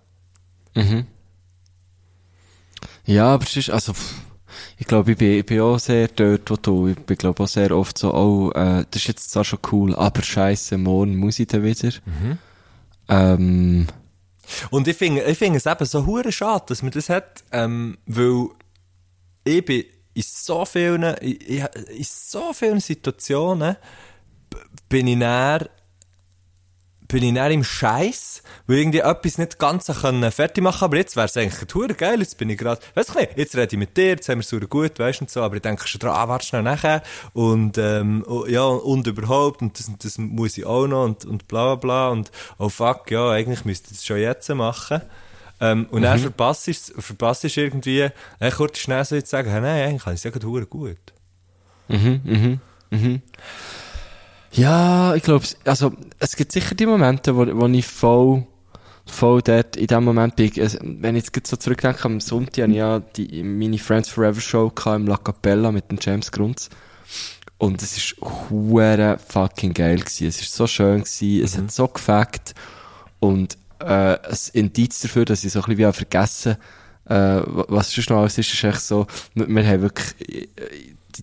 Ja, 3.07 3.35
aber 3.35 3.45
es 3.45 3.57
ist, 3.57 3.71
also, 3.71 3.93
pff, 3.93 4.15
ich 4.79 4.87
glaube, 4.87 5.13
ich 5.13 5.19
bin, 5.19 5.39
ich 5.39 5.47
bin 5.47 5.61
auch 5.61 5.79
sehr 5.79 6.09
dort, 6.09 6.51
wo 6.51 6.57
du, 6.57 6.89
ich 6.89 6.97
bin, 6.97 7.17
glaube 7.17 7.43
auch 7.43 7.49
sehr 7.49 7.71
oft 7.77 7.97
so, 7.99 8.13
oh, 8.15 8.51
äh, 8.53 8.85
das 8.91 9.03
ist 9.03 9.09
jetzt 9.09 9.31
zwar 9.31 9.45
schon 9.45 9.59
cool, 9.73 9.95
aber 9.95 10.23
scheiße, 10.23 10.77
morgen 10.79 11.17
muss 11.17 11.39
ich 11.39 11.49
dann 11.49 11.63
wieder. 11.63 11.91
Ähm, 13.09 13.87
Und 14.71 14.89
ich 14.89 14.97
finde, 14.97 15.23
ich 15.23 15.39
finde 15.39 15.59
es 15.59 15.67
eben 15.67 15.85
so 15.85 16.07
hure 16.07 16.33
schade, 16.33 16.65
dass 16.69 16.83
man 16.83 16.93
das 16.93 17.09
hat, 17.09 17.45
ähm, 17.53 17.99
weil 18.07 18.49
ich 19.45 19.65
bin 19.65 19.85
in 20.15 20.23
so 20.23 20.65
vielen, 20.65 21.03
in, 21.03 21.37
in 21.37 22.05
so 22.05 22.53
vielen 22.53 22.81
Situationen 22.81 23.77
bin 24.89 25.07
ich 25.09 25.17
näher 25.17 25.69
bin 27.09 27.23
ich 27.23 27.33
näher 27.33 27.51
im 27.51 27.65
Scheiß, 27.65 28.43
weil 28.67 28.79
irgendwie 28.79 28.99
etwas 28.99 29.39
nicht 29.39 29.59
ganz 29.59 29.87
so 29.87 29.93
können 29.93 30.31
fertig 30.33 30.63
machen 30.63 30.85
aber 30.85 30.97
jetzt 30.97 31.17
wäre 31.17 31.27
es 31.27 31.37
eigentlich 31.37 31.75
hure 31.75 31.95
geil, 31.95 32.21
jetzt 32.21 32.39
bin 32.39 32.51
ich 32.51 32.59
gerade, 32.59 32.81
weißt 32.95 33.15
du 33.15 33.19
nicht, 33.19 33.37
jetzt 33.37 33.57
rede 33.57 33.69
ich 33.73 33.79
mit 33.79 33.97
dir, 33.97 34.09
jetzt 34.09 34.29
haben 34.29 34.39
wir 34.39 34.43
es 34.43 34.49
super 34.49 34.67
gut, 34.67 34.99
weißt 34.99 35.21
du, 35.21 35.25
und 35.25 35.31
so, 35.31 35.43
aber 35.43 35.57
ich 35.57 35.63
denke 35.63 35.87
schon 35.87 35.99
dran, 35.99 36.15
ah, 36.15 36.29
warte 36.29 36.47
schnell 36.47 36.63
nachher, 36.63 37.03
und, 37.33 37.79
ähm, 37.79 38.25
oh, 38.27 38.47
ja, 38.47 38.65
und 38.65 39.07
überhaupt, 39.07 39.63
und 39.63 39.79
das, 39.79 39.91
das 39.99 40.19
muss 40.19 40.59
ich 40.59 40.67
auch 40.67 40.87
noch, 40.87 41.05
und, 41.05 41.25
und 41.25 41.49
bla, 41.49 41.75
bla, 41.75 41.77
bla, 41.77 42.09
und, 42.09 42.31
oh 42.59 42.69
fuck, 42.69 43.11
ja, 43.11 43.31
eigentlich 43.31 43.65
müsste 43.65 43.89
ich 43.91 43.99
das 43.99 44.07
schon 44.07 44.19
jetzt 44.19 44.49
machen. 44.49 45.03
Ähm, 45.59 45.87
und 45.91 46.03
dann 46.03 46.19
verpasst 46.19 46.69
ich 46.69 46.79
verpasst 46.99 47.45
ich 47.45 47.57
irgendwie, 47.57 48.09
äh, 48.41 48.51
kurz 48.51 48.79
schnell 48.79 49.05
so 49.05 49.15
jetzt 49.15 49.31
sagen, 49.31 49.51
hey, 49.51 49.61
nein, 49.61 49.89
eigentlich 49.89 50.03
kann 50.03 50.13
ich 50.13 50.21
es 50.21 50.25
ja 50.25 50.31
gerade 50.31 50.67
gut. 50.67 50.99
Ja, 54.57 55.15
ich 55.15 55.23
glaube, 55.23 55.45
also, 55.65 55.93
es 56.19 56.37
gibt 56.37 56.53
sicher 56.53 56.75
die 56.75 56.87
Momente, 56.87 57.37
wo, 57.37 57.47
wo 57.47 57.67
ich 57.67 57.87
voll, 57.87 58.47
voll 59.07 59.43
dort 59.43 59.77
in 59.77 59.87
dem 59.87 60.05
Moment 60.05 60.37
bin. 60.37 60.51
Also, 60.59 60.79
wenn 60.83 61.17
ich 61.17 61.25
jetzt 61.25 61.33
gerade 61.33 61.49
so 61.49 61.57
zurückdenke, 61.57 62.05
am 62.05 62.21
Sonntag 62.21 62.65
hatte 62.65 62.71
ich 62.71 62.77
ja 62.77 63.01
die, 63.01 63.43
meine 63.43 63.79
Friends 63.79 64.09
Forever 64.09 64.41
Show 64.41 64.73
im 64.87 65.07
La 65.07 65.17
Capella 65.17 65.73
mit 65.73 65.91
dem 65.91 65.99
James 66.01 66.33
Grunz. 66.33 66.71
Und 67.59 67.83
es 67.83 67.97
ist 67.97 68.17
hure 68.51 69.19
fucking 69.29 69.73
geil 69.73 69.99
gewesen. 69.99 70.29
Es 70.29 70.41
ist 70.41 70.55
so 70.55 70.67
schön 70.67 71.05
gewesen. 71.05 71.45
Es 71.45 71.57
hat 71.57 71.71
so 71.73 71.89
gefackt. 71.89 72.55
Und 73.21 73.57
äh, 73.79 74.19
ein 74.19 74.39
Indiz 74.53 75.01
dafür, 75.01 75.25
dass 75.25 75.45
ich 75.45 75.53
so 75.53 75.61
ein 75.61 75.75
bisschen 75.75 75.89
wie 75.89 75.93
vergessen 75.93 76.57
äh, 77.09 77.43
was 77.47 77.93
sonst 77.93 78.11
noch 78.11 78.19
alles 78.19 78.39
ist, 78.39 78.53
ist 78.53 78.65
echt 78.65 78.81
so, 78.81 79.07
wir, 79.35 79.49
wir 79.49 79.67
haben 79.67 79.83
wirklich, 79.83 80.49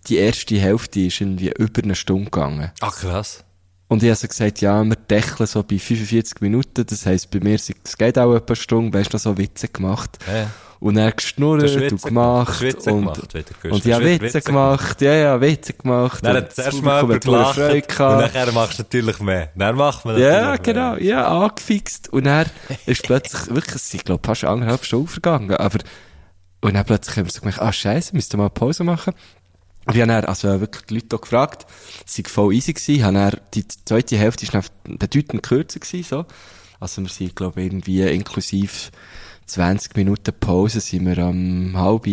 die, 0.08 0.18
erste 0.18 0.56
Hälfte 0.56 1.02
ist 1.02 1.22
irgendwie 1.22 1.52
über 1.58 1.84
eine 1.84 1.96
Stunde 1.96 2.26
gegangen. 2.26 2.72
Ach, 2.82 2.96
krass. 2.96 3.44
Und 3.88 4.02
ich 4.02 4.10
habe 4.10 4.16
so 4.16 4.28
gesagt, 4.28 4.62
ja, 4.62 4.84
wir 4.84 4.96
deckeln 4.96 5.46
so 5.46 5.62
bei 5.62 5.78
45 5.78 6.42
Minuten, 6.42 6.86
das 6.86 7.06
heisst, 7.06 7.30
bei 7.30 7.40
mir, 7.40 7.56
es 7.56 7.98
geht 7.98 8.18
auch 8.18 8.34
etwa 8.34 8.48
eine 8.48 8.56
Stunde, 8.56 8.98
weißt 8.98 9.14
du, 9.14 9.18
noch 9.18 9.22
so 9.22 9.38
Witze 9.38 9.68
gemacht. 9.68 10.18
Ja. 10.28 10.50
Und 10.80 10.98
er 10.98 11.04
Du 11.04 11.08
hast 11.12 11.16
geschnurrt 11.18 11.92
und 11.92 12.02
gemacht. 12.02 12.60
Witze 12.60 12.92
und, 12.92 13.02
gemacht, 13.02 13.34
wieder 13.34 13.74
und 13.74 13.86
ja, 13.86 14.00
Witze, 14.02 14.22
Witze 14.22 14.42
gemacht, 14.42 15.02
ja, 15.02 15.14
ja, 15.14 15.40
Witze 15.40 15.74
gemacht. 15.74 16.26
Dann 16.26 16.36
hat 16.36 16.48
das 16.48 16.56
zuerst 16.56 16.82
mal 16.82 17.08
hat 17.08 17.22
gelacht 17.22 17.58
und 17.58 18.00
nachher 18.00 18.52
machst 18.52 18.80
du 18.80 18.84
natürlich 18.84 19.20
mehr. 19.20 19.50
Dann 19.56 19.76
macht 19.76 20.04
man 20.04 20.20
Ja, 20.20 20.58
genau, 20.58 20.96
mehr. 20.96 21.04
ja, 21.04 21.28
angefixt. 21.28 22.12
Und 22.12 22.26
er 22.26 22.48
ist 22.86 23.04
plötzlich, 23.04 23.48
wirklich, 23.48 23.76
es 23.76 23.92
sind, 23.92 24.04
glaub 24.04 24.26
fast 24.26 24.44
anderthalb 24.44 24.84
Stunden 24.84 25.08
vergangen, 25.08 25.56
aber, 25.56 25.80
und 26.62 26.74
dann 26.74 26.84
plötzlich 26.84 27.16
haben 27.16 27.28
wir 27.28 27.32
so 27.32 27.40
gemerkt, 27.40 27.62
ah, 27.62 27.72
scheiße, 27.72 28.14
müssten 28.14 28.34
wir 28.34 28.44
mal 28.44 28.50
Pause 28.50 28.84
machen. 28.84 29.14
Und 29.86 29.96
ich 29.96 30.02
habe 30.02 30.12
dann, 30.12 30.26
also 30.26 30.60
wirklich 30.60 30.86
die 30.86 30.96
Leute 30.96 31.18
gefragt, 31.18 31.66
es 32.06 32.18
war 32.18 32.30
voll 32.30 32.54
easy 32.54 32.74
gewesen, 32.74 33.04
habe 33.04 33.14
dann, 33.14 33.42
die 33.54 33.68
zweite 33.68 34.18
Hälfte 34.18 34.46
ist 34.46 34.54
dann 34.54 34.64
bedeutend 34.98 35.44
kürzer 35.44 35.80
gewesen, 35.80 36.08
so. 36.08 36.26
Also 36.80 37.02
wir 37.02 37.10
sind, 37.10 37.36
glaube 37.36 37.62
ich, 37.62 37.68
irgendwie 37.68 38.02
inklusive 38.02 38.92
20 39.46 39.96
Minuten 39.96 40.34
Pause 40.40 40.80
sind 40.80 41.06
wir 41.06 41.18
am 41.20 41.74
halb 41.76 42.08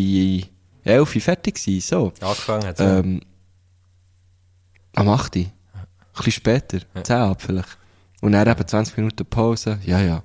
elf 0.84 1.10
fertig 1.10 1.56
gewesen, 1.56 1.80
so. 1.80 2.12
Angefangen 2.20 2.66
hat 2.66 2.80
es. 2.80 2.86
Ähm, 2.86 3.20
am 4.94 5.08
8. 5.08 5.36
Ein 5.36 5.52
bisschen 6.16 6.32
später. 6.32 6.80
10 7.02 7.16
ab 7.16 7.42
vielleicht. 7.42 7.78
Und 8.20 8.32
dann 8.32 8.48
eben 8.48 8.66
20 8.66 8.96
Minuten 8.96 9.26
Pause. 9.26 9.78
Ja, 9.84 10.00
ja. 10.00 10.22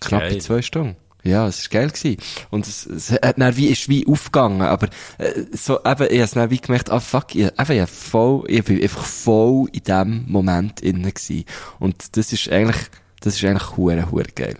Knappe 0.00 0.28
Geil. 0.28 0.40
zwei 0.40 0.62
Stunden. 0.62 0.96
Ja, 1.22 1.46
es 1.48 1.64
war 1.64 1.80
geil 1.80 1.90
gewesen. 1.90 2.16
Und 2.50 2.66
es, 2.66 2.86
es 2.86 3.12
hat 3.12 3.38
dann 3.38 3.56
wie, 3.56 3.66
ist 3.66 3.88
wie 3.88 4.06
aufgegangen. 4.06 4.62
Aber, 4.62 4.88
äh, 5.18 5.44
so, 5.52 5.80
eben, 5.84 6.08
ich 6.10 6.20
hab's 6.20 6.32
dann 6.32 6.50
wie 6.50 6.58
gemerkt, 6.60 6.90
ah, 6.90 7.00
fuck, 7.00 7.34
ich, 7.34 7.46
eben, 7.46 7.84
ich, 7.84 7.90
voll, 7.90 8.44
ich 8.48 8.64
bin 8.64 8.82
einfach 8.82 9.04
voll 9.04 9.68
in 9.72 9.84
dem 9.84 10.24
Moment 10.28 10.80
innen 10.80 11.02
gewesen. 11.02 11.44
Und 11.78 12.16
das 12.16 12.32
ist 12.32 12.48
eigentlich, 12.50 12.88
das 13.20 13.36
ist 13.36 13.44
eigentlich 13.44 13.76
hure, 13.76 14.10
hure 14.10 14.24
geil. 14.34 14.58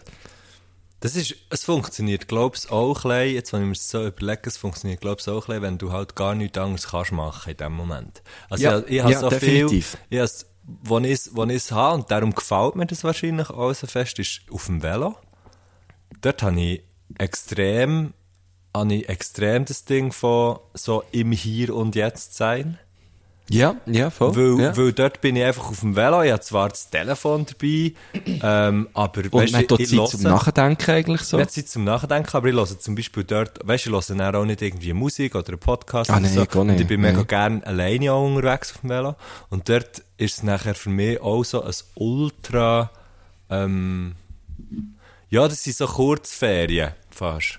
Das 1.00 1.16
ist, 1.16 1.34
es 1.48 1.64
funktioniert, 1.64 2.28
glaub's 2.28 2.70
auch 2.70 3.06
ein 3.06 3.30
jetzt, 3.30 3.54
wenn 3.54 3.62
ich 3.62 3.68
mir 3.68 3.74
so 3.74 4.06
überlege, 4.06 4.42
es 4.44 4.58
funktioniert, 4.58 5.00
glaub's 5.00 5.26
auch 5.28 5.48
ein 5.48 5.62
wenn 5.62 5.78
du 5.78 5.92
halt 5.92 6.14
gar 6.14 6.34
nichts 6.34 6.58
anderes 6.58 6.88
kannst 6.88 7.12
machen 7.12 7.52
in 7.52 7.56
dem 7.56 7.72
Moment. 7.72 8.22
Also, 8.50 8.64
Ja, 8.64 8.78
ich, 8.80 8.88
ich 8.90 9.00
habe 9.02 9.12
ja, 9.12 9.18
so 9.20 9.30
definitiv. 9.30 9.96
viel, 10.10 10.18
ich 10.18 10.18
es, 10.20 10.46
wo 10.80 10.98
ich 10.98 11.56
es 11.56 11.72
habe, 11.72 11.94
und 11.94 12.10
darum 12.10 12.34
gefällt 12.34 12.76
mir 12.76 12.84
das 12.84 13.02
wahrscheinlich 13.02 13.48
auch 13.48 13.72
so 13.72 13.86
fest, 13.86 14.18
ist 14.18 14.42
auf 14.50 14.66
dem 14.66 14.82
Velo. 14.82 15.16
Dort 16.20 16.42
habe 16.42 16.60
ich 16.60 16.82
extrem, 17.18 18.12
habe 18.76 18.94
ich 18.94 19.08
extrem 19.08 19.64
das 19.64 19.84
Ding 19.84 20.12
von 20.12 20.58
so 20.74 21.02
im 21.12 21.32
Hier 21.32 21.74
und 21.74 21.94
Jetzt 21.94 22.36
sein. 22.36 22.78
Ja, 23.52 23.74
ja, 23.86 24.10
voll. 24.10 24.36
Weil, 24.36 24.64
ja. 24.64 24.76
weil 24.76 24.92
dort 24.92 25.20
bin 25.20 25.34
ich 25.34 25.42
einfach 25.42 25.70
auf 25.70 25.80
dem 25.80 25.96
Velo, 25.96 26.22
ich 26.22 26.30
habe 26.30 26.40
zwar 26.40 26.68
das 26.68 26.88
Telefon 26.88 27.46
dabei, 27.46 27.94
ähm, 28.44 28.88
aber 28.94 29.22
Und 29.22 29.32
weisst 29.32 29.52
man 29.52 29.62
hat 29.62 29.70
du, 29.72 29.74
auch 29.74 29.78
Zeit 30.08 30.20
zum 30.20 30.22
Nachdenken 30.22 30.90
eigentlich 30.92 31.20
so. 31.22 31.36
ich 31.36 31.40
habe 31.42 31.50
Zeit 31.50 31.68
zum 31.68 31.82
Nachdenken, 31.82 32.36
aber 32.36 32.46
ich 32.46 32.54
höre 32.54 32.78
zum 32.78 32.94
Beispiel 32.94 33.24
dort, 33.24 33.58
weißt 33.66 33.86
du, 33.86 33.98
ich 33.98 34.08
höre 34.08 34.34
auch 34.36 34.44
nicht 34.44 34.62
irgendwie 34.62 34.92
Musik 34.92 35.34
oder 35.34 35.48
einen 35.48 35.58
Podcast 35.58 36.10
Ah, 36.10 36.14
oder 36.18 36.22
nein, 36.22 36.32
so. 36.34 36.46
gar 36.46 36.64
nicht, 36.64 36.74
Und 36.76 36.80
ich 36.80 36.86
bin 36.86 37.00
mega 37.00 37.16
nein. 37.16 37.26
gerne 37.26 37.66
alleine 37.66 38.12
auch 38.12 38.24
unterwegs 38.24 38.72
auf 38.72 38.82
dem 38.82 38.90
Velo. 38.90 39.16
Und 39.48 39.68
dort 39.68 39.98
ist 40.16 40.36
es 40.38 40.42
nachher 40.44 40.76
für 40.76 40.90
mich 40.90 41.20
auch 41.20 41.42
so 41.42 41.64
ein 41.64 41.74
ultra, 41.96 42.92
ähm, 43.50 44.14
ja, 45.30 45.48
das 45.48 45.62
sind 45.62 45.76
so 45.76 45.86
Kurzferien, 45.86 46.92
fast. 47.10 47.58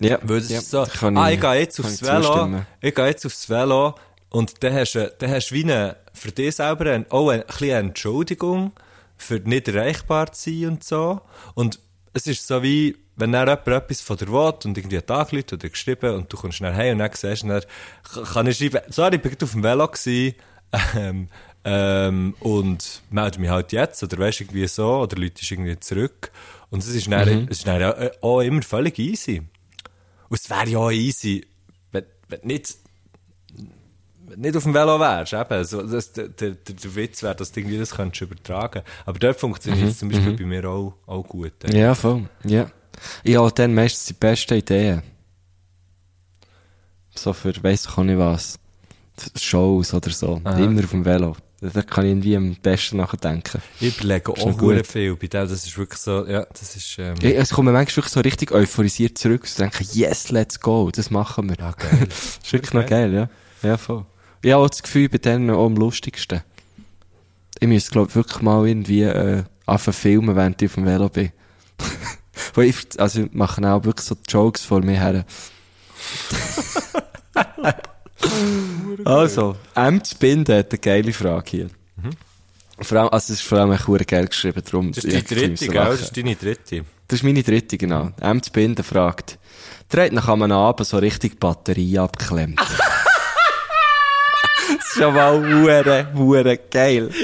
Ja, 0.00 0.18
Weil 0.22 0.40
das 0.40 0.50
ja, 0.50 0.58
ist 0.58 0.70
so, 0.70 0.84
kann 0.84 1.16
ah, 1.16 1.30
ich 1.30 1.40
gehe 1.40 1.54
jetzt 1.54 1.80
aufs 1.80 2.02
Velo, 2.02 2.22
zustimmen. 2.22 2.66
ich 2.80 2.94
gehe 2.94 3.06
jetzt 3.06 3.24
aufs 3.24 3.48
Velo 3.48 3.94
und 4.28 4.62
dann 4.62 4.74
hast 4.74 4.94
du, 4.94 5.14
dann 5.18 5.30
hast 5.30 5.50
du 5.50 5.54
wie 5.54 5.64
eine, 5.64 5.96
für 6.12 6.32
dich 6.32 6.56
selber 6.56 6.90
ein, 6.92 7.10
auch 7.10 7.30
ein, 7.30 7.40
ein 7.40 7.46
bisschen 7.46 7.70
eine 7.70 7.88
Entschuldigung 7.88 8.72
für 9.16 9.36
nicht 9.36 9.68
erreichbar 9.68 10.32
zu 10.32 10.50
sein 10.50 10.68
und 10.72 10.84
so. 10.84 11.20
Und 11.54 11.78
es 12.12 12.26
ist 12.26 12.46
so 12.46 12.62
wie, 12.62 12.96
wenn 13.16 13.32
dann 13.32 13.48
jemand 13.48 13.68
etwas 13.68 14.00
von 14.02 14.16
dir 14.16 14.28
will 14.28 14.52
und 14.64 14.76
irgendwie 14.76 14.96
einen 14.96 15.06
Tag 15.06 15.32
Leute 15.32 15.54
oder 15.54 15.68
geschrieben 15.68 16.14
und 16.14 16.30
du 16.30 16.36
kommst 16.36 16.58
schnell 16.58 16.74
heim 16.74 16.92
und 16.92 16.98
dann 16.98 17.10
siehst 17.14 17.44
du, 17.44 17.48
dann 17.48 17.62
kann 18.24 18.46
ich 18.46 18.58
schreiben, 18.58 18.80
sorry, 18.88 19.16
ich 19.16 19.22
bin 19.22 19.30
gerade 19.30 19.44
auf 19.44 19.52
dem 19.52 19.62
Velo 19.62 19.88
gewesen, 19.88 20.34
ähm, 20.96 21.28
ähm, 21.64 22.34
und 22.40 23.02
melde 23.10 23.40
mich 23.40 23.50
halt 23.50 23.72
jetzt, 23.72 24.02
oder 24.02 24.18
weißt 24.18 24.40
irgendwie 24.42 24.66
so, 24.68 24.98
oder 24.98 25.16
Leute 25.16 25.42
ist 25.42 25.50
irgendwie 25.50 25.78
zurück. 25.80 26.30
Und 26.70 26.80
es 26.82 26.88
ist 26.88 27.10
dann, 27.10 27.28
Mhm. 27.42 27.48
es 27.50 27.58
ist 27.58 27.66
dann 27.66 27.82
auch- 27.82 28.22
auch 28.22 28.40
immer 28.40 28.62
völlig 28.62 28.98
easy. 28.98 29.42
Und 30.28 30.40
es 30.40 30.50
wäre 30.50 30.68
ja 30.68 30.78
auch 30.78 30.90
easy, 30.90 31.46
wenn, 31.92 32.04
wenn 32.28 32.40
du 32.40 32.46
nicht, 32.48 32.74
nicht 34.36 34.56
auf 34.56 34.64
dem 34.64 34.74
Velo 34.74 34.98
wärst, 34.98 35.32
eben. 35.32 35.64
So, 35.64 35.82
das, 35.82 36.12
der, 36.12 36.28
der, 36.28 36.50
der 36.50 36.94
Witz 36.96 37.22
wäre, 37.22 37.36
dass 37.36 37.52
du 37.52 37.60
irgendwie 37.60 37.78
das 37.78 37.92
könntest 37.94 38.22
übertragen. 38.22 38.82
Aber 39.04 39.18
dort 39.18 39.38
funktioniert 39.38 39.88
es 39.90 39.98
zum 39.98 40.08
Beispiel 40.08 40.32
bei 40.36 40.44
mir 40.44 40.68
auch, 40.68 40.94
auch 41.06 41.22
gut. 41.22 41.52
ey. 41.62 41.70
Mhm, 41.72 41.76
Ja, 41.78 41.94
voll. 41.94 42.28
Ja. 42.44 42.70
Ich 43.22 43.36
habe 43.36 43.52
dann 43.52 43.74
meistens 43.74 44.06
die 44.06 44.14
besten 44.14 44.54
Ideen. 44.54 45.02
So 47.14 47.32
für, 47.32 47.52
weiss 47.62 47.84
ich 47.86 47.96
auch 47.98 48.02
nicht 48.02 48.18
was. 48.18 48.58
Shows 49.40 49.94
oder 49.94 50.10
so. 50.10 50.36
Immer 50.44 50.84
auf 50.84 50.90
dem 50.90 51.04
Velo. 51.04 51.36
Da 51.60 51.80
kann 51.82 52.04
ich 52.04 52.10
irgendwie 52.10 52.36
am 52.36 52.54
besten 52.56 52.98
nachdenken. 52.98 53.62
Ich 53.80 53.98
überlege 53.98 54.30
auch 54.30 54.58
gut. 54.58 54.86
viel. 54.86 55.16
Bei 55.16 55.26
dem, 55.26 55.48
das 55.48 55.52
ist 55.52 55.78
wirklich 55.78 56.00
so, 56.00 56.26
ja, 56.26 56.44
das 56.44 56.76
ist, 56.76 56.98
ähm, 56.98 57.14
Ich, 57.22 57.34
es 57.34 57.50
kommt 57.50 57.66
mir 57.66 57.72
manchmal 57.72 57.96
wirklich 57.96 58.12
so 58.12 58.20
richtig 58.20 58.52
euphorisiert 58.52 59.16
zurück 59.16 59.42
und 59.44 59.58
denke, 59.58 59.82
yes, 59.92 60.28
let's 60.30 60.60
go, 60.60 60.90
das 60.90 61.10
machen 61.10 61.48
wir. 61.48 61.56
ja, 61.58 61.72
geil. 61.72 62.06
Das 62.08 62.38
ist 62.42 62.52
wirklich 62.52 62.74
noch 62.74 62.86
geil, 62.86 63.12
ja. 63.14 63.30
Ja, 63.62 63.78
voll. 63.78 64.04
Ich 64.42 64.52
habe 64.52 64.64
auch 64.64 64.68
das 64.68 64.82
Gefühl, 64.82 65.08
bei 65.08 65.16
denen 65.16 65.48
auch 65.50 65.64
am 65.64 65.76
lustigsten. 65.76 66.42
Ich 67.58 67.66
müsste, 67.66 67.90
glaube 67.90 68.10
ich, 68.10 68.16
wirklich 68.16 68.42
mal 68.42 68.68
irgendwie 68.68 69.02
äh, 69.04 69.44
anfangen 69.64 69.94
filmen, 69.94 70.36
während 70.36 70.60
ich 70.60 70.68
auf 70.68 70.74
dem 70.74 70.84
Velo 70.84 71.08
bin. 71.08 71.32
Weil 72.54 72.66
ich, 72.66 72.76
also 72.98 73.22
ich 73.22 73.32
mache 73.32 73.66
auch 73.66 73.82
wirklich 73.84 74.06
so 74.06 74.14
Jokes 74.28 74.62
vor 74.62 74.82
mir 74.82 75.00
her. 75.00 75.24
also, 79.04 79.56
M 79.74 80.02
zu 80.02 80.16
binden 80.16 80.58
hat 80.58 80.72
eine 80.72 80.78
geile 80.78 81.12
Frage 81.12 81.50
hier. 81.50 81.68
Vor 82.80 82.98
allem, 82.98 83.08
also 83.08 83.32
es 83.32 83.40
ist 83.40 83.48
vor 83.48 83.58
allem 83.58 83.72
echt 83.72 83.84
verdammt 83.84 84.08
geil 84.08 84.26
geschrieben, 84.26 84.62
darum... 84.64 84.92
Das 84.92 85.04
ist 85.04 85.30
die 85.30 85.34
dritte, 85.34 85.68
gell? 85.68 85.84
Das 85.84 86.00
ist 86.02 86.16
deine 86.16 86.36
dritte. 86.36 86.84
Das 87.08 87.20
ist 87.20 87.22
meine 87.22 87.42
dritte, 87.42 87.78
genau. 87.78 88.10
M 88.20 88.42
zu 88.42 88.52
binden 88.52 88.84
fragt. 88.84 89.38
Der 89.92 90.04
hat 90.04 90.12
nach 90.12 90.28
einem 90.28 90.52
Abend 90.52 90.86
so 90.86 90.98
richtig 90.98 91.40
Batterie 91.40 91.98
abgeklemmt. 91.98 92.60
das 92.60 92.68
ist 94.68 94.98
schon 94.98 95.14
mal 95.14 95.40
hure, 95.40 96.12
hure 96.14 96.58
geil. 96.58 97.10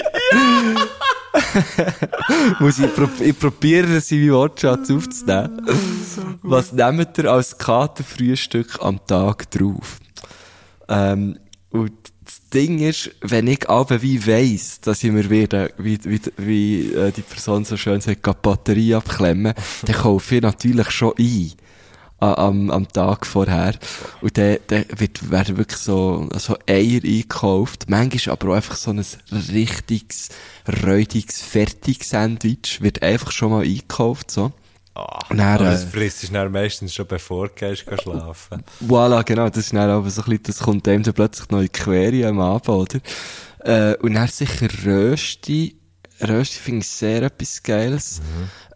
Muss 2.60 2.78
ich, 2.78 2.94
prob 2.94 3.10
ich 3.20 3.38
probiere, 3.38 4.00
seine 4.00 4.32
Wortschatz 4.32 4.90
aufzunehmen. 4.90 5.66
Was 6.42 6.72
nehmt 6.72 7.18
ihr 7.18 7.30
als 7.30 7.58
Katerfrühstück 7.58 8.78
am 8.80 9.06
Tag 9.06 9.50
drauf? 9.50 9.98
Ähm, 10.92 11.38
und 11.70 11.92
das 12.22 12.48
Ding 12.50 12.78
ist, 12.80 13.10
wenn 13.22 13.46
ich 13.46 13.68
aber 13.68 14.02
wie 14.02 14.26
weiss, 14.26 14.80
dass 14.80 15.02
ich 15.02 15.10
mir 15.10 15.28
wieder, 15.30 15.70
wie, 15.78 15.98
wie, 16.04 16.20
wie 16.36 16.92
äh, 16.92 17.10
die 17.10 17.22
Person 17.22 17.64
so 17.64 17.76
schön 17.78 18.00
sagt, 18.00 18.26
die 18.26 18.30
Batterie 18.42 18.94
abklemmen, 18.94 19.54
dann 19.86 19.96
kaufe 19.96 20.36
ich 20.36 20.42
natürlich 20.42 20.90
schon 20.90 21.14
ein. 21.18 21.52
Am, 22.20 22.70
am 22.70 22.86
Tag 22.86 23.26
vorher. 23.26 23.74
Und 24.20 24.38
dann, 24.38 24.58
dann 24.68 24.84
wird, 24.96 25.28
werden 25.32 25.56
wirklich 25.56 25.80
so, 25.80 26.28
so 26.36 26.56
Eier 26.68 27.00
eingekauft. 27.02 27.86
Manchmal 27.88 28.34
aber 28.34 28.50
auch 28.50 28.54
einfach 28.54 28.76
so 28.76 28.92
ein 28.92 29.04
richtiges, 29.52 30.28
räudiges 30.84 31.42
Fertig-Sandwich 31.42 32.80
wird 32.80 33.02
einfach 33.02 33.32
schon 33.32 33.50
mal 33.50 33.64
eingekauft, 33.64 34.30
so. 34.30 34.52
Ah, 34.94 35.18
Und 35.30 35.38
dann, 35.38 35.54
aber 35.54 35.64
das 35.64 35.84
frisst 35.84 36.22
du 36.22 36.32
dann 36.32 36.52
meistens 36.52 36.94
schon 36.94 37.06
bevor 37.06 37.48
du 37.48 37.54
gehst, 37.54 37.86
gehst 37.86 38.02
schlafen. 38.02 38.62
Voilà, 38.86 39.24
genau, 39.24 39.48
das 39.48 39.58
ist 39.64 39.72
dann 39.72 39.88
aber 39.88 40.10
so 40.10 40.22
ein 40.22 40.26
bisschen, 40.28 40.42
das 40.44 40.58
kommt 40.58 40.86
einem 40.86 41.02
dann 41.02 41.14
plötzlich 41.14 41.46
die 41.48 41.68
Quere 41.70 42.28
am 42.28 42.40
Abend, 42.40 42.68
oder? 42.68 43.00
Äh, 43.60 43.96
und 43.98 44.14
dann 44.14 44.28
sicher 44.28 44.68
Rösti. 44.84 45.76
Rösti 46.20 46.58
finde 46.58 46.80
ich 46.80 46.88
sehr 46.88 47.22
etwas 47.22 47.62
Geiles. 47.62 48.20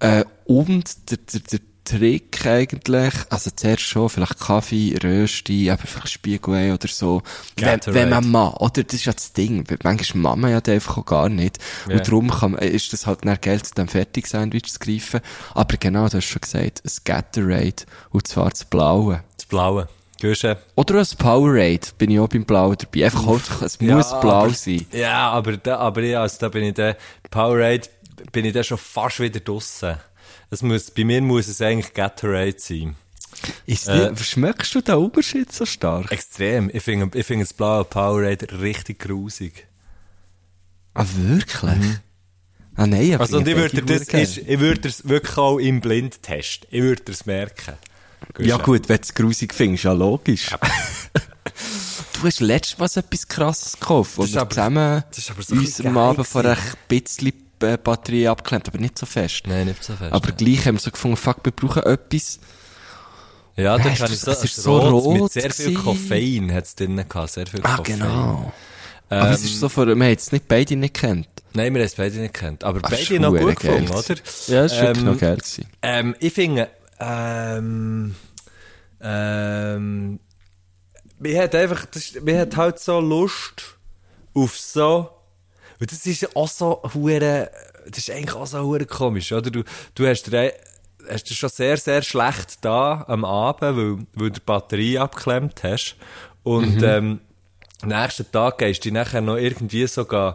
Äh, 0.01 0.25
und 0.47 1.11
der, 1.11 1.19
der, 1.19 1.41
der 1.41 1.61
Trick 1.87 2.45
eigentlich, 2.45 3.15
also 3.31 3.51
zuerst 3.55 3.83
schon, 3.83 4.09
vielleicht 4.09 4.39
Kaffee, 4.39 4.99
Rösti, 5.03 5.71
aber 5.71 5.87
vielleicht 5.87 6.11
Spiegelei 6.11 6.75
oder 6.75 6.89
so. 6.89 7.23
Wenn, 7.57 7.81
wenn 7.87 8.11
man 8.11 8.31
mal, 8.31 8.49
oder? 8.59 8.83
Das 8.83 8.95
ist 8.95 9.05
ja 9.07 9.13
das 9.13 9.33
Ding. 9.33 9.65
Manchmal 9.83 10.23
mag 10.23 10.37
man 10.37 10.51
ja 10.51 10.61
den 10.61 10.75
einfach 10.75 10.99
auch 10.99 11.07
gar 11.07 11.29
nicht. 11.29 11.59
Ja. 11.89 11.97
Und 11.97 12.07
darum 12.07 12.31
kann, 12.31 12.53
man- 12.53 12.61
ist 12.63 12.93
das 12.93 13.07
halt 13.07 13.25
dann 13.25 13.39
geil, 13.41 13.63
zu 13.63 13.75
dem 13.75 13.89
Fertig-Sandwich 13.89 14.73
zu 14.73 14.79
greifen. 14.79 15.21
Aber 15.55 15.77
genau, 15.77 16.09
du 16.09 16.17
hast 16.19 16.25
schon 16.27 16.41
gesagt, 16.41 16.83
ein 16.85 16.91
Gatorade. 17.05 17.85
Und 18.11 18.27
zwar 18.27 18.51
das 18.51 18.65
Blaue. 18.65 19.23
Das 19.37 19.47
Blaue. 19.47 19.89
Gehst 20.19 20.47
Oder 20.77 21.01
ein 21.01 21.07
Powerade, 21.19 21.89
bin 21.99 22.11
ich 22.11 22.19
auch 22.19 22.29
beim 22.29 22.47
Blau 22.47 22.75
dabei. 22.75 23.05
Einfach 23.05 23.27
Hauptsache, 23.27 23.67
es 23.67 23.79
muss 23.81 24.09
blau 24.21 24.45
aber, 24.45 24.51
sein. 24.51 24.87
Ja, 24.91 25.29
aber 25.31 25.59
da, 25.59 25.77
aber 25.77 26.03
ja, 26.03 26.23
also 26.23 26.39
da 26.41 26.49
bin 26.49 26.65
ich 26.65 26.75
der 26.75 26.97
Powerade 27.31 27.83
bin 28.33 28.45
ich 28.45 28.53
dann 28.53 28.65
schon 28.65 28.79
fast 28.79 29.21
wieder 29.21 29.41
draussen. 29.41 29.97
Es 30.51 30.63
muss, 30.63 30.91
bei 30.91 31.05
mir 31.05 31.21
muss 31.23 31.49
es 31.49 31.61
eigentlich 31.61 31.93
Gatorade 31.93 32.55
sein. 32.59 32.95
Ist 33.67 33.89
Äh, 33.89 34.17
schmeckst 34.17 34.75
du 34.75 34.81
den 34.81 34.95
Unterschied 34.95 35.53
so 35.53 35.67
stark? 35.67 36.11
Extrem. 36.13 36.71
Ich 36.73 36.83
finde, 36.83 37.17
ich 37.19 37.27
finde 37.27 37.45
das 37.45 37.53
blaue 37.53 37.85
Powerade 37.85 38.47
richtig 38.61 39.01
grusig. 39.01 39.67
Ah, 40.95 41.05
wirklich? 41.17 41.99
Ah, 42.77 42.87
nein, 42.87 43.15
aber 43.15 43.23
Also, 43.25 43.39
und 43.39 43.49
ich 43.49 43.57
würde 43.57 43.83
das, 43.83 44.03
ist, 44.03 44.39
ich 44.39 44.59
würde 44.61 44.81
das 44.83 45.09
wirklich 45.09 45.37
auch 45.37 45.59
im 45.59 45.81
Blind 45.81 46.23
testen. 46.23 46.69
Ich 46.71 46.83
würde 46.83 47.03
das 47.05 47.27
merken. 47.27 47.75
Ja 48.39 48.57
gut, 48.59 48.89
wenn 48.89 48.97
du 48.97 49.03
es 49.03 49.15
grusig 49.15 49.53
findest, 49.55 49.85
ja 49.85 49.93
logisch. 49.93 50.49
du 52.15 52.23
hast 52.27 52.41
letztes 52.41 52.79
Mal 52.79 52.87
etwas 52.87 53.29
krasses 53.29 53.73
gekauft, 53.75 54.19
aber- 54.19 54.27
zusammen 54.51 55.05
so 55.39 55.55
uns 55.55 55.81
am 55.81 55.99
Abend 55.99 56.27
vor 56.27 56.45
ein 56.45 56.57
bisschen 56.89 57.33
Batterie 57.59 58.29
abgeklemmt, 58.29 58.69
aber 58.69 58.79
nicht 58.79 58.99
so 58.99 59.07
fest. 59.07 59.43
Nein, 59.47 59.67
nicht 59.67 59.83
so 59.83 59.95
fest. 59.95 60.13
aber 60.13 60.33
gleich 60.33 60.67
haben 60.67 60.77
wir 60.77 60.81
so 60.81 60.91
gefunden, 60.91 61.17
fuck, 61.17 61.39
wir 61.45 61.53
brauchen 61.53 61.83
etwas. 61.85 62.39
ja, 63.57 63.77
da 63.79 63.85
Nein, 63.85 63.95
kann 63.97 64.07
es 64.07 64.13
ich 64.13 64.21
so, 64.21 64.31
ist 64.33 64.45
es 64.45 64.57
so 64.57 64.79
rot, 64.79 65.13
mit 65.13 65.21
rot 65.23 65.33
sehr 65.33 65.51
viel. 65.51 65.75
Koffein 65.75 66.53
hat 66.53 66.65
es 66.65 66.75
drin 66.75 66.97
gehabt, 66.97 67.31
sehr 67.31 67.47
viel 67.47 67.61
Ah, 67.63 67.77
Koffein. 67.77 67.99
genau. 67.99 68.53
aber 69.09 69.31
es 69.31 69.41
Ähm, 69.41 69.47
ist 69.47 69.61
so 69.61 69.69
vor, 69.69 69.87
wir 69.87 69.93
haben 69.93 70.03
jetzt 70.03 70.33
nicht 70.33 70.47
beide 70.49 70.77
nicht 70.77 70.95
kennt. 70.95 71.29
Nein, 71.55 71.73
wir 71.73 71.81
haben 71.81 71.87
es 71.87 71.95
beide 71.95 72.17
nicht 72.19 72.35
gekannt. 72.35 72.65
Aber 72.65 72.81
Ah, 72.83 72.89
beide 72.91 73.03
ist 73.03 73.11
noch 73.21 73.31
gut 73.31 73.41
geil 73.61 73.81
gefunden, 73.81 73.91
oder? 73.91 74.15
Ja, 74.49 74.65
ist 74.67 74.81
wirklich 74.81 74.99
Ähm, 74.99 75.05
noch 75.05 75.19
geil 75.19 75.37
gewesen. 75.37 75.67
Ähm, 75.83 76.15
ich 76.21 76.33
finde, 76.35 76.69
ähm, 77.01 78.15
ähm, 79.01 80.21
mir 81.19 81.43
hat 81.43 81.55
einfach, 81.55 81.87
das, 81.87 82.13
mir 82.23 82.41
hat 82.41 82.57
halt 82.57 82.79
so 82.79 83.01
Lust 83.01 83.77
auf 84.35 84.59
so, 84.59 85.09
und 85.81 85.91
das 85.93 86.07
ist 86.07 86.37
auch 86.37 86.49
so 86.49 86.83
hure, 86.95 87.51
das 87.89 87.99
ist 87.99 88.11
eigentlich 88.11 88.35
auch 88.35 88.47
so 88.47 88.61
hure 88.63 88.87
komisch, 88.87 89.33
oder? 89.33 89.51
Du, 89.51 89.63
du 89.95 90.07
hast 90.07 90.25
dir, 90.25 90.53
hast 91.09 91.31
dir 91.31 91.35
schon 91.35 91.51
sehr, 91.51 91.77
sehr 91.77 92.03
schlecht 92.03 92.65
da 92.65 93.05
am 93.09 93.25
Abend, 93.25 93.61
weil, 93.63 93.99
weil 94.15 94.31
du 94.31 94.31
die 94.31 94.41
Batterie 94.45 94.99
abgeklemmt 94.99 95.63
hast. 95.63 95.97
Und, 96.43 96.83
ähm, 96.83 97.21
am 97.83 97.89
nächsten 97.89 98.31
Tag 98.33 98.59
gehst 98.59 98.81
du 98.81 98.83
dich 98.85 98.93
nachher 98.95 99.21
noch 99.21 99.37
irgendwie 99.37 99.87
so 99.87 100.05
gehen, 100.07 100.33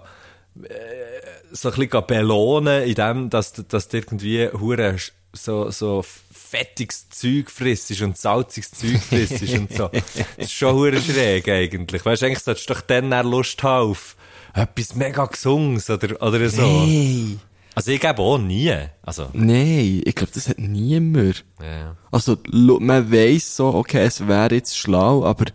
so 1.51 1.69
ein 1.69 1.75
bisschen 1.75 2.05
belohnen, 2.07 2.83
in 2.83 2.95
dem, 2.95 3.29
dass, 3.29 3.53
du- 3.53 3.63
dass 3.63 3.87
du 3.87 3.97
irgendwie 3.97 4.47
hure 4.49 4.95
so, 5.33 5.71
so 5.71 6.03
fettiges 6.31 7.09
Zeug 7.09 7.49
frisst 7.49 7.99
und 8.01 8.17
salziges 8.17 8.71
Zeug 8.71 8.99
frisst 9.01 9.41
und 9.57 9.71
so. 9.73 9.87
Das 9.87 10.03
ist 10.37 10.51
schon 10.53 10.75
hure 10.75 10.99
schräg 11.01 11.47
eigentlich. 11.47 12.05
Weißt 12.05 12.21
du, 12.21 12.25
eigentlich 12.25 12.39
solltest 12.43 12.69
du 12.69 12.73
doch 12.73 12.81
dann 12.81 13.09
Lust 13.25 13.61
haben 13.63 13.91
auf 13.91 14.15
etwas 14.53 14.95
mega 14.95 15.25
Gesunges 15.25 15.89
oder, 15.89 16.21
oder 16.21 16.49
so. 16.49 16.61
Hey. 16.63 17.37
Also 17.73 17.91
ich 17.91 18.01
gebe 18.01 18.19
auch 18.19 18.37
nie. 18.37 18.73
Also, 19.01 19.29
Nein, 19.33 20.01
ich 20.03 20.13
glaube, 20.15 20.31
das 20.33 20.49
hat 20.49 20.59
niemand. 20.59 21.45
ja. 21.61 21.95
Also, 22.11 22.37
man 22.51 23.09
weiss 23.11 23.55
so, 23.55 23.73
okay, 23.73 24.03
es 24.05 24.27
wäre 24.27 24.53
jetzt 24.55 24.77
schlau, 24.77 25.23
aber, 25.23 25.45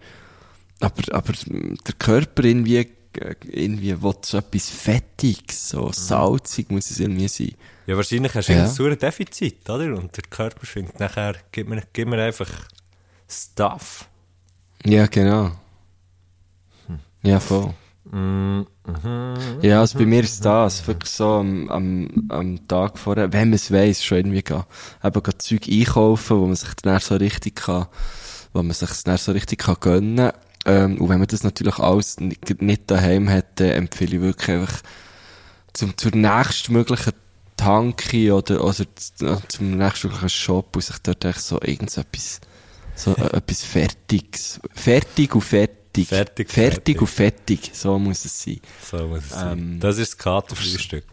aber, 0.81 1.15
aber 1.15 1.33
der 1.45 1.95
Körper 1.99 2.45
irgendwie, 2.45 2.79
äh, 2.79 2.87
irgendwie 3.51 4.03
will 4.03 4.15
so 4.25 4.39
etwas 4.39 4.71
Fettiges, 4.71 5.69
so 5.69 5.91
salzig 5.93 6.71
muss 6.71 6.91
es 6.91 7.01
irgendwie 7.01 7.29
sein. 7.29 7.53
ja, 7.87 7.97
wahrscheinlich 7.97 8.35
hast 8.35 8.49
du 8.49 8.53
Ja. 8.55 8.63
ein 8.65 8.71
saures 8.71 8.97
Defizit, 8.99 9.69
oder? 9.69 9.95
Und 9.95 10.17
der 10.17 10.25
Körper 10.31 10.65
findet 10.67 10.99
nachher, 10.99 11.35
gib 11.53 11.69
mir, 11.69 11.83
gib 11.93 12.09
mir 12.09 12.23
einfach 12.23 12.49
Stuff. 13.29 14.09
Ja, 14.87 15.07
genau. 15.07 15.51
Ja, 17.23 17.41
voll. 17.41 17.75
Ja, 19.63 19.81
also 19.81 19.99
bei 19.99 20.07
mir 20.07 20.23
ist 20.23 20.45
das 20.45 20.87
wirklich 20.87 21.11
so 21.11 21.27
am, 21.27 21.69
am, 21.69 22.27
am 22.29 22.69
Tag 22.69 22.99
vorher, 22.99 23.33
wenn 23.33 23.51
man 23.51 23.55
es 23.55 23.73
weiss, 23.73 24.05
schon 24.05 24.19
irgendwie 24.19 24.43
gehen, 24.43 24.63
eben 25.03 25.23
gehen 25.23 25.39
Zeug 25.39 25.69
einkaufen, 25.69 26.41
wo 26.41 26.47
man 26.47 26.57
sich 26.57 26.75
dann 26.83 27.01
so 27.01 27.17
richtig 27.17 27.57
kann, 27.57 27.87
wo 28.53 28.63
man 28.63 28.73
sich 28.73 28.91
dann 29.03 29.19
so 29.19 29.33
richtig 29.33 29.61
kann 29.61 29.77
gönnen. 29.81 30.33
Ähm, 30.65 31.01
und 31.01 31.09
wenn 31.09 31.19
man 31.19 31.29
das 31.29 31.45
natürlich 31.45 31.79
alles 31.79 32.19
nicht, 32.21 32.61
nicht 32.61 32.91
daheim 32.91 33.29
hat, 33.29 33.61
dann 33.61 33.71
empfehle 33.71 34.17
ich 34.17 34.23
wirklich 34.23 34.57
einfach 34.57 34.83
zum, 35.73 35.97
zur 35.97 36.15
nächstmöglichen 36.15 37.13
Tanki 37.57 38.31
oder, 38.31 38.63
oder 38.65 38.85
zum 39.49 39.77
nächstmöglichen 39.77 40.29
Shop 40.29 40.77
und 40.77 40.83
sich 40.83 40.99
dort 40.99 41.25
echt 41.25 41.41
so 41.41 41.61
irgendetwas, 41.61 42.41
so 42.95 43.15
äh, 43.17 43.37
etwas 43.37 43.63
Fertiges, 43.63 44.61
fertig 44.75 45.35
und 45.35 45.43
fertig. 45.43 45.76
Fertig, 46.05 46.51
fertig, 46.51 46.71
fertig. 46.75 47.01
und 47.01 47.07
fertig, 47.07 47.71
so 47.73 47.99
muss 47.99 48.25
es 48.25 48.43
sein. 48.43 48.61
So 48.91 49.07
muss 49.07 49.25
es 49.25 49.31
sein. 49.31 49.59
Ähm, 49.59 49.81
Das 49.81 49.99
ist 49.99 50.13
das 50.13 50.19
Katerfrühstück. 50.19 51.05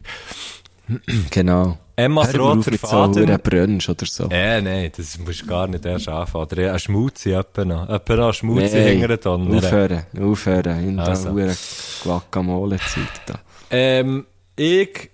Genau. 1.31 1.77
Emmas 1.95 2.37
roter 2.37 2.77
Faden. 2.77 3.23
einem 3.29 3.39
Brunch 3.39 3.87
oder 3.87 4.05
so. 4.05 4.27
Äh, 4.29 4.61
nein, 4.61 4.91
das 4.95 5.17
musst 5.17 5.43
du 5.43 5.45
gar 5.45 5.65
nicht 5.67 5.85
erst 5.85 6.09
anfangen. 6.09 6.43
Oder 6.51 6.73
ein 6.73 6.79
Schmutzi, 6.79 7.31
etwa 7.31 7.63
noch. 7.63 7.87
Etwa 7.87 8.15
noch 8.17 8.27
ein 8.27 8.33
Schmutzi 8.33 8.75
Nein, 8.75 8.87
hinter 8.87 9.07
der 9.07 9.21
Tonne. 9.21 9.57
Aufhören, 9.57 10.03
aufhören. 10.19 10.89
In 10.89 10.99
Also. 10.99 11.33
der 11.37 11.55
Guacamole-Zeit 12.03 13.21
da. 13.27 13.39
Ähm, 13.69 14.25
ich 14.57 15.09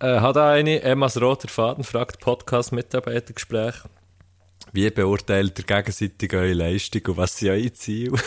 äh, 0.00 0.06
habe 0.20 0.34
da 0.34 0.50
eine, 0.50 0.82
Emmas 0.82 1.18
roter 1.20 1.48
Faden 1.48 1.82
fragt 1.84 2.20
Podcast-Mitarbeitergespräch. 2.20 3.74
Wie 4.72 4.90
beurteilt 4.90 5.58
ihr 5.58 5.64
gegenseitig 5.64 6.34
eure 6.34 6.52
Leistung 6.52 7.02
und 7.06 7.16
was 7.16 7.36
sind 7.38 7.50
eure 7.50 7.72
Ziele? 7.72 8.18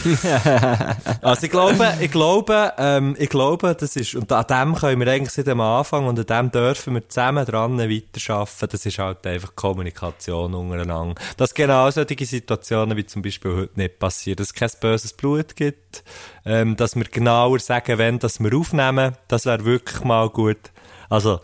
also 1.22 1.44
ich 1.44 1.50
glaube, 1.50 1.94
ich 2.00 2.10
glaube, 2.10 2.72
ähm, 2.78 3.16
ich 3.18 3.28
glaube, 3.28 3.74
das 3.74 3.96
ist, 3.96 4.14
und 4.14 4.30
an 4.32 4.46
dem 4.46 4.74
können 4.74 5.00
wir 5.00 5.12
eigentlich 5.12 5.30
seit 5.30 5.46
dem 5.46 5.60
Anfang 5.60 6.06
und 6.06 6.18
an 6.18 6.26
dem 6.26 6.50
dürfen 6.50 6.94
wir 6.94 7.08
zusammen 7.08 7.44
dran 7.44 7.78
weiterarbeiten. 7.78 8.68
Das 8.70 8.86
ist 8.86 8.98
halt 8.98 9.26
einfach 9.26 9.54
Kommunikation 9.54 10.54
untereinander. 10.54 11.20
Dass 11.36 11.54
genau 11.54 11.90
solche 11.90 12.24
Situationen 12.24 12.96
wie 12.96 13.06
zum 13.06 13.22
Beispiel 13.22 13.54
heute 13.54 13.78
nicht 13.78 13.98
passieren, 13.98 14.36
dass 14.36 14.48
es 14.48 14.54
kein 14.54 14.70
böses 14.80 15.12
Blut 15.12 15.56
gibt, 15.56 16.04
ähm, 16.44 16.76
dass 16.76 16.96
wir 16.96 17.04
genauer 17.04 17.58
sagen, 17.58 17.98
wenn 17.98 18.18
das 18.18 18.40
wir 18.40 18.56
aufnehmen, 18.56 19.16
das 19.28 19.46
wäre 19.46 19.64
wirklich 19.64 20.02
mal 20.04 20.28
gut. 20.30 20.70
Also, 21.08 21.40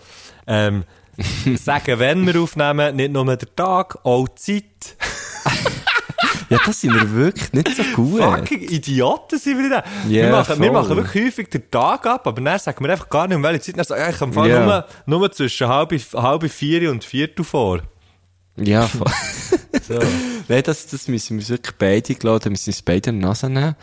ähm, 0.47 0.85
sagen, 1.57 1.99
wenn 1.99 2.27
wir 2.27 2.41
aufnehmen, 2.41 2.97
nicht 2.97 3.13
nur 3.13 3.25
der 3.25 3.55
Tag, 3.55 3.99
auch 4.05 4.29
die 4.29 4.65
Zeit. 4.79 4.97
Ja, 6.49 6.59
das 6.65 6.81
sind 6.81 6.95
wir 6.95 7.13
wirklich 7.13 7.53
nicht 7.53 7.77
so 7.77 7.83
gut. 7.95 8.21
Fucking 8.23 8.61
Idioten 8.63 9.39
sind 9.39 9.59
wir 9.59 9.69
da. 9.71 9.85
wir, 10.07 10.25
Ja, 10.27 10.31
machen, 10.31 10.61
wir 10.63 10.73
machen 10.73 10.97
wirklich 10.97 11.27
häufig 11.27 11.49
den 11.49 11.71
Tag 11.71 12.07
ab, 12.07 12.27
aber 12.27 12.41
dann 12.41 12.59
sagen 12.59 12.85
wir 12.85 12.91
einfach 12.93 13.09
gar 13.09 13.27
nicht, 13.27 13.37
um 13.37 13.43
welche 13.43 13.61
Zeit. 13.61 13.79
Dann 13.79 13.85
sagen 13.85 14.03
wir, 14.03 14.11
ich 14.11 14.19
kann 14.19 14.49
Ja. 14.49 14.65
nur, 15.07 15.19
nur 15.21 15.33
zwischen 15.33 15.69
halb, 15.69 15.93
halb 16.15 16.51
vier 16.51 16.91
und 16.91 17.03
viertel 17.05 17.45
vor. 17.45 17.81
Ja, 18.57 18.83
voll. 18.87 19.07
So. 19.87 20.01
Nein, 20.49 20.63
das, 20.65 20.87
das 20.89 21.07
müssen 21.07 21.39
wir 21.39 21.49
wirklich 21.49 21.77
beide, 21.79 22.15
glaube 22.17 22.39
ich, 22.39 22.43
da 22.45 22.51
müssen 22.51 22.67
wir 22.67 22.73
uns 22.73 22.83
beide 22.83 23.11
in 23.11 23.21
die 23.21 23.27
Nase 23.27 23.49
nehmen. 23.49 23.77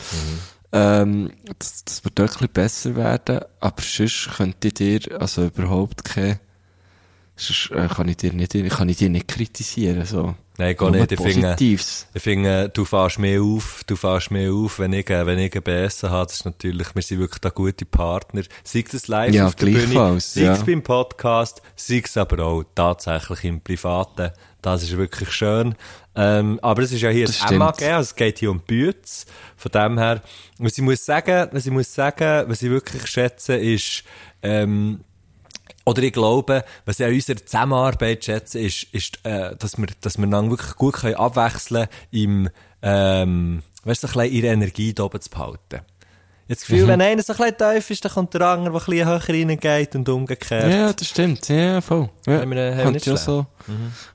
Ähm, 0.73 1.31
das, 1.59 1.85
das 1.85 2.03
wird 2.03 2.15
bisschen 2.15 2.49
besser 2.49 2.95
werden. 2.95 3.39
Aber 3.61 3.81
sonst 3.81 4.29
könnte 4.35 4.67
ich 4.69 4.73
dir, 4.73 4.99
also 5.21 5.45
überhaupt 5.45 6.03
keine, 6.03 6.39
sonst 7.37 7.71
äh, 7.71 7.87
kann 7.87 8.09
ich 8.09 8.17
dir 8.17 8.33
nicht, 8.33 8.53
kann 8.71 8.89
ich 8.89 8.97
dir 8.97 9.09
nicht 9.09 9.27
kritisieren, 9.29 10.05
so. 10.05 10.35
Nein, 10.57 10.75
gar 10.75 10.91
nicht. 10.91 11.11
Ich 11.11 11.19
finde, 11.19 11.47
Positives. 11.47 12.07
ich 12.13 12.21
finde, 12.21 12.69
du 12.69 12.85
fährst 12.85 13.17
mehr 13.17 13.41
auf, 13.41 13.83
du 13.87 13.95
fährst 13.95 14.29
mehr 14.29 14.53
auf, 14.53 14.77
wenn 14.77 14.93
ich, 14.93 15.09
wenn 15.09 15.39
ich 15.39 15.55
ein 15.55 15.63
BS 15.63 16.03
habe. 16.03 16.27
Das 16.27 16.35
ist 16.35 16.45
natürlich, 16.45 16.93
wir 16.93 17.01
sind 17.01 17.19
wirklich 17.19 17.41
da 17.41 17.49
gute 17.49 17.85
Partner. 17.85 18.43
Sei 18.63 18.85
es 18.91 19.07
live 19.07 19.33
Ja, 19.33 19.47
auf 19.47 19.55
der 19.55 19.65
Bühne, 19.65 20.19
sei 20.19 20.41
es 20.41 20.59
ja. 20.59 20.63
beim 20.63 20.83
Podcast, 20.83 21.63
sei 21.75 22.03
es 22.05 22.15
aber 22.17 22.43
auch 22.45 22.63
tatsächlich 22.75 23.43
im 23.45 23.61
Privaten. 23.61 24.29
Das 24.61 24.83
ist 24.83 24.95
wirklich 24.95 25.31
schön. 25.31 25.75
Ähm, 26.15 26.59
aber 26.61 26.83
es 26.83 26.91
ist 26.91 27.01
ja 27.01 27.09
hier 27.09 27.25
Das 27.25 27.37
stimmt. 27.37 27.59
MAG, 27.59 27.81
also 27.81 28.01
es 28.09 28.15
geht 28.15 28.37
hier 28.37 28.51
um 28.51 28.59
Bütz. 28.59 29.25
Von 29.57 29.71
dem 29.71 29.97
her, 29.97 30.21
was 30.59 30.77
ich 30.77 30.83
muss 30.83 31.03
sagen, 31.03 31.49
was 31.51 31.65
ich 31.65 31.71
muss 31.71 31.93
sagen, 31.93 32.45
was 32.47 32.61
ich 32.61 32.69
wirklich 32.69 33.07
schätze, 33.07 33.55
ist, 33.55 34.03
ähm, 34.43 34.99
oder 35.85 36.01
ich 36.03 36.13
glaube, 36.13 36.63
was 36.85 36.99
ich 36.99 37.05
an 37.05 37.13
unserer 37.13 37.37
Zusammenarbeit 37.37 38.23
schätze, 38.25 38.59
ist, 38.59 38.83
ist 38.91 39.19
äh, 39.25 39.55
dass 39.57 39.77
wir, 39.77 39.87
dass 40.01 40.17
wir 40.17 40.27
dann 40.27 40.49
wirklich 40.49 40.75
gut 40.75 40.93
können 40.95 41.15
abwechseln 41.15 41.87
im, 42.11 42.49
ähm, 42.81 43.63
weißt 43.83 44.03
du, 44.03 44.07
so 44.07 44.19
ein 44.19 44.23
bisschen 44.29 44.35
ihre 44.43 44.53
Energie 44.53 44.93
da 44.93 45.03
oben 45.03 45.19
zu 45.21 45.29
behalten. 45.29 45.81
Jetzt 46.49 46.63
das 46.63 46.69
Mhm. 46.69 46.73
Gefühl, 46.73 46.87
wenn 46.89 47.01
einer 47.01 47.23
so 47.23 47.31
ein 47.33 47.37
bisschen 47.37 47.73
tief 47.75 47.89
ist, 47.89 48.03
dann 48.05 48.11
kommt 48.11 48.33
der 48.33 48.41
andere, 48.41 48.73
der 48.73 48.81
ein 48.81 48.85
bisschen 48.85 49.07
höher 49.07 49.49
reingeht 49.49 49.95
und 49.95 50.09
umgekehrt. 50.09 50.71
Ja, 50.73 50.91
das 50.91 51.07
stimmt. 51.07 51.47
Ja, 51.47 51.79
voll. 51.79 52.09
Ja. 52.27 52.41
Haben 52.41 52.51
wir- 52.51 52.71
haben 52.71 52.77
wir 52.77 52.83
könnte 52.83 53.09
ja 53.11 53.17
so, 53.17 53.45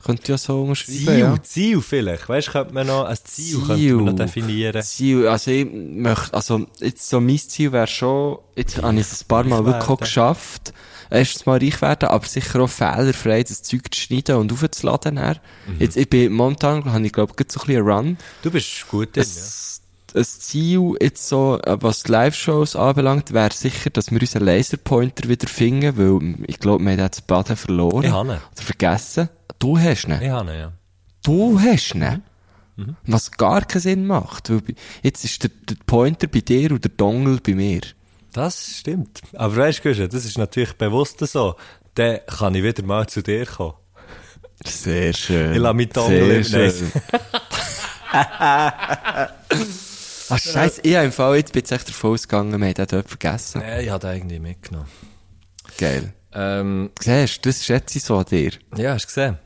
könnte 0.04 0.32
ja 0.32 0.38
so 0.38 0.62
unterschreiben, 0.62 0.98
Ziel, 1.06 1.18
ja. 1.18 1.42
Ziel 1.42 1.80
vielleicht. 1.80 2.28
Weißt 2.28 2.48
du, 2.48 2.52
könnte 2.52 2.74
man 2.74 2.86
noch, 2.86 3.04
ein 3.06 3.16
Ziel, 3.24 3.60
könnte 3.66 3.94
man 3.94 4.04
noch 4.04 4.12
definieren. 4.16 4.82
Ziel, 4.82 5.26
also 5.26 5.50
ich 5.50 5.66
möchte, 5.72 6.34
also 6.34 6.66
jetzt 6.80 7.08
so 7.08 7.18
mein 7.18 7.38
Ziel 7.38 7.72
wäre 7.72 7.86
schon, 7.86 8.38
jetzt 8.56 8.76
habe 8.82 8.94
ich 8.94 9.00
es 9.10 9.22
ein 9.22 9.28
paar 9.28 9.44
Mal 9.44 9.64
wirklich 9.64 10.18
auch 10.18 10.36
werden. 10.36 10.74
Erstens 11.10 11.46
mal 11.46 11.58
reich 11.58 11.80
werden, 11.82 12.08
aber 12.08 12.26
sicher 12.26 12.60
auch 12.60 12.68
fehlerfrei 12.68 13.42
das 13.42 13.62
Zeug 13.62 13.92
zu 13.92 14.00
schneiden 14.00 14.36
und 14.36 14.52
aufzuladen. 14.52 15.14
Mhm. 15.14 15.76
Jetzt, 15.78 15.96
ich 15.96 16.08
bin 16.08 16.32
momentan, 16.32 16.84
habe 16.84 17.06
ich 17.06 17.12
glaube 17.12 17.32
so 17.36 17.60
ein 17.60 17.66
bisschen 17.66 17.76
einen 17.76 17.88
Run. 17.88 18.18
Du 18.42 18.50
bist 18.50 18.88
gut 18.88 19.16
drin, 19.16 19.24
ja. 19.24 19.42
Ein 20.14 20.24
Ziel, 20.24 20.94
jetzt 21.02 21.28
so, 21.28 21.60
äh, 21.62 21.76
was 21.80 22.04
die 22.04 22.12
Live-Shows 22.12 22.76
anbelangt, 22.76 23.34
wäre 23.34 23.52
sicher, 23.52 23.90
dass 23.90 24.10
wir 24.10 24.20
unseren 24.20 24.46
Laserpointer 24.46 25.28
wieder 25.28 25.46
finden, 25.46 25.98
weil 25.98 26.44
ich 26.46 26.58
glaube, 26.58 26.82
wir 26.82 26.92
haben 26.92 26.98
jetzt 26.98 27.26
Baden 27.26 27.56
verloren. 27.56 28.04
Ich 28.04 28.10
habe 28.10 28.32
ihn. 28.32 28.40
Oder 28.52 28.62
vergessen. 28.62 29.28
Du 29.58 29.78
hast 29.78 30.08
ihn. 30.08 30.18
Ich 30.22 30.30
habe 30.30 30.50
ihn, 30.50 30.58
ja. 30.58 30.72
Du 31.22 31.60
hast 31.60 31.94
ihn. 31.94 32.22
Mhm. 32.76 32.96
Was 33.06 33.32
gar 33.32 33.64
keinen 33.66 33.82
Sinn 33.82 34.06
macht. 34.06 34.50
Weil 34.50 34.62
jetzt 35.02 35.24
ist 35.24 35.42
der, 35.42 35.50
der 35.68 35.76
Pointer 35.84 36.26
bei 36.26 36.40
dir 36.40 36.72
und 36.72 36.84
der 36.84 36.92
Dongle 36.96 37.38
bei 37.42 37.54
mir. 37.54 37.80
Das 38.32 38.76
stimmt. 38.78 39.20
Aber 39.34 39.56
weißt 39.56 39.84
du, 39.84 40.08
das 40.08 40.24
ist 40.24 40.38
natürlich 40.38 40.74
bewusst 40.74 41.18
so. 41.20 41.56
Dann 41.94 42.20
kann 42.26 42.54
ich 42.54 42.62
wieder 42.62 42.82
mal 42.84 43.06
zu 43.08 43.22
dir 43.22 43.46
kommen. 43.46 43.74
Sehr 44.64 45.12
schön. 45.12 45.52
Ich 45.52 45.58
lasse 45.58 45.74
mich 45.74 45.88
Sehr 45.94 46.44
schön. 46.44 46.92
Ach, 50.30 50.38
scheiße, 50.38 50.80
ich 50.82 50.94
habe 50.94 51.06
im 51.06 51.12
Fall, 51.12 51.36
jetzt 51.36 51.52
bin 51.52 51.62
ich 51.64 51.70
echt 51.70 51.88
davon 51.88 52.12
ausgegangen, 52.12 52.60
wir 52.60 52.66
haben 52.66 52.74
den 52.74 52.86
dort 52.86 53.08
vergessen. 53.08 53.60
Nein, 53.60 53.84
ich 53.84 53.90
habe 53.90 54.06
den 54.06 54.16
irgendwie 54.16 54.38
mitgenommen. 54.40 54.88
Geil. 55.78 56.12
Ähm, 56.32 56.90
Siehst 57.00 57.44
du, 57.44 57.48
das 57.48 57.64
schätze 57.64 57.98
ich 57.98 58.04
so 58.04 58.18
an 58.18 58.26
dir. 58.26 58.52
ja, 58.76 58.92
hast 58.92 59.04
du 59.04 59.06
gesehen? 59.08 59.38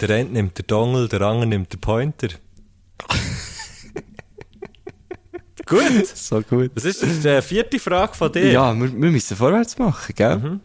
Der 0.00 0.10
eine 0.10 0.28
nimmt 0.28 0.58
den 0.58 0.66
Dongle, 0.66 1.08
der 1.08 1.22
andere 1.22 1.46
nimmt 1.46 1.72
den 1.72 1.80
Pointer. 1.80 2.28
Gut. 5.66 6.06
So 6.14 6.40
gut. 6.42 6.70
Das 6.74 6.84
ist 6.84 7.02
die 7.24 7.42
vierte 7.42 7.78
Frage 7.78 8.14
von 8.14 8.32
dir. 8.32 8.50
Ja, 8.50 8.74
wir, 8.74 8.92
wir 8.92 9.10
müssen 9.10 9.36
vorwärts 9.36 9.76
machen, 9.78 10.14
gell? 10.14 10.60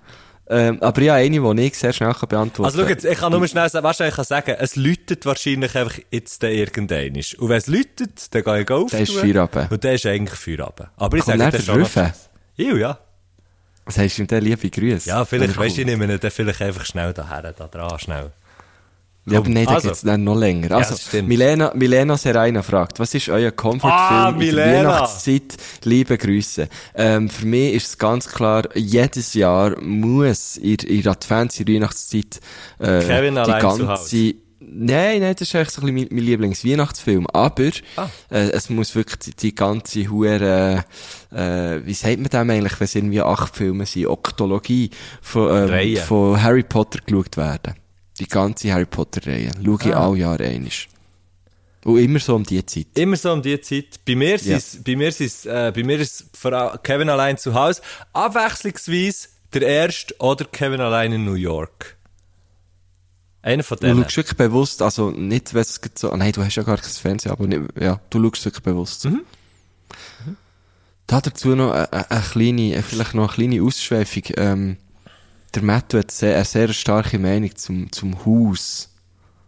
Ähm, 0.47 0.81
aber 0.81 1.01
ja, 1.01 1.13
eine, 1.15 1.55
die 1.55 1.61
ich 1.61 1.77
sehr 1.77 1.93
schnell 1.93 2.13
kann 2.13 2.27
beantworten 2.27 2.65
Also 2.65 2.83
schau 2.83 2.89
jetzt, 2.89 3.05
ich 3.05 3.17
kann 3.17 3.31
nur 3.31 3.47
schnell 3.47 3.69
sagen, 3.69 3.85
weißt 3.85 4.01
du, 4.01 4.07
ich 4.07 4.13
kann 4.13 4.25
sagen, 4.25 4.55
es 4.59 4.75
läutet 4.75 5.25
wahrscheinlich 5.25 5.77
einfach 5.77 5.97
jetzt 6.11 6.43
dann 6.43 6.51
irgendein. 6.51 7.15
Und 7.15 7.49
wenn 7.49 7.57
es 7.57 7.67
läutet, 7.67 8.35
dann 8.35 8.43
gehe 8.43 8.61
ich 8.61 8.69
auf. 8.69 8.91
Dann 8.91 9.01
ist 9.01 9.13
Feierabend. 9.13 9.71
Und 9.71 9.83
dann 9.83 9.93
ist 9.93 10.05
eigentlich 10.05 10.37
Feierabend. 10.37 10.89
Aber 10.97 11.17
ich 11.17 11.23
Komm, 11.23 11.37
sage 11.37 11.39
dann 11.39 11.51
dir 11.51 11.61
schon 11.61 11.85
verrufen. 11.85 12.13
Ja, 12.57 12.99
hast 13.85 14.17
du 14.17 14.21
ihm 14.21 14.27
denn 14.27 14.43
liebe 14.43 14.69
Grüße? 14.69 15.07
Ja, 15.07 15.23
vielleicht, 15.23 15.57
weißt 15.57 15.77
du, 15.77 15.81
ich 15.81 15.87
nehme 15.87 16.03
ihn 16.03 16.19
dann 16.19 16.31
vielleicht 16.31 16.61
einfach 16.61 16.85
schnell 16.85 17.13
daher, 17.13 17.53
da 17.53 17.67
dran, 17.67 17.97
schnell. 17.99 18.31
Ja, 19.27 19.37
aber 19.37 19.49
nein, 19.49 19.65
da 19.65 19.75
Also. 19.75 19.89
geht's 19.89 20.01
dann 20.01 20.23
noch 20.23 20.35
länger. 20.35 20.71
Also, 20.71 20.95
stimmt. 20.97 21.27
Milena, 21.27 21.71
Milena 21.75 22.17
Serena 22.17 22.63
fragt, 22.63 22.99
was 22.99 23.13
ist 23.13 23.29
euer 23.29 23.51
Comfortfilm 23.51 23.91
Ah. 23.91 24.33
Weihnachtszeit? 24.39 25.57
Liebe 25.83 26.17
Grüße. 26.17 26.67
Ähm, 26.95 27.29
für 27.29 27.45
mich 27.45 27.75
ist 27.75 27.87
es 27.87 27.97
ganz 27.99 28.27
klar, 28.27 28.63
jedes 28.75 29.35
Jahr 29.35 29.79
muss 29.79 30.57
in, 30.57 30.75
in 30.77 31.07
Advents, 31.07 31.59
in 31.59 31.67
Weihnachtszeit, 31.67 32.39
äh, 32.79 32.99
Kevin 33.01 33.35
die 33.35 33.51
ganze, 33.51 34.33
Nein, 34.63 35.21
nein, 35.21 35.33
das 35.37 35.41
ist 35.47 35.55
eigentlich 35.55 35.69
so 35.71 35.81
ein 35.81 35.87
bisschen 35.93 36.07
mein, 36.09 36.15
mein 36.15 36.23
Lieblingsweihnachtsfilm. 36.23 37.25
Aber, 37.33 37.71
Ah. 37.97 38.07
äh, 38.29 38.49
es 38.51 38.69
muss 38.69 38.93
wirklich 38.95 39.17
die, 39.19 39.35
die 39.35 39.55
ganze 39.55 40.07
hure, 40.09 40.85
äh, 41.31 41.79
wie 41.85 41.93
sagt 41.93 42.17
man 42.19 42.29
dem 42.29 42.49
eigentlich, 42.49 42.79
wenn 42.79 42.85
es 42.85 42.95
irgendwie 42.95 43.21
acht 43.21 43.55
Filme 43.55 43.85
sind, 43.87 44.05
Oktologie 44.07 44.91
von, 45.21 45.69
ähm, 45.69 45.97
von 45.97 46.41
Harry 46.41 46.63
Potter 46.63 46.99
geschaut 47.05 47.37
werden. 47.37 47.73
Die 48.19 48.27
ganze 48.27 48.71
Harry 48.73 48.85
Potter-Reihe. 48.85 49.51
Schau 49.63 49.77
ich 49.79 49.93
Ah. 49.95 50.07
alle 50.07 50.17
Jahre 50.17 50.45
einisch. 50.45 50.87
Und 51.83 51.97
immer 51.97 52.19
so 52.19 52.35
um 52.35 52.43
die 52.43 52.63
Zeit. 52.65 52.87
Immer 52.93 53.15
so 53.17 53.31
um 53.33 53.41
die 53.41 53.59
Zeit. 53.61 53.99
Bei 54.05 54.15
mir 54.15 54.37
Ja. 54.37 54.57
ist, 54.57 54.83
bei 54.83 54.95
mir 54.95 55.07
ist, 55.07 55.45
äh, 55.47 55.71
bei 55.73 55.83
mir 55.83 55.99
ist 55.99 56.25
vor 56.33 56.53
allem 56.53 56.77
Kevin 56.83 57.09
allein 57.09 57.37
zu 57.39 57.53
Hause. 57.55 57.81
Abwechslungsweise 58.13 59.29
der 59.53 59.63
erste 59.63 60.15
oder 60.19 60.45
Kevin 60.45 60.79
allein 60.81 61.11
in 61.13 61.25
New 61.25 61.33
York. 61.33 61.97
Einer 63.41 63.63
von 63.63 63.79
Du 63.79 63.87
denen. 63.87 64.03
schaust 64.03 64.17
wirklich 64.17 64.37
bewusst, 64.37 64.81
also 64.83 65.09
nicht, 65.09 65.55
wenn 65.55 65.61
es 65.61 65.81
so, 65.95 66.11
ah, 66.11 66.17
nein, 66.17 66.31
du 66.33 66.43
hast 66.43 66.55
ja 66.55 66.61
gar 66.61 66.77
kein 66.77 66.91
Fernsehen, 66.91 67.31
aber 67.31 67.47
nicht, 67.47 67.61
ja, 67.79 67.99
du 68.11 68.23
schaust 68.23 68.45
wirklich 68.45 68.63
bewusst. 68.63 69.05
Mhm. 69.05 69.21
Da 71.07 71.19
dazu 71.19 71.55
noch 71.55 71.71
eine, 71.71 71.91
eine, 71.91 72.11
eine 72.11 72.21
kleine, 72.21 72.83
vielleicht 72.83 73.15
noch 73.15 73.23
eine 73.23 73.47
kleine 73.49 73.63
Ausschweifung. 73.63 74.23
Ähm, 74.37 74.77
der 75.53 75.63
Matthew 75.63 75.99
hat 75.99 76.11
sehr, 76.11 76.35
eine 76.35 76.45
sehr 76.45 76.71
starke 76.73 77.19
Meinung 77.19 77.55
zum, 77.55 77.91
zum 77.91 78.25
Haus 78.25 78.89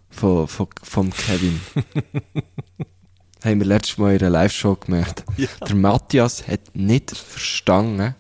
von, 0.10 0.48
von, 0.48 0.68
vom 0.84 1.12
Kevin. 1.12 1.60
haben 3.44 3.60
wir 3.60 3.68
letztes 3.68 3.98
Mal 3.98 4.14
in 4.16 4.20
einer 4.22 4.30
Live-Show 4.30 4.76
gemerkt. 4.76 5.24
Der 5.68 5.76
Matthias 5.76 6.48
hat 6.48 6.62
nicht 6.74 7.12
verstanden, 7.16 8.16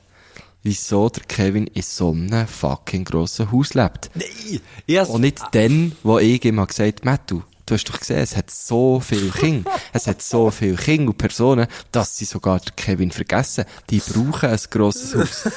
wieso 0.64 1.10
der 1.10 1.24
Kevin 1.24 1.68
in 1.68 1.82
so 1.82 2.12
einem 2.12 2.48
fucking 2.48 3.06
grossen 3.06 3.52
Haus 3.52 3.74
lebt. 3.74 4.10
Nein! 4.16 4.60
Has- 4.98 5.10
Und 5.10 5.22
nicht 5.22 5.42
dann, 5.54 5.94
wo 6.04 6.20
ich 6.20 6.44
ihm 6.44 6.66
gesagt 6.66 7.02
habe, 7.02 7.06
Matt, 7.10 7.32
du, 7.32 7.44
hast 7.70 7.86
doch 7.86 8.00
gesehen, 8.00 8.20
es 8.20 8.36
hat 8.36 8.50
so 8.52 9.00
viele 9.00 9.30
Kinder, 9.30 9.72
es 9.94 10.08
hat 10.08 10.22
so 10.22 10.52
viele 10.52 10.76
Kinder 10.76 11.12
und 11.12 11.18
Personen, 11.18 11.68
dass 11.92 12.18
sie 12.18 12.26
sogar 12.26 12.60
Kevin 12.76 13.12
vergessen. 13.12 13.66
Die 13.90 14.00
brauchen 14.00 14.50
ein 14.50 14.60
grosses 14.70 15.16
Haus. 15.16 15.50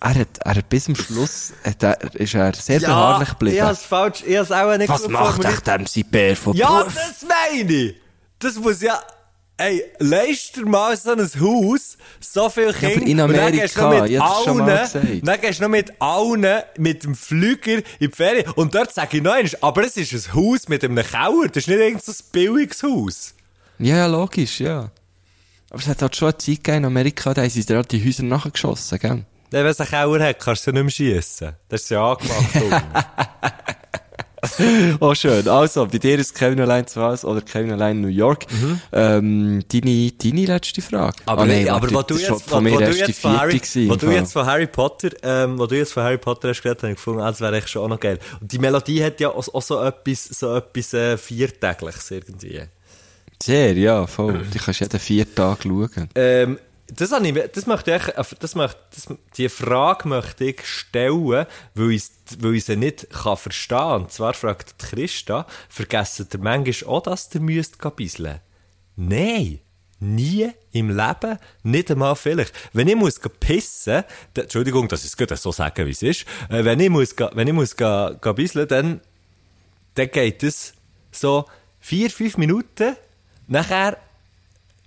Er 0.00 0.14
hat, 0.14 0.38
er 0.44 0.54
hat 0.56 0.68
bis 0.68 0.84
zum 0.84 0.96
Schluss, 0.96 1.52
hat 1.64 1.82
er, 1.82 2.14
ist 2.14 2.34
er 2.34 2.52
sehr 2.54 2.80
beharrlich 2.80 3.28
ich 3.28 3.38
geblieben. 3.38 3.62
has 3.62 3.82
falsch, 3.82 4.22
ich 4.26 4.36
has 4.36 4.50
auch 4.52 4.76
nicht 4.76 4.88
Was 4.88 5.08
macht 5.08 5.44
echt 5.44 5.66
dem 5.66 5.86
sein 5.86 6.04
Bär 6.10 6.36
von 6.36 6.54
Ja, 6.54 6.80
Beruf? 6.80 6.94
das 6.94 7.26
meine 7.28 7.72
ich! 7.72 7.94
Das 8.38 8.56
muss 8.56 8.80
ja... 8.82 9.00
Ey, 9.58 9.82
leist 10.00 10.54
dir 10.56 10.66
mal 10.66 10.94
so 10.98 11.12
ein 11.12 11.18
Haus, 11.40 11.96
so 12.20 12.50
viel 12.50 12.74
Kinder, 12.74 12.96
aber 12.96 13.06
in 13.06 13.20
und 13.22 13.28
dann 13.30 13.30
Amerika, 13.30 13.62
gehst 13.62 13.76
du 13.78 13.80
noch 13.80 14.02
mit 14.02 14.10
ich 14.10 14.20
hab's 14.20 14.44
schon 14.44 14.58
mal 14.58 14.68
allen, 14.70 14.82
gesagt. 14.82 15.06
dann 15.22 15.40
gehst 15.40 15.58
du 15.58 15.62
noch 15.62 15.70
mit 15.70 15.92
allen, 15.98 16.62
mit 16.76 17.04
dem 17.04 17.14
Flüger 17.14 17.76
in 17.76 17.82
die 17.98 18.08
Ferien, 18.08 18.50
und 18.50 18.74
dort 18.74 18.92
sage 18.92 19.16
ich 19.16 19.22
noch 19.22 19.32
einmal, 19.32 19.50
aber 19.62 19.86
es 19.86 19.96
ist 19.96 20.12
ein 20.12 20.34
Haus 20.34 20.68
mit 20.68 20.84
einem 20.84 20.96
Keller, 20.96 21.48
das 21.48 21.56
ist 21.56 21.68
nicht 21.68 21.78
irgendein 21.78 22.02
so 22.04 22.12
ein 22.12 22.24
billiges 22.32 22.82
Haus. 22.82 23.34
Ja, 23.78 23.96
ja, 23.96 24.06
logisch, 24.06 24.60
ja. 24.60 24.90
Aber 25.70 25.80
es 25.80 25.86
hat 25.88 26.02
halt 26.02 26.14
schon 26.14 26.28
eine 26.28 26.36
Zeit 26.36 26.56
gegeben 26.56 26.76
in 26.76 26.84
Amerika, 26.84 27.32
da 27.32 27.40
haben 27.40 27.48
sie 27.48 27.64
die 27.64 28.04
Häuser 28.06 28.24
nachgeschossen, 28.24 28.98
gell? 28.98 29.24
Dann, 29.56 29.64
wenn 29.64 29.70
es 29.70 29.80
einen 29.80 29.88
Keller 29.88 30.22
hat, 30.28 30.38
kannst 30.38 30.66
du 30.66 30.72
nicht 30.72 30.82
mehr 30.82 30.90
schiessen. 30.90 31.54
Das 31.70 31.80
ist 31.84 31.88
ja 31.88 32.12
angemacht. 32.12 33.06
Oh, 35.00 35.12
schön. 35.14 35.48
Also, 35.48 35.86
bei 35.86 35.98
dir 35.98 36.18
ist 36.18 36.34
Kevin 36.34 36.60
allein 36.60 36.86
zu 36.86 37.00
Hause 37.00 37.26
oder 37.26 37.40
Kevin 37.40 37.72
allein 37.72 37.96
in 37.96 38.02
New 38.02 38.08
York. 38.08 38.46
Ähm, 38.92 39.64
deine, 39.72 40.12
deine 40.12 40.44
letzte 40.44 40.82
Frage. 40.82 41.16
Aber, 41.24 41.42
Ah, 41.42 41.46
nein, 41.46 41.68
aber 41.68 41.90
wo 41.90 42.02
du 42.02 42.16
jetzt, 42.16 42.42
von 42.42 42.58
wo, 42.58 42.60
mir 42.60 42.74
wo 42.74 42.78
du 42.78 42.92
jetzt 42.92 43.18
von 43.18 43.40
Harry, 43.40 43.58
gewesen, 43.58 43.88
wo 43.90 43.96
du 43.96 44.10
jetzt 44.10 44.32
von 44.34 44.46
Harry 44.46 44.66
Potter, 44.68 45.08
ähm, 45.22 45.58
wo 45.58 45.66
du 45.66 45.76
jetzt 45.76 45.94
von 45.94 46.04
Harry 46.04 46.18
Potter 46.18 46.50
hast 46.50 46.62
geredet, 46.62 46.82
habe 46.82 46.92
ich 46.92 46.96
gefunden, 46.98 47.22
ah, 47.22 47.30
das 47.30 47.40
wäre 47.40 47.56
echt 47.56 47.70
schon 47.70 47.82
auch 47.82 47.88
noch 47.88 47.98
geil. 47.98 48.20
Und 48.40 48.52
die 48.52 48.58
Melodie 48.58 49.02
hat 49.02 49.18
ja 49.18 49.30
auch, 49.30 49.52
auch 49.52 49.62
so 49.62 49.82
etwas, 49.82 50.24
so 50.26 50.54
etwas, 50.54 50.92
äh, 50.94 51.16
Viertägliches 51.18 52.10
irgendwie. 52.10 52.60
Sehr, 53.42 53.72
ja, 53.72 54.06
voll. 54.06 54.42
Die 54.54 54.58
kannst 54.58 54.80
jeden 54.80 55.00
vier 55.00 55.34
Tage 55.34 55.62
schauen. 55.64 56.08
Ähm, 56.14 56.58
das, 56.88 57.12
ich, 57.12 57.34
das 57.52 57.66
möchte 57.66 57.96
ich, 57.96 58.36
das 58.38 58.54
möchte, 58.54 58.78
das, 58.94 59.08
die 59.36 59.48
Frage 59.48 60.08
möchte 60.08 60.44
ich 60.44 60.64
stellen, 60.64 61.46
weil 61.74 61.90
ich, 61.90 62.04
weil 62.38 62.54
ich 62.54 62.64
sie 62.64 62.76
nicht 62.76 63.10
kann 63.10 63.36
verstehen. 63.36 64.02
Und 64.02 64.12
zwar 64.12 64.34
fragt 64.34 64.78
Christa, 64.78 65.46
vergessen 65.68 66.28
ihr 66.32 66.38
manchmal 66.38 66.94
auch, 66.94 67.02
dass 67.02 67.34
ihr 67.34 67.40
müsst 67.40 67.78
bisseln? 67.96 68.40
Nein. 68.96 69.60
Nie 69.98 70.50
im 70.72 70.90
Leben, 70.90 71.38
nicht 71.62 71.90
einmal 71.90 72.16
vielleicht. 72.16 72.52
Wenn 72.74 72.86
ich 72.86 72.96
muss 72.96 73.18
pissen, 73.18 74.04
dann, 74.34 74.42
Entschuldigung, 74.44 74.88
dass 74.88 75.06
ich 75.06 75.18
es 75.18 75.42
so 75.42 75.52
sagen, 75.52 75.86
wie 75.86 75.90
es 75.90 76.02
ist, 76.02 76.26
äh, 76.50 76.64
wenn 76.64 76.80
ich 76.80 76.90
muss, 76.90 77.14
wenn 77.32 77.48
ich 77.48 77.54
muss 77.54 77.76
gehen, 77.76 78.18
gehen 78.20 78.34
bisseln, 78.34 78.68
dann, 78.68 79.00
dann 79.94 80.10
geht 80.10 80.42
es 80.42 80.74
so 81.10 81.46
vier, 81.80 82.10
fünf 82.10 82.36
Minuten, 82.36 82.94
nachher 83.46 83.96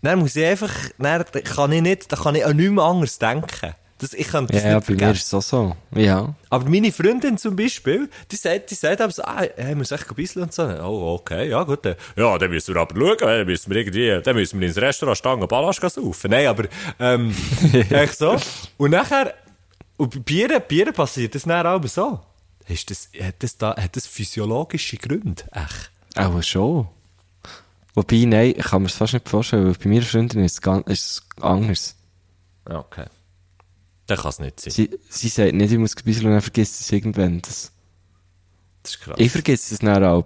dann 0.01 0.19
muss 0.19 0.35
ich 0.35 0.45
einfach, 0.45 0.71
dann 0.97 1.25
kann 1.43 1.71
ich 1.71 1.81
nicht, 1.81 2.11
dann 2.11 2.19
kann 2.19 2.35
ich 2.35 2.45
an 2.45 2.55
nichts 2.57 2.71
mehr 2.71 2.83
anderes 2.83 3.19
denken. 3.19 3.73
Das, 4.01 4.13
ich 4.13 4.29
kann 4.29 4.47
das 4.47 4.63
Ja, 4.63 4.75
nicht 4.75 4.87
bei 4.87 4.93
mir 4.93 4.99
vergessen. 4.99 5.11
ist 5.17 5.25
es 5.27 5.33
auch 5.33 5.41
so. 5.41 5.75
Ja. 5.93 6.33
Aber 6.49 6.69
meine 6.69 6.89
Freundin 6.89 7.37
zum 7.37 7.57
Beispiel, 7.57 8.09
die 8.31 8.37
sagt, 8.37 8.71
die 8.71 8.75
sagt 8.75 9.01
aber 9.01 9.11
so, 9.11 9.21
ah, 9.23 9.43
ich 9.43 9.75
muss 9.75 9.91
echt 9.91 10.07
ein 10.09 10.15
bisschen 10.15 10.43
und 10.43 10.53
so. 10.53 10.63
Oh, 10.63 11.15
okay, 11.19 11.49
ja, 11.49 11.61
gut. 11.63 11.83
dann- 11.83 11.95
Ja, 12.15 12.37
dann 12.37 12.49
müssen 12.49 12.73
wir 12.73 12.79
aber 12.81 12.95
schauen, 12.97 13.17
dann 13.19 13.45
müssen 13.45 13.69
wir 13.69 13.75
irgendwie, 13.77 14.21
dann 14.23 14.35
müssen 14.37 14.57
wir 14.61 14.69
ins 14.69 14.77
Restaurant 14.77 15.17
Stangen 15.17 15.45
Ballast 15.49 15.81
saufen. 15.81 16.31
Nein, 16.31 16.47
aber, 16.47 16.63
ähm, 16.97 17.35
echt 17.89 18.17
so. 18.17 18.37
Und 18.77 18.91
nachher, 18.91 19.33
und 19.97 20.13
bei 20.13 20.19
Bieren, 20.21 20.61
Bieren 20.65 20.93
passiert 20.93 21.35
das 21.35 21.43
dann 21.43 21.65
aber 21.65 21.89
so. 21.89 22.21
Ist 22.69 22.89
das, 22.89 23.09
hat 23.21 23.35
das 23.39 23.57
da, 23.57 23.75
hat 23.75 23.97
das 23.97 24.07
physiologische 24.07 24.95
Gründe? 24.95 25.43
Echt? 25.51 25.91
Auch 26.15 26.41
schon. 26.41 26.87
Wobei, 27.99 28.23
nein, 28.25 28.53
ich 28.57 28.63
kann 28.63 28.81
mir 28.81 28.87
das 28.87 28.95
fast 28.97 29.11
nicht 29.13 29.27
vorstellen, 29.27 29.65
weil 29.65 29.73
bei 29.73 29.89
mir 29.89 30.01
Freundin 30.01 30.45
ist 30.45 30.53
es 30.53 30.61
ganz, 30.61 30.87
ist 30.87 31.05
es 31.35 31.43
anders. 31.43 31.95
Ja, 32.69 32.79
okay. 32.79 33.05
Dann 34.07 34.17
kann 34.17 34.29
es 34.29 34.39
nicht 34.39 34.59
sein. 34.61 34.71
Sie, 34.71 34.89
sie 35.09 35.27
sagt 35.27 35.53
nicht, 35.53 35.73
ich 35.73 35.77
muss 35.77 35.97
ein 35.97 36.03
bisschen 36.05 36.27
und 36.27 36.31
dann 36.31 36.41
vergisst 36.41 36.79
es 36.79 36.89
irgendwann. 36.93 37.41
Das, 37.41 37.73
Das 38.83 38.93
ist 38.93 39.01
krass. 39.01 39.15
ich 39.17 39.29
vergesse 39.33 39.73
es 39.73 39.79
dann 39.81 40.01
auch. 40.05 40.23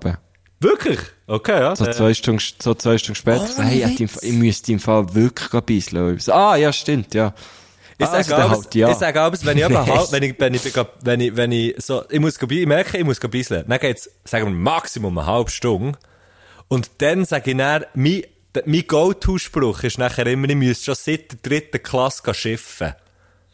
Wirklich? 0.60 1.00
Okay, 1.26 1.60
ja. 1.60 1.76
So 1.76 1.86
Äh, 1.88 1.94
zwei 1.94 2.14
Stunden, 2.14 2.44
so 2.62 2.76
zwei 2.76 3.00
Stunden 3.00 3.16
später, 3.16 3.48
Oh, 3.58 3.62
hey, 3.64 3.84
ich, 3.92 4.00
ich 4.24 4.34
müsste 4.34 4.72
im 4.72 4.80
Fall 4.80 5.16
wirklich 5.16 5.52
ein 5.52 5.64
bisschen. 5.64 6.20
So, 6.20 6.32
ah, 6.32 6.56
ja, 6.56 6.72
stimmt, 6.72 7.16
ja. 7.16 7.34
Ich 7.98 8.06
Ah, 8.06 8.22
sage 8.24 8.36
also 8.36 8.50
halt 8.50 8.76
ja. 8.76 8.92
ich 8.92 8.98
sage 8.98 9.20
abends, 9.20 9.44
wenn 9.46 9.58
ich 9.58 9.64
halt, 9.70 10.12
wenn 10.12 10.24
ich, 10.24 10.40
wenn 10.40 10.54
ich, 10.54 10.64
wenn 11.02 11.20
ich, 11.22 11.36
wenn 11.36 11.52
ich 11.52 11.76
so, 11.84 12.04
ich 12.08 12.20
muss, 12.20 12.38
ich 12.40 12.68
merke, 12.68 13.00
ich 13.00 13.04
muss 13.04 13.20
bisseln. 13.20 13.66
Dann 13.68 13.80
geht's, 13.80 14.12
sagen 14.26 14.46
wir, 14.46 14.52
Maximum 14.52 15.18
eine 15.18 15.26
halbe 15.26 15.50
Stunde. 15.50 15.98
Und 16.68 16.90
dann 17.00 17.26
sage 17.26 17.52
ich 17.52 17.58
dann, 17.58 17.86
mein, 17.94 18.24
mein 18.66 18.88
Go-To-Spruch 18.88 19.84
ist 19.84 19.98
nachher 19.98 20.28
immer, 20.28 20.50
ich 20.50 20.56
müsste 20.56 20.86
schon 20.86 20.96
seit 20.96 21.32
der 21.32 21.40
dritten 21.42 21.84
Klasse 21.84 22.34
schiffen. 22.34 22.94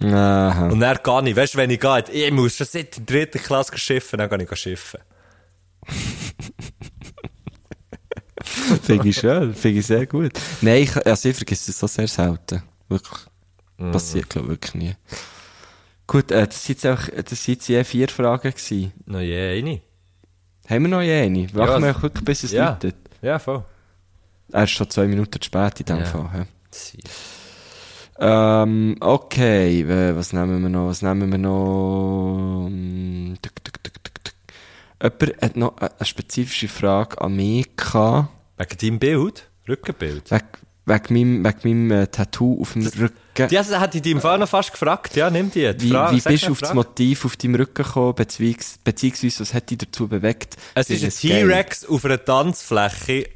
Aha. 0.02 0.70
Und 0.70 0.80
dann 0.80 0.98
gehe 1.04 1.30
ich, 1.30 1.36
weißt 1.36 1.54
du, 1.56 1.58
wenn 1.58 1.70
ich 1.70 1.80
gehe, 1.80 2.04
ich 2.12 2.32
muss 2.32 2.56
schon 2.56 2.68
seit 2.68 2.96
der 2.98 3.06
dritten 3.06 3.42
Klasse 3.42 3.78
schiffen, 3.78 4.20
dann 4.20 4.30
gehe 4.30 4.48
ich 4.50 4.60
schiffen. 4.60 5.00
Finde 8.84 9.10
ich 9.10 9.18
schön, 9.18 9.54
finde 9.54 9.80
ich 9.80 9.86
sehr 9.86 10.06
gut. 10.06 10.32
Nein, 10.62 10.84
ich, 10.84 10.96
also 11.06 11.30
ich 11.30 11.36
vergesse 11.36 11.72
es 11.72 11.80
so 11.80 11.88
sehr 11.88 12.08
selten. 12.08 12.64
Wirklich. 12.88 13.20
Passiert, 13.78 14.30
glaube 14.30 14.48
ich, 14.48 14.52
wirklich 14.54 14.76
nie. 14.76 14.96
Gut, 16.08 16.32
äh, 16.32 16.48
das 16.48 16.64
sind 16.64 16.82
jetzt 16.82 16.88
auch, 16.88 17.08
das 17.10 17.44
sind 17.44 17.56
jetzt 17.56 17.68
je 17.68 17.84
vier 17.84 18.08
Fragen 18.08 18.52
gewesen. 18.52 18.94
No 19.06 19.20
je, 19.20 19.60
eine. 19.60 19.82
Haben 20.70 20.84
wir 20.84 20.90
noch 20.90 21.00
eine? 21.00 21.40
Machen 21.40 21.54
Ja, 21.56 21.82
wir 21.82 22.02
wirklich, 22.04 22.24
bis 22.26 22.44
es 22.44 22.52
ja. 22.52 22.70
läutet. 22.72 22.96
Ja, 23.22 23.40
voll. 23.40 23.64
Er 24.52 24.64
ist 24.64 24.72
schon 24.72 24.90
zwei 24.90 25.08
Minuten 25.08 25.40
zu 25.42 25.46
spät 25.46 25.80
in 25.80 25.86
dem 25.88 25.98
Ja. 26.00 26.06
Fall. 26.06 26.30
Ja. 26.34 26.46
Ähm, 28.22 28.98
okay, 29.00 29.82
äh, 29.82 30.16
was 30.16 30.34
nehmen 30.34 30.62
wir 30.62 30.70
noch? 30.70 30.88
Was 30.90 31.02
nehmen 31.02 31.32
wir 31.32 31.38
noch? 31.38 32.66
Hm, 32.68 33.38
Tuk, 33.42 33.64
tuk, 33.64 33.82
tuk, 33.84 34.04
tuk, 34.04 34.24
tuk. 34.24 34.34
Jemand 35.02 35.42
hat 35.42 35.56
noch 35.56 35.78
eine 35.78 35.92
eine 35.98 36.06
spezifische 36.06 36.68
Frage 36.68 37.20
an 37.22 37.36
mich 37.36 37.76
gehabt. 37.78 38.30
Wegen 38.58 38.78
deinem 38.78 39.00
Bild? 39.00 39.50
Rückenbild? 39.68 40.30
Wegen, 40.32 40.48
wegen 40.90 41.42
meinem, 41.42 41.46
wegen 41.46 41.88
meinem 41.88 42.02
äh, 42.04 42.08
Tattoo 42.08 42.60
auf 42.62 42.74
dem 42.74 42.86
Rücken. 42.86 43.16
Also, 43.56 43.80
hat 43.80 43.96
ich 43.96 44.02
dich 44.02 44.12
im 44.12 44.20
Fall 44.20 44.38
noch 44.38 44.50
fast 44.50 44.74
gefragt. 44.74 45.16
Ja, 45.16 45.30
nimm 45.30 45.50
die. 45.50 45.74
die 45.74 45.82
Wie, 45.86 45.90
Frage, 45.92 46.18
wie 46.18 46.22
bist 46.22 46.48
du 46.48 46.52
auf 46.52 46.60
das. 46.60 46.74
Motiv 46.74 47.24
auf 47.24 47.38
deinem 47.38 47.56
Rücken 47.56 47.84
gekommen, 47.86 48.14
beziehungs- 48.16 48.80
beziehungsweise 48.84 49.40
was 49.40 49.54
hat 49.54 49.70
dich 49.70 49.78
dazu 49.78 50.10
bewegt? 50.10 50.58
Es 50.76 50.90
ist 50.90 50.98
ein 50.98 51.00
Dieses 51.00 51.22
Game? 51.22 51.48
T-Rex 51.48 51.86
auf 51.86 52.04
einer 52.04 52.24
Tanzfläche. 52.26 53.30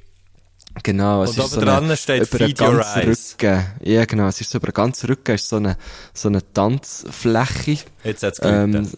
Genau, 0.82 1.24
es 1.24 1.38
Und 1.38 1.46
ist 1.46 1.52
so 1.52 1.62
dran 1.62 1.84
eine, 1.86 1.96
steht 1.96 2.24
über 2.28 2.38
den 2.40 2.48
Feed 2.48 2.62
your 2.62 2.78
ganzen. 2.80 3.02
Rücken. 3.04 3.66
Ja, 3.84 4.06
genau, 4.06 4.28
es 4.28 4.42
ist 4.42 4.50
so 4.50 4.58
über 4.58 4.68
den 4.68 4.74
ganzen 4.74 5.06
Rücken 5.06 5.36
ist 5.36 5.48
so 5.48 5.58
eine, 5.58 5.78
so 6.14 6.30
eine 6.30 6.42
Tanzfläche. 6.52 7.78
Jetzt 8.04 8.24
hat's 8.24 8.40
Ähm, 8.44 8.90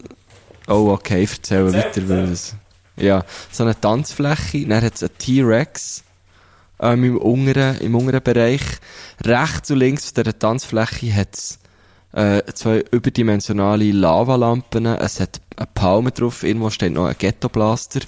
oh, 0.68 0.88
okay, 0.90 1.22
ich 1.22 1.32
erzähle 1.32 1.72
weiter, 1.74 2.08
weil 2.08 2.32
es, 2.32 2.54
ja, 2.96 3.24
so 3.52 3.62
eine 3.64 3.78
Tanzfläche, 3.78 4.66
dann 4.66 4.82
hat 4.82 4.94
es 4.94 5.02
einen 5.02 5.18
T-Rex, 5.18 6.02
ähm, 6.80 7.04
im 7.04 7.16
unteren, 7.18 7.78
im 7.78 7.94
unteren 7.94 8.22
Bereich. 8.22 8.62
Rechts 9.24 9.70
und 9.70 9.78
links 9.78 10.10
von 10.10 10.22
dieser 10.22 10.38
Tanzfläche 10.38 11.14
hat 11.14 11.34
es, 11.34 11.58
äh, 12.12 12.42
zwei 12.54 12.84
überdimensionale 12.90 13.92
Lavalampen, 13.92 14.86
es 14.86 15.20
hat 15.20 15.40
eine 15.56 15.68
Palme 15.74 16.12
drauf, 16.12 16.42
irgendwo 16.42 16.70
steht 16.70 16.92
noch 16.92 17.06
ein 17.06 17.16
Ghetto-Blaster. 17.18 18.00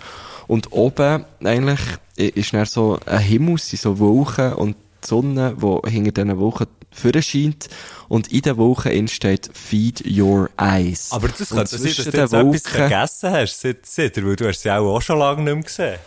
Und 0.47 0.73
oben, 0.73 1.25
eigentlich, 1.45 1.81
ist 2.17 2.55
dann 2.55 2.65
so 2.65 2.99
ein 3.05 3.19
Himmel, 3.19 3.59
sind 3.59 3.81
so 3.81 3.99
Wolken 3.99 4.55
und 4.55 4.77
die 5.05 5.07
Sonne, 5.07 5.57
die 5.61 5.91
hinter 5.91 6.13
diesen 6.13 6.39
Wolken 6.39 6.67
vorne 6.91 7.23
scheint. 7.23 7.69
Und 8.09 8.33
in 8.33 8.41
den 8.41 8.57
Wolken 8.57 9.09
steht 9.09 9.51
Feed 9.53 10.03
Your 10.07 10.49
Eyes. 10.57 11.13
Aber 11.13 11.29
das 11.29 11.51
könnte 11.51 11.67
sein, 11.77 11.83
dass 11.85 11.97
du 11.97 12.03
jetzt 12.03 12.07
etwas 12.07 12.33
Wolken- 12.33 12.61
vergessen 12.61 13.31
hast, 13.31 13.61
seit, 13.61 13.85
seit, 13.85 14.25
weil 14.25 14.37
du 14.37 14.49
hast 14.49 14.63
sie 14.63 14.71
auch, 14.71 14.97
auch 14.97 15.03
schon 15.03 15.19
lange 15.19 15.43
nicht 15.43 15.55
mehr 15.55 15.63
gesehen. 15.63 15.99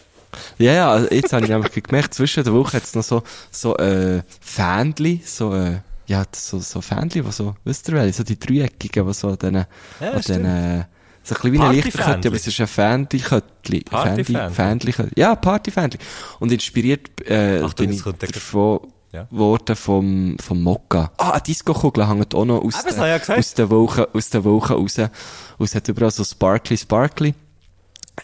Ja, 0.57 0.71
ja, 0.73 0.91
also 0.91 1.07
jetzt 1.09 1.33
habe 1.33 1.45
ich 1.45 1.53
einfach 1.53 1.71
gemerkt, 1.83 2.13
zwischen 2.13 2.43
der 2.43 2.53
Woche 2.53 2.77
hat 2.77 2.83
es 2.83 2.95
noch 2.95 3.03
so, 3.03 3.23
so, 3.51 3.77
äh, 3.77 4.21
Fähnli, 4.39 5.21
so, 5.25 5.53
äh, 5.55 5.79
ja, 6.07 6.23
so, 6.33 6.59
so 6.59 6.81
Fähnli, 6.81 7.21
die 7.21 7.31
so, 7.31 7.55
wisst 7.63 7.87
ihr 7.89 7.95
wel, 7.95 8.11
so 8.13 8.23
die 8.23 8.39
dreieckigen, 8.39 9.05
die 9.07 9.13
so 9.13 9.29
an 9.29 9.37
diesen, 9.37 9.55
Ja, 9.55 10.11
an 10.11 10.17
diesen, 10.17 10.45
äh, 10.45 10.85
so 11.23 11.35
ein 11.35 11.41
bisschen 11.51 11.71
wie. 11.71 11.75
Lichterkette, 11.75 12.27
aber 12.29 12.35
es 12.37 12.47
ist 12.47 12.59
ein. 12.59 13.81
Partyfähnli. 13.81 14.53
Fähnli, 14.53 14.93
ja, 15.15 15.35
Partyfähnli. 15.35 15.97
Und 16.39 16.51
inspiriert, 16.51 17.09
äh, 17.29 17.61
Achtung, 17.61 17.87
bin 17.87 17.95
ich 17.95 18.03
der- 18.03 18.13
davon, 18.29 18.79
Ja. 19.13 19.27
worden 19.29 19.75
vom, 19.75 20.37
vom 20.39 20.63
Mokka. 20.63 21.11
Ah, 21.17 21.31
eine 21.31 21.41
Disco-Kugel 21.41 22.07
hängt 22.07 22.33
auch 22.33 22.45
noch 22.45 22.61
aus, 22.63 22.75
Ah, 22.75 22.89
ich 22.89 22.95
ja 22.95 23.35
aus 23.35 23.53
den 23.53 23.69
Wolken, 23.69 24.05
aus 24.13 24.29
den 24.29 24.43
Wolken 24.45 24.75
raus. 24.77 24.97
Und 24.97 25.65
es 25.65 25.75
hat 25.75 25.87
überall 25.89 26.11
so 26.11 26.23
Sparkly, 26.23 26.77
Sparkly. 26.77 27.35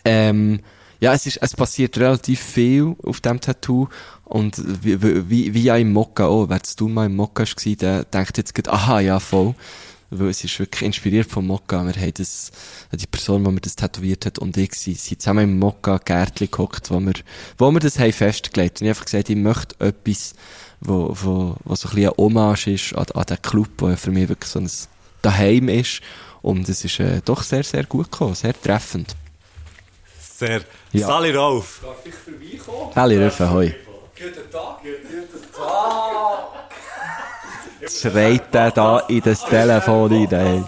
Ähm, 0.06 0.62
ja, 1.00 1.14
es 1.14 1.26
ist, 1.26 1.38
es 1.38 1.56
passiert 1.56 1.98
relativ 1.98 2.42
viel 2.42 2.96
auf 3.04 3.22
dem 3.22 3.40
Tattoo. 3.40 3.88
Und 4.24 4.62
wie, 4.84 5.02
wie, 5.30 5.54
wie 5.54 5.64
ja 5.64 5.78
im 5.78 5.94
Mokka 5.94 6.26
auch. 6.26 6.50
Wer 6.50 6.60
du 6.76 6.88
mal 6.88 7.06
im 7.06 7.16
Mokka 7.16 7.44
war, 7.44 7.76
der 7.76 8.04
denkt 8.06 8.38
jetzt 8.38 8.54
gerade, 8.54 8.74
aha, 8.74 9.00
ja, 9.00 9.20
voll. 9.20 9.56
Weil 10.10 10.30
es 10.30 10.44
ist 10.44 10.58
wirklich 10.60 10.84
inspiriert 10.84 11.30
vom 11.30 11.48
Mokka. 11.48 11.86
Wir 11.86 12.02
haben 12.02 12.14
das, 12.16 12.52
die 12.92 13.08
Person, 13.08 13.44
die 13.44 13.52
mir 13.52 13.62
das 13.62 13.76
tätowiert 13.76 14.26
hat, 14.26 14.40
und 14.40 14.56
ich, 14.58 14.74
sind 14.74 15.22
zusammen 15.22 15.44
im 15.44 15.60
Mokka 15.60 15.98
Gärtli 15.98 16.48
gehockt, 16.48 16.92
wo 16.92 17.00
wir, 17.00 17.14
wo 17.58 17.72
wir 17.72 17.80
das 17.80 18.00
haben 18.00 18.14
festgelegt. 18.14 18.82
Und 18.82 18.88
ich 18.88 18.90
habe 18.90 19.00
einfach 19.00 19.06
gesagt, 19.06 19.30
ich 19.30 19.36
möchte 19.36 19.76
etwas, 19.86 20.34
wo, 20.80 21.16
wo, 21.22 21.56
wo 21.64 21.76
so 21.76 21.90
ein 21.90 21.96
bisschen 21.96 22.10
eine 22.10 22.18
Hommage 22.18 22.68
ist 22.68 22.96
an, 22.96 23.06
an 23.14 23.26
den 23.26 23.42
Club, 23.42 23.70
wo 23.78 23.96
für 23.96 24.12
mich 24.12 24.30
wirklich 24.30 24.52
so 24.52 24.60
ein 24.60 24.70
Daheim 25.22 25.70
ist. 25.70 26.02
Und 26.42 26.70
es 26.70 26.86
ist, 26.86 27.00
äh, 27.00 27.22
doch 27.24 27.44
sehr, 27.44 27.64
sehr 27.64 27.84
gut 27.84 28.12
gekommen, 28.12 28.36
sehr 28.36 28.60
treffend. 28.60 29.16
Sehr. 30.38 30.62
Ja. 30.92 31.08
Sali 31.08 31.32
rauf. 31.32 31.82
Halli 32.96 33.18
Röfe, 33.18 33.50
hoi. 33.50 33.74
Schreit 37.90 38.54
der 38.54 38.70
da 38.70 39.00
in 39.08 39.22
das 39.22 39.44
Telefon 39.46 40.28
rein. 40.28 40.68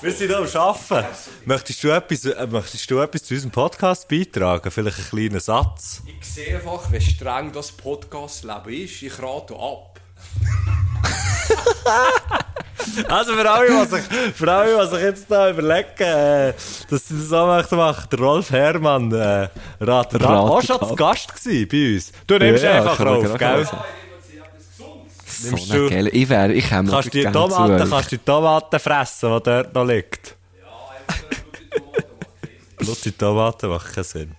Wir 0.00 0.12
sind 0.12 0.34
am 0.34 0.44
Arbeiten. 0.44 1.06
Möchtest 1.44 1.84
du 1.84 1.90
etwas, 1.90 2.24
äh, 2.24 2.46
möchtest 2.48 2.90
du 2.90 2.98
etwas 2.98 3.22
zu 3.22 3.34
unserem 3.34 3.52
Podcast 3.52 4.08
beitragen? 4.08 4.72
Vielleicht 4.72 4.98
einen 4.98 5.08
kleinen 5.08 5.40
Satz? 5.40 6.02
Ich 6.06 6.26
sehe 6.26 6.56
einfach, 6.56 6.90
wie 6.90 7.00
streng 7.00 7.52
das 7.52 7.70
Podcast-Leben 7.70 8.72
ist. 8.84 9.02
Ich 9.02 9.22
rate 9.22 9.54
ab. 9.54 9.91
Also 13.08 13.34
für 13.34 13.50
alle, 13.50 13.68
was 13.70 13.90
sich, 13.90 14.02
für 14.34 14.52
alle, 14.52 14.76
was 14.76 14.90
sich 14.90 15.00
jetzt 15.00 15.30
da 15.30 15.50
überlegen, 15.50 15.88
äh, 15.98 16.52
dass 16.90 17.08
sie 17.08 17.18
das 17.18 17.32
auch 17.32 17.46
möchten 17.46 17.76
machen, 17.76 18.08
der 18.10 18.18
Rolf 18.18 18.50
Herrmann, 18.50 19.12
äh, 19.12 19.48
ratet 19.80 20.22
ab. 20.22 20.30
Ratet 20.30 20.50
Auch 20.50 20.62
schon 20.62 20.88
zu 20.88 20.96
Gast 20.96 21.34
gewesen 21.34 21.68
bei 21.70 21.94
uns. 21.94 22.12
Du 22.26 22.38
nimmst 22.38 22.64
Ja, 22.64 22.72
einfach 22.78 23.00
rauf, 23.00 23.22
gerade 23.34 23.38
gell? 23.38 23.78
Nimmst 25.44 25.68
So 25.68 25.74
du, 25.74 25.90
geile, 25.90 26.10
ich 26.10 26.28
wäre, 26.28 26.52
ich 26.52 26.68
kannst 26.68 27.14
die 27.14 27.24
Tomaten, 27.24 27.88
kannst 27.90 28.10
die 28.10 28.18
Tomaten 28.18 28.80
fressen, 28.80 29.32
die 29.36 29.42
dort 29.42 29.74
noch 29.74 29.84
liegt? 29.84 30.36
Blutige 32.76 33.16
Tomaten 33.16 33.70
macht 33.70 33.94
keinen 33.94 34.04
Sinn. 34.04 34.36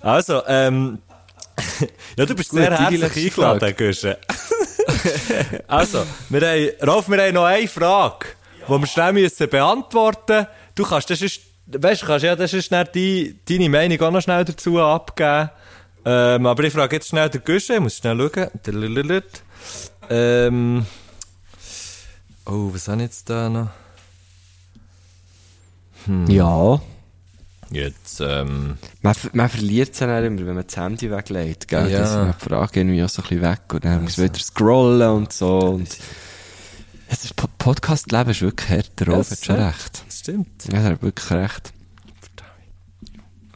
Also, 0.00 0.42
ähm, 0.46 0.98
ja, 2.16 2.26
du 2.26 2.34
bist 2.34 2.50
Gut, 2.50 2.60
sehr 2.60 2.76
herzlich 2.76 3.32
eingeladen, 3.32 3.76
Güsche. 3.76 4.18
also, 5.66 6.04
wir 6.28 6.40
haben, 6.40 6.88
Rolf, 6.88 7.08
wir 7.08 7.22
haben 7.22 7.34
noch 7.34 7.44
eine 7.44 7.68
Frage, 7.68 8.26
die 8.66 8.70
wir 8.70 8.86
schnell 8.86 9.12
müssen 9.12 9.48
beantworten 9.48 10.46
Du 10.74 10.84
kannst, 10.84 11.08
das 11.08 11.22
ist, 11.22 11.40
weißt 11.66 12.02
kannst 12.04 12.24
ja, 12.24 12.36
das 12.36 12.52
ist 12.52 12.70
die, 12.94 13.38
deine 13.48 13.68
Meinung 13.70 14.00
auch 14.02 14.10
noch 14.10 14.20
schnell 14.20 14.44
dazu 14.44 14.78
abgeben. 14.78 15.50
Ähm, 16.04 16.46
aber 16.46 16.64
ich 16.64 16.72
frage 16.72 16.96
jetzt 16.96 17.08
schnell 17.08 17.30
den 17.30 17.42
Güsche, 17.42 17.74
ich 17.74 17.80
muss 17.80 17.96
schnell 17.96 18.18
schauen. 18.18 18.50
Ähm, 20.08 20.86
oh, 22.44 22.70
was 22.72 22.86
habe 22.88 22.98
ich 22.98 23.08
jetzt 23.08 23.28
da 23.28 23.48
noch? 23.48 23.70
Ja. 26.28 26.80
Jetzt, 27.70 28.20
ähm, 28.20 28.78
Man, 29.02 29.14
man 29.32 29.48
verliert 29.48 29.92
es 29.92 29.98
dann 29.98 30.10
auch 30.10 30.24
immer, 30.24 30.46
wenn 30.46 30.54
man 30.54 30.64
das 30.66 30.76
Handy 30.76 31.10
weglegt, 31.10 31.66
gell? 31.68 31.90
Ja. 31.90 31.98
Ja. 31.98 32.14
Dann 32.16 32.30
ist 32.30 32.38
die 32.42 32.48
Frage 32.48 32.80
irgendwie 32.80 33.02
auch 33.02 33.08
so 33.08 33.22
ein 33.22 33.28
bisschen 33.28 33.42
weg 33.42 33.60
und 33.74 33.84
dann 33.84 34.02
muss 34.04 34.16
man 34.16 34.26
wieder 34.28 34.38
scrollen 34.40 35.10
und 35.10 35.32
so 35.32 35.58
und... 35.58 35.88
Po- 37.36 37.46
Podcast-Leben 37.58 38.30
ist 38.30 38.42
wirklich 38.42 38.68
härter, 38.68 39.06
Rolf 39.12 39.30
hat 39.30 39.44
schon 39.44 39.56
ja. 39.58 39.68
recht. 39.68 40.02
das 40.06 40.18
stimmt. 40.20 40.64
Ja, 40.72 40.78
er 40.78 40.84
hat 40.84 41.02
wirklich 41.02 41.30
recht. 41.30 41.72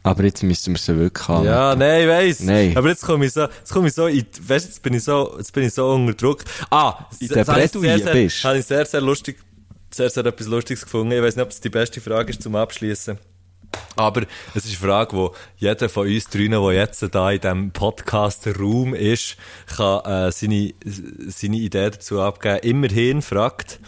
Aber 0.02 0.24
jetzt 0.24 0.42
müssen 0.42 0.72
wir 0.72 0.76
es 0.76 0.86
ja 0.86 0.96
wirklich 0.96 1.28
haben. 1.28 1.44
Ja, 1.44 1.74
nein, 1.76 2.02
ich 2.02 2.08
weiss. 2.08 2.40
Nein. 2.40 2.74
Aber 2.76 2.88
jetzt 2.88 3.02
komme 3.02 3.26
ich 3.26 3.32
so, 3.32 3.42
jetzt 3.42 3.70
komme 3.72 3.88
ich 3.88 3.94
so 3.94 4.06
in, 4.06 4.24
weißt, 4.46 4.66
jetzt 4.66 4.82
bin 4.82 4.94
ich 4.94 5.04
so, 5.04 5.34
jetzt 5.36 5.52
bin 5.52 5.64
ich 5.64 5.74
so 5.74 5.90
unter 5.92 6.14
Druck. 6.14 6.42
Ah, 6.70 7.06
In 7.20 7.28
das 7.28 7.34
der 7.36 7.44
Bredouille 7.44 7.96
sehr, 7.96 7.98
sehr- 7.98 8.12
bist. 8.14 8.44
Habe 8.44 8.58
ich 8.58 8.64
sehr, 8.66 8.86
sehr 8.86 9.00
lustig, 9.02 9.38
sehr, 9.92 10.08
sehr 10.08 10.24
etwas 10.24 10.46
Lustiges 10.46 10.84
gefunden. 10.84 11.12
Ich 11.12 11.20
weiß 11.22 11.36
nicht, 11.36 11.44
ob 11.44 11.50
es 11.50 11.60
die 11.60 11.68
beste 11.68 12.00
Frage 12.00 12.30
ist 12.30 12.42
zum 12.42 12.56
Abschließen. 12.56 13.18
Aber 13.96 14.22
es 14.54 14.64
ist 14.64 14.82
eine 14.82 14.90
Frage, 14.90 15.16
wo 15.16 15.34
jeder 15.58 15.88
von 15.88 16.06
uns 16.06 16.24
drinnen, 16.26 16.62
der 16.62 16.72
jetzt 16.72 17.04
da 17.12 17.30
in 17.30 17.40
diesem 17.40 17.70
Podcast-Raum 17.72 18.94
ist, 18.94 19.36
kann 19.76 20.04
äh, 20.04 20.32
seine, 20.32 20.74
seine 20.84 21.56
Idee 21.56 21.90
dazu 21.90 22.20
abgeben. 22.20 22.58
Immerhin 22.62 23.22
fragt, 23.22 23.80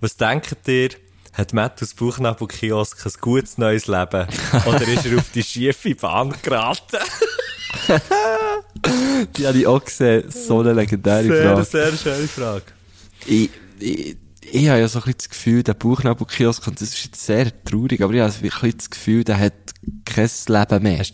was 0.00 0.16
denkt 0.16 0.56
ihr, 0.66 0.90
hat 1.32 1.52
Matt 1.52 1.82
aus 1.82 1.94
Bauchnabel-Kiosk 1.94 3.06
ein 3.06 3.12
gutes 3.20 3.58
neues 3.58 3.86
Leben? 3.86 4.26
Oder 4.66 4.86
ist 4.86 5.06
er 5.06 5.18
auf 5.18 5.30
die 5.34 5.42
schiefe 5.42 5.94
Bahn 5.94 6.34
geraten? 6.42 6.98
Die 9.36 9.46
habe 9.46 9.58
ich 9.58 9.66
auch 9.66 9.84
gesehen. 9.84 10.30
So 10.30 10.60
eine 10.60 10.72
legendäre 10.74 11.24
Sehr, 11.24 11.42
Frage. 11.54 11.64
sehr 11.64 11.92
schöne 11.96 12.28
Frage. 12.28 12.64
Ich, 13.26 13.50
ich, 13.80 14.16
ich 14.52 14.68
habe 14.68 14.80
ja 14.80 14.88
so 14.88 14.98
ein 14.98 15.04
bisschen 15.04 15.18
das 15.18 15.28
Gefühl, 15.28 15.62
der 15.62 15.74
Bauchnabelkiosk, 15.74 16.66
und 16.66 16.80
das 16.80 16.90
ist 16.90 17.04
jetzt 17.04 17.24
sehr 17.24 17.64
traurig, 17.64 18.00
aber 18.02 18.14
ich 18.14 18.20
habe 18.20 18.30
so 18.30 18.38
ein 18.38 18.42
bisschen 18.50 18.76
das 18.76 18.90
Gefühl, 18.90 19.24
der 19.24 19.38
hat 19.38 19.54
kein 20.04 20.30
Leben 20.48 20.82
mehr. 20.82 21.04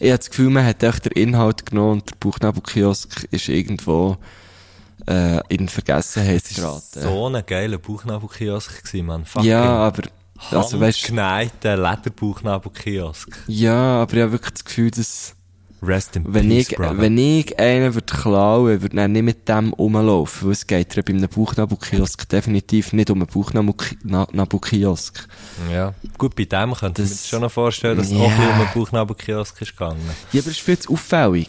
Ich 0.00 0.10
habe 0.10 0.18
das 0.18 0.30
Gefühl, 0.30 0.50
man 0.50 0.66
hat 0.66 0.82
echt 0.82 1.04
den 1.04 1.12
Inhalt 1.12 1.66
genommen 1.66 1.92
und 1.92 2.10
der 2.10 2.16
Buchnabelkiosk 2.16 3.28
ist 3.30 3.48
irgendwo 3.48 4.16
äh, 5.06 5.40
in 5.48 5.68
Vergessenheit 5.68 6.42
geraten. 6.54 7.00
So 7.00 7.26
ein 7.28 7.42
geiler 7.46 7.78
Bauchnabelkiosk 7.78 8.84
gewesen, 8.84 9.06
man. 9.06 9.24
Fucking 9.24 9.50
ja, 9.50 9.62
aber 9.64 10.02
also 10.50 10.80
weißt, 10.80 10.98
handgeneigter 11.04 11.76
Lederbauchnabelkiosk. 11.76 13.44
ja, 13.46 14.02
aber 14.02 14.14
ich 14.14 14.22
habe 14.22 14.32
wirklich 14.32 14.52
das 14.52 14.64
Gefühl, 14.64 14.90
dass 14.90 15.36
Rest 15.86 16.16
in 16.16 16.24
wenn 16.32 16.48
peace, 16.48 16.70
ich, 16.70 16.76
brother. 16.76 16.98
wenn 16.98 17.16
ich 17.18 17.58
einen 17.58 17.94
würde 17.94 18.12
klauen, 18.12 18.82
würde 18.82 18.96
er 19.00 19.08
nicht 19.08 19.22
mit 19.22 19.48
dem 19.48 19.72
rumlaufen, 19.72 20.46
weil 20.48 20.52
es 20.52 20.66
geht 20.66 20.94
ja 20.96 21.02
bei 21.02 21.12
einem 21.12 21.28
Bauchnabelkiosk 21.28 22.28
definitiv 22.28 22.92
nicht 22.92 23.10
um 23.10 23.22
einen 23.22 23.26
Bauchnabelkiosk. 24.22 25.26
Ja. 25.72 25.94
Gut, 26.18 26.34
bei 26.36 26.44
dem 26.44 26.74
könnte 26.74 27.02
ich 27.02 27.10
mir 27.10 27.16
schon 27.16 27.40
noch 27.42 27.52
vorstellen, 27.52 27.96
dass 27.96 28.06
es 28.06 28.12
Ja. 28.12 28.18
auch 28.20 28.30
ein 28.30 28.48
um 28.48 28.54
einen 28.60 28.68
Bauchnabelkiosk 28.74 29.60
ist 29.62 29.72
gegangen. 29.72 30.00
Ja, 30.32 30.40
aber 30.40 30.50
es 30.50 30.56
ist 30.58 30.60
viel 30.60 30.78
zu 30.78 30.92
auffällig. 30.92 31.48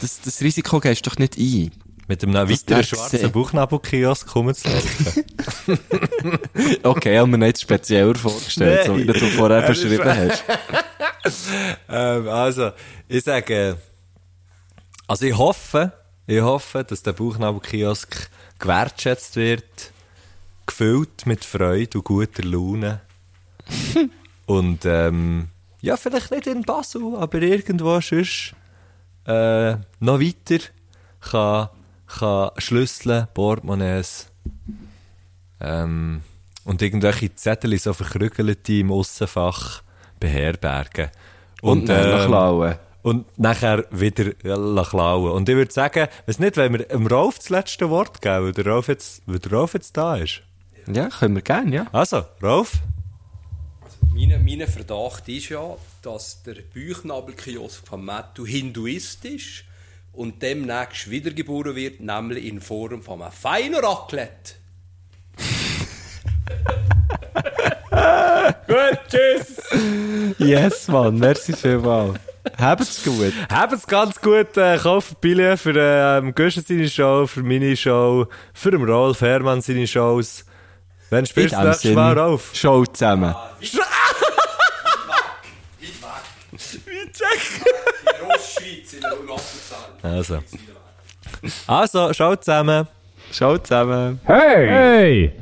Das, 0.00 0.20
das 0.20 0.40
Risiko 0.42 0.78
gehst 0.80 1.06
du 1.06 1.10
doch 1.10 1.18
nicht 1.18 1.38
ein. 1.38 1.70
Mit 2.08 2.22
einem 2.22 2.34
weiteren 2.34 2.84
schwarzen 2.84 3.18
sehen. 3.18 3.32
Bauchnabelkiosk 3.32 4.28
kommen 4.28 4.54
zu 4.54 4.68
laufen. 4.68 5.24
Okay, 6.82 7.18
haben 7.18 7.32
wir 7.32 7.38
nicht 7.38 7.60
spezieller 7.60 8.14
vorgestellt, 8.14 8.86
so 8.86 8.96
wie 8.96 9.06
du 9.06 9.14
vorher 9.14 9.62
beschrieben 9.62 10.04
hast. 10.04 10.44
ähm, 11.88 12.28
also, 12.28 12.70
ich 13.08 13.24
sage, 13.24 13.76
also 15.08 15.26
ich 15.26 15.36
hoffe, 15.36 15.92
ich 16.26 16.40
hoffe, 16.40 16.84
dass 16.84 17.02
der 17.02 17.12
Bauchnabelkiosk 17.12 18.30
gewertschätzt 18.58 19.36
wird, 19.36 19.92
gefüllt 20.66 21.26
mit 21.26 21.44
Freude 21.44 21.98
und 21.98 22.04
guter 22.04 22.44
Laune. 22.44 23.00
und 24.46 24.84
ähm, 24.84 25.48
ja, 25.80 25.96
vielleicht 25.96 26.30
nicht 26.30 26.46
in 26.46 26.62
Basel, 26.62 27.16
aber 27.16 27.42
irgendwo 27.42 28.00
sonst 28.00 28.54
äh, 29.26 29.76
noch 30.00 30.20
weiter 30.20 30.64
kann, 31.20 31.68
kann 32.06 32.50
Schlüssel, 32.58 33.28
Portemonnaies 33.34 34.28
ähm, 35.60 36.22
und 36.64 36.82
irgendwelche 36.82 37.34
Zettel 37.34 37.78
so 37.78 37.92
verkrügelte 37.92 38.72
im 38.74 38.92
Aussenfach 38.92 39.82
beherbergen. 40.20 41.10
Und, 41.62 41.88
dann 41.88 42.10
noch 42.10 42.20
ähm, 42.20 42.26
klauen. 42.26 42.74
und 43.02 43.38
nachher 43.38 43.84
wieder 43.90 44.32
ja, 44.42 44.84
klauen. 44.84 45.32
Und 45.32 45.48
ich 45.48 45.56
würde 45.56 45.72
sagen, 45.72 46.08
weiß 46.26 46.38
nicht, 46.38 46.56
wenn 46.56 46.72
wir 46.72 46.84
dem 46.84 47.06
Rolf 47.06 47.38
das 47.38 47.48
letzte 47.48 47.90
Wort 47.90 48.20
geben, 48.20 48.46
weil 48.46 48.52
der 48.52 48.66
Rolf 48.66 48.88
jetzt, 48.88 49.22
weil 49.26 49.38
der 49.38 49.52
Rolf 49.52 49.74
jetzt 49.74 49.96
da 49.96 50.16
ist. 50.16 50.42
Ja, 50.92 51.08
können 51.08 51.34
wir 51.34 51.42
gerne, 51.42 51.74
ja. 51.74 51.86
Also, 51.92 52.24
Rolf? 52.42 52.74
Mein, 54.14 54.44
mein 54.44 54.66
Verdacht 54.68 55.28
ist 55.28 55.48
ja, 55.48 55.76
dass 56.02 56.42
der 56.42 56.54
Büchnabelkiosk 56.54 57.86
von 57.86 58.04
Mattu 58.04 58.46
Hinduist 58.46 59.24
ist 59.24 59.64
und 60.16 60.42
demnächst 60.42 61.10
wiedergeboren 61.10 61.76
wird, 61.76 62.00
nämlich 62.00 62.46
in 62.46 62.60
Form 62.60 63.02
von 63.02 63.22
einem 63.22 63.32
feinen 63.32 63.76
Raclette. 63.76 64.54
Gut, 68.66 68.98
tschüss! 69.08 69.58
Yes, 70.38 70.88
Mann, 70.88 71.18
merci 71.18 71.52
vielmals. 71.52 72.18
Habt's 72.58 73.04
gut. 73.04 73.32
Habt's 73.50 73.86
ganz 73.86 74.18
gut, 74.20 74.56
äh, 74.56 74.78
kauft 74.78 75.20
Billett 75.20 75.58
für 75.58 75.74
ähm, 75.76 76.34
Guschen 76.34 76.64
seine 76.66 76.88
Show, 76.88 77.26
für 77.26 77.42
meine 77.42 77.76
Show, 77.76 78.26
für 78.54 78.70
den 78.70 78.84
Rolf 78.84 79.20
Hermann 79.20 79.60
seine 79.60 79.86
Shows. 79.86 80.46
Wenn 81.10 81.26
spielst 81.26 81.54
du 81.54 81.62
nächstes 81.62 81.94
Mal, 81.94 82.18
Rolf? 82.18 82.54
Show 82.54 82.86
zusammen. 82.86 83.34
In 83.60 83.68
Ostschweiz, 88.28 88.92
in 88.94 89.00
der 89.00 89.12
Apfelsaal. 89.12 89.65
Also. 90.06 90.38
Also, 91.66 92.12
schaut 92.12 92.44
zusammen. 92.44 92.86
Show 93.32 93.58
zusammen. 93.58 94.20
Hey! 94.24 95.32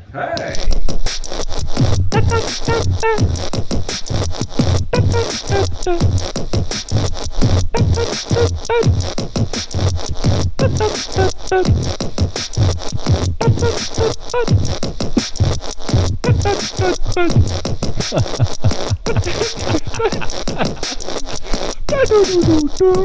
Du, 22.07 22.79
du. 22.79 23.05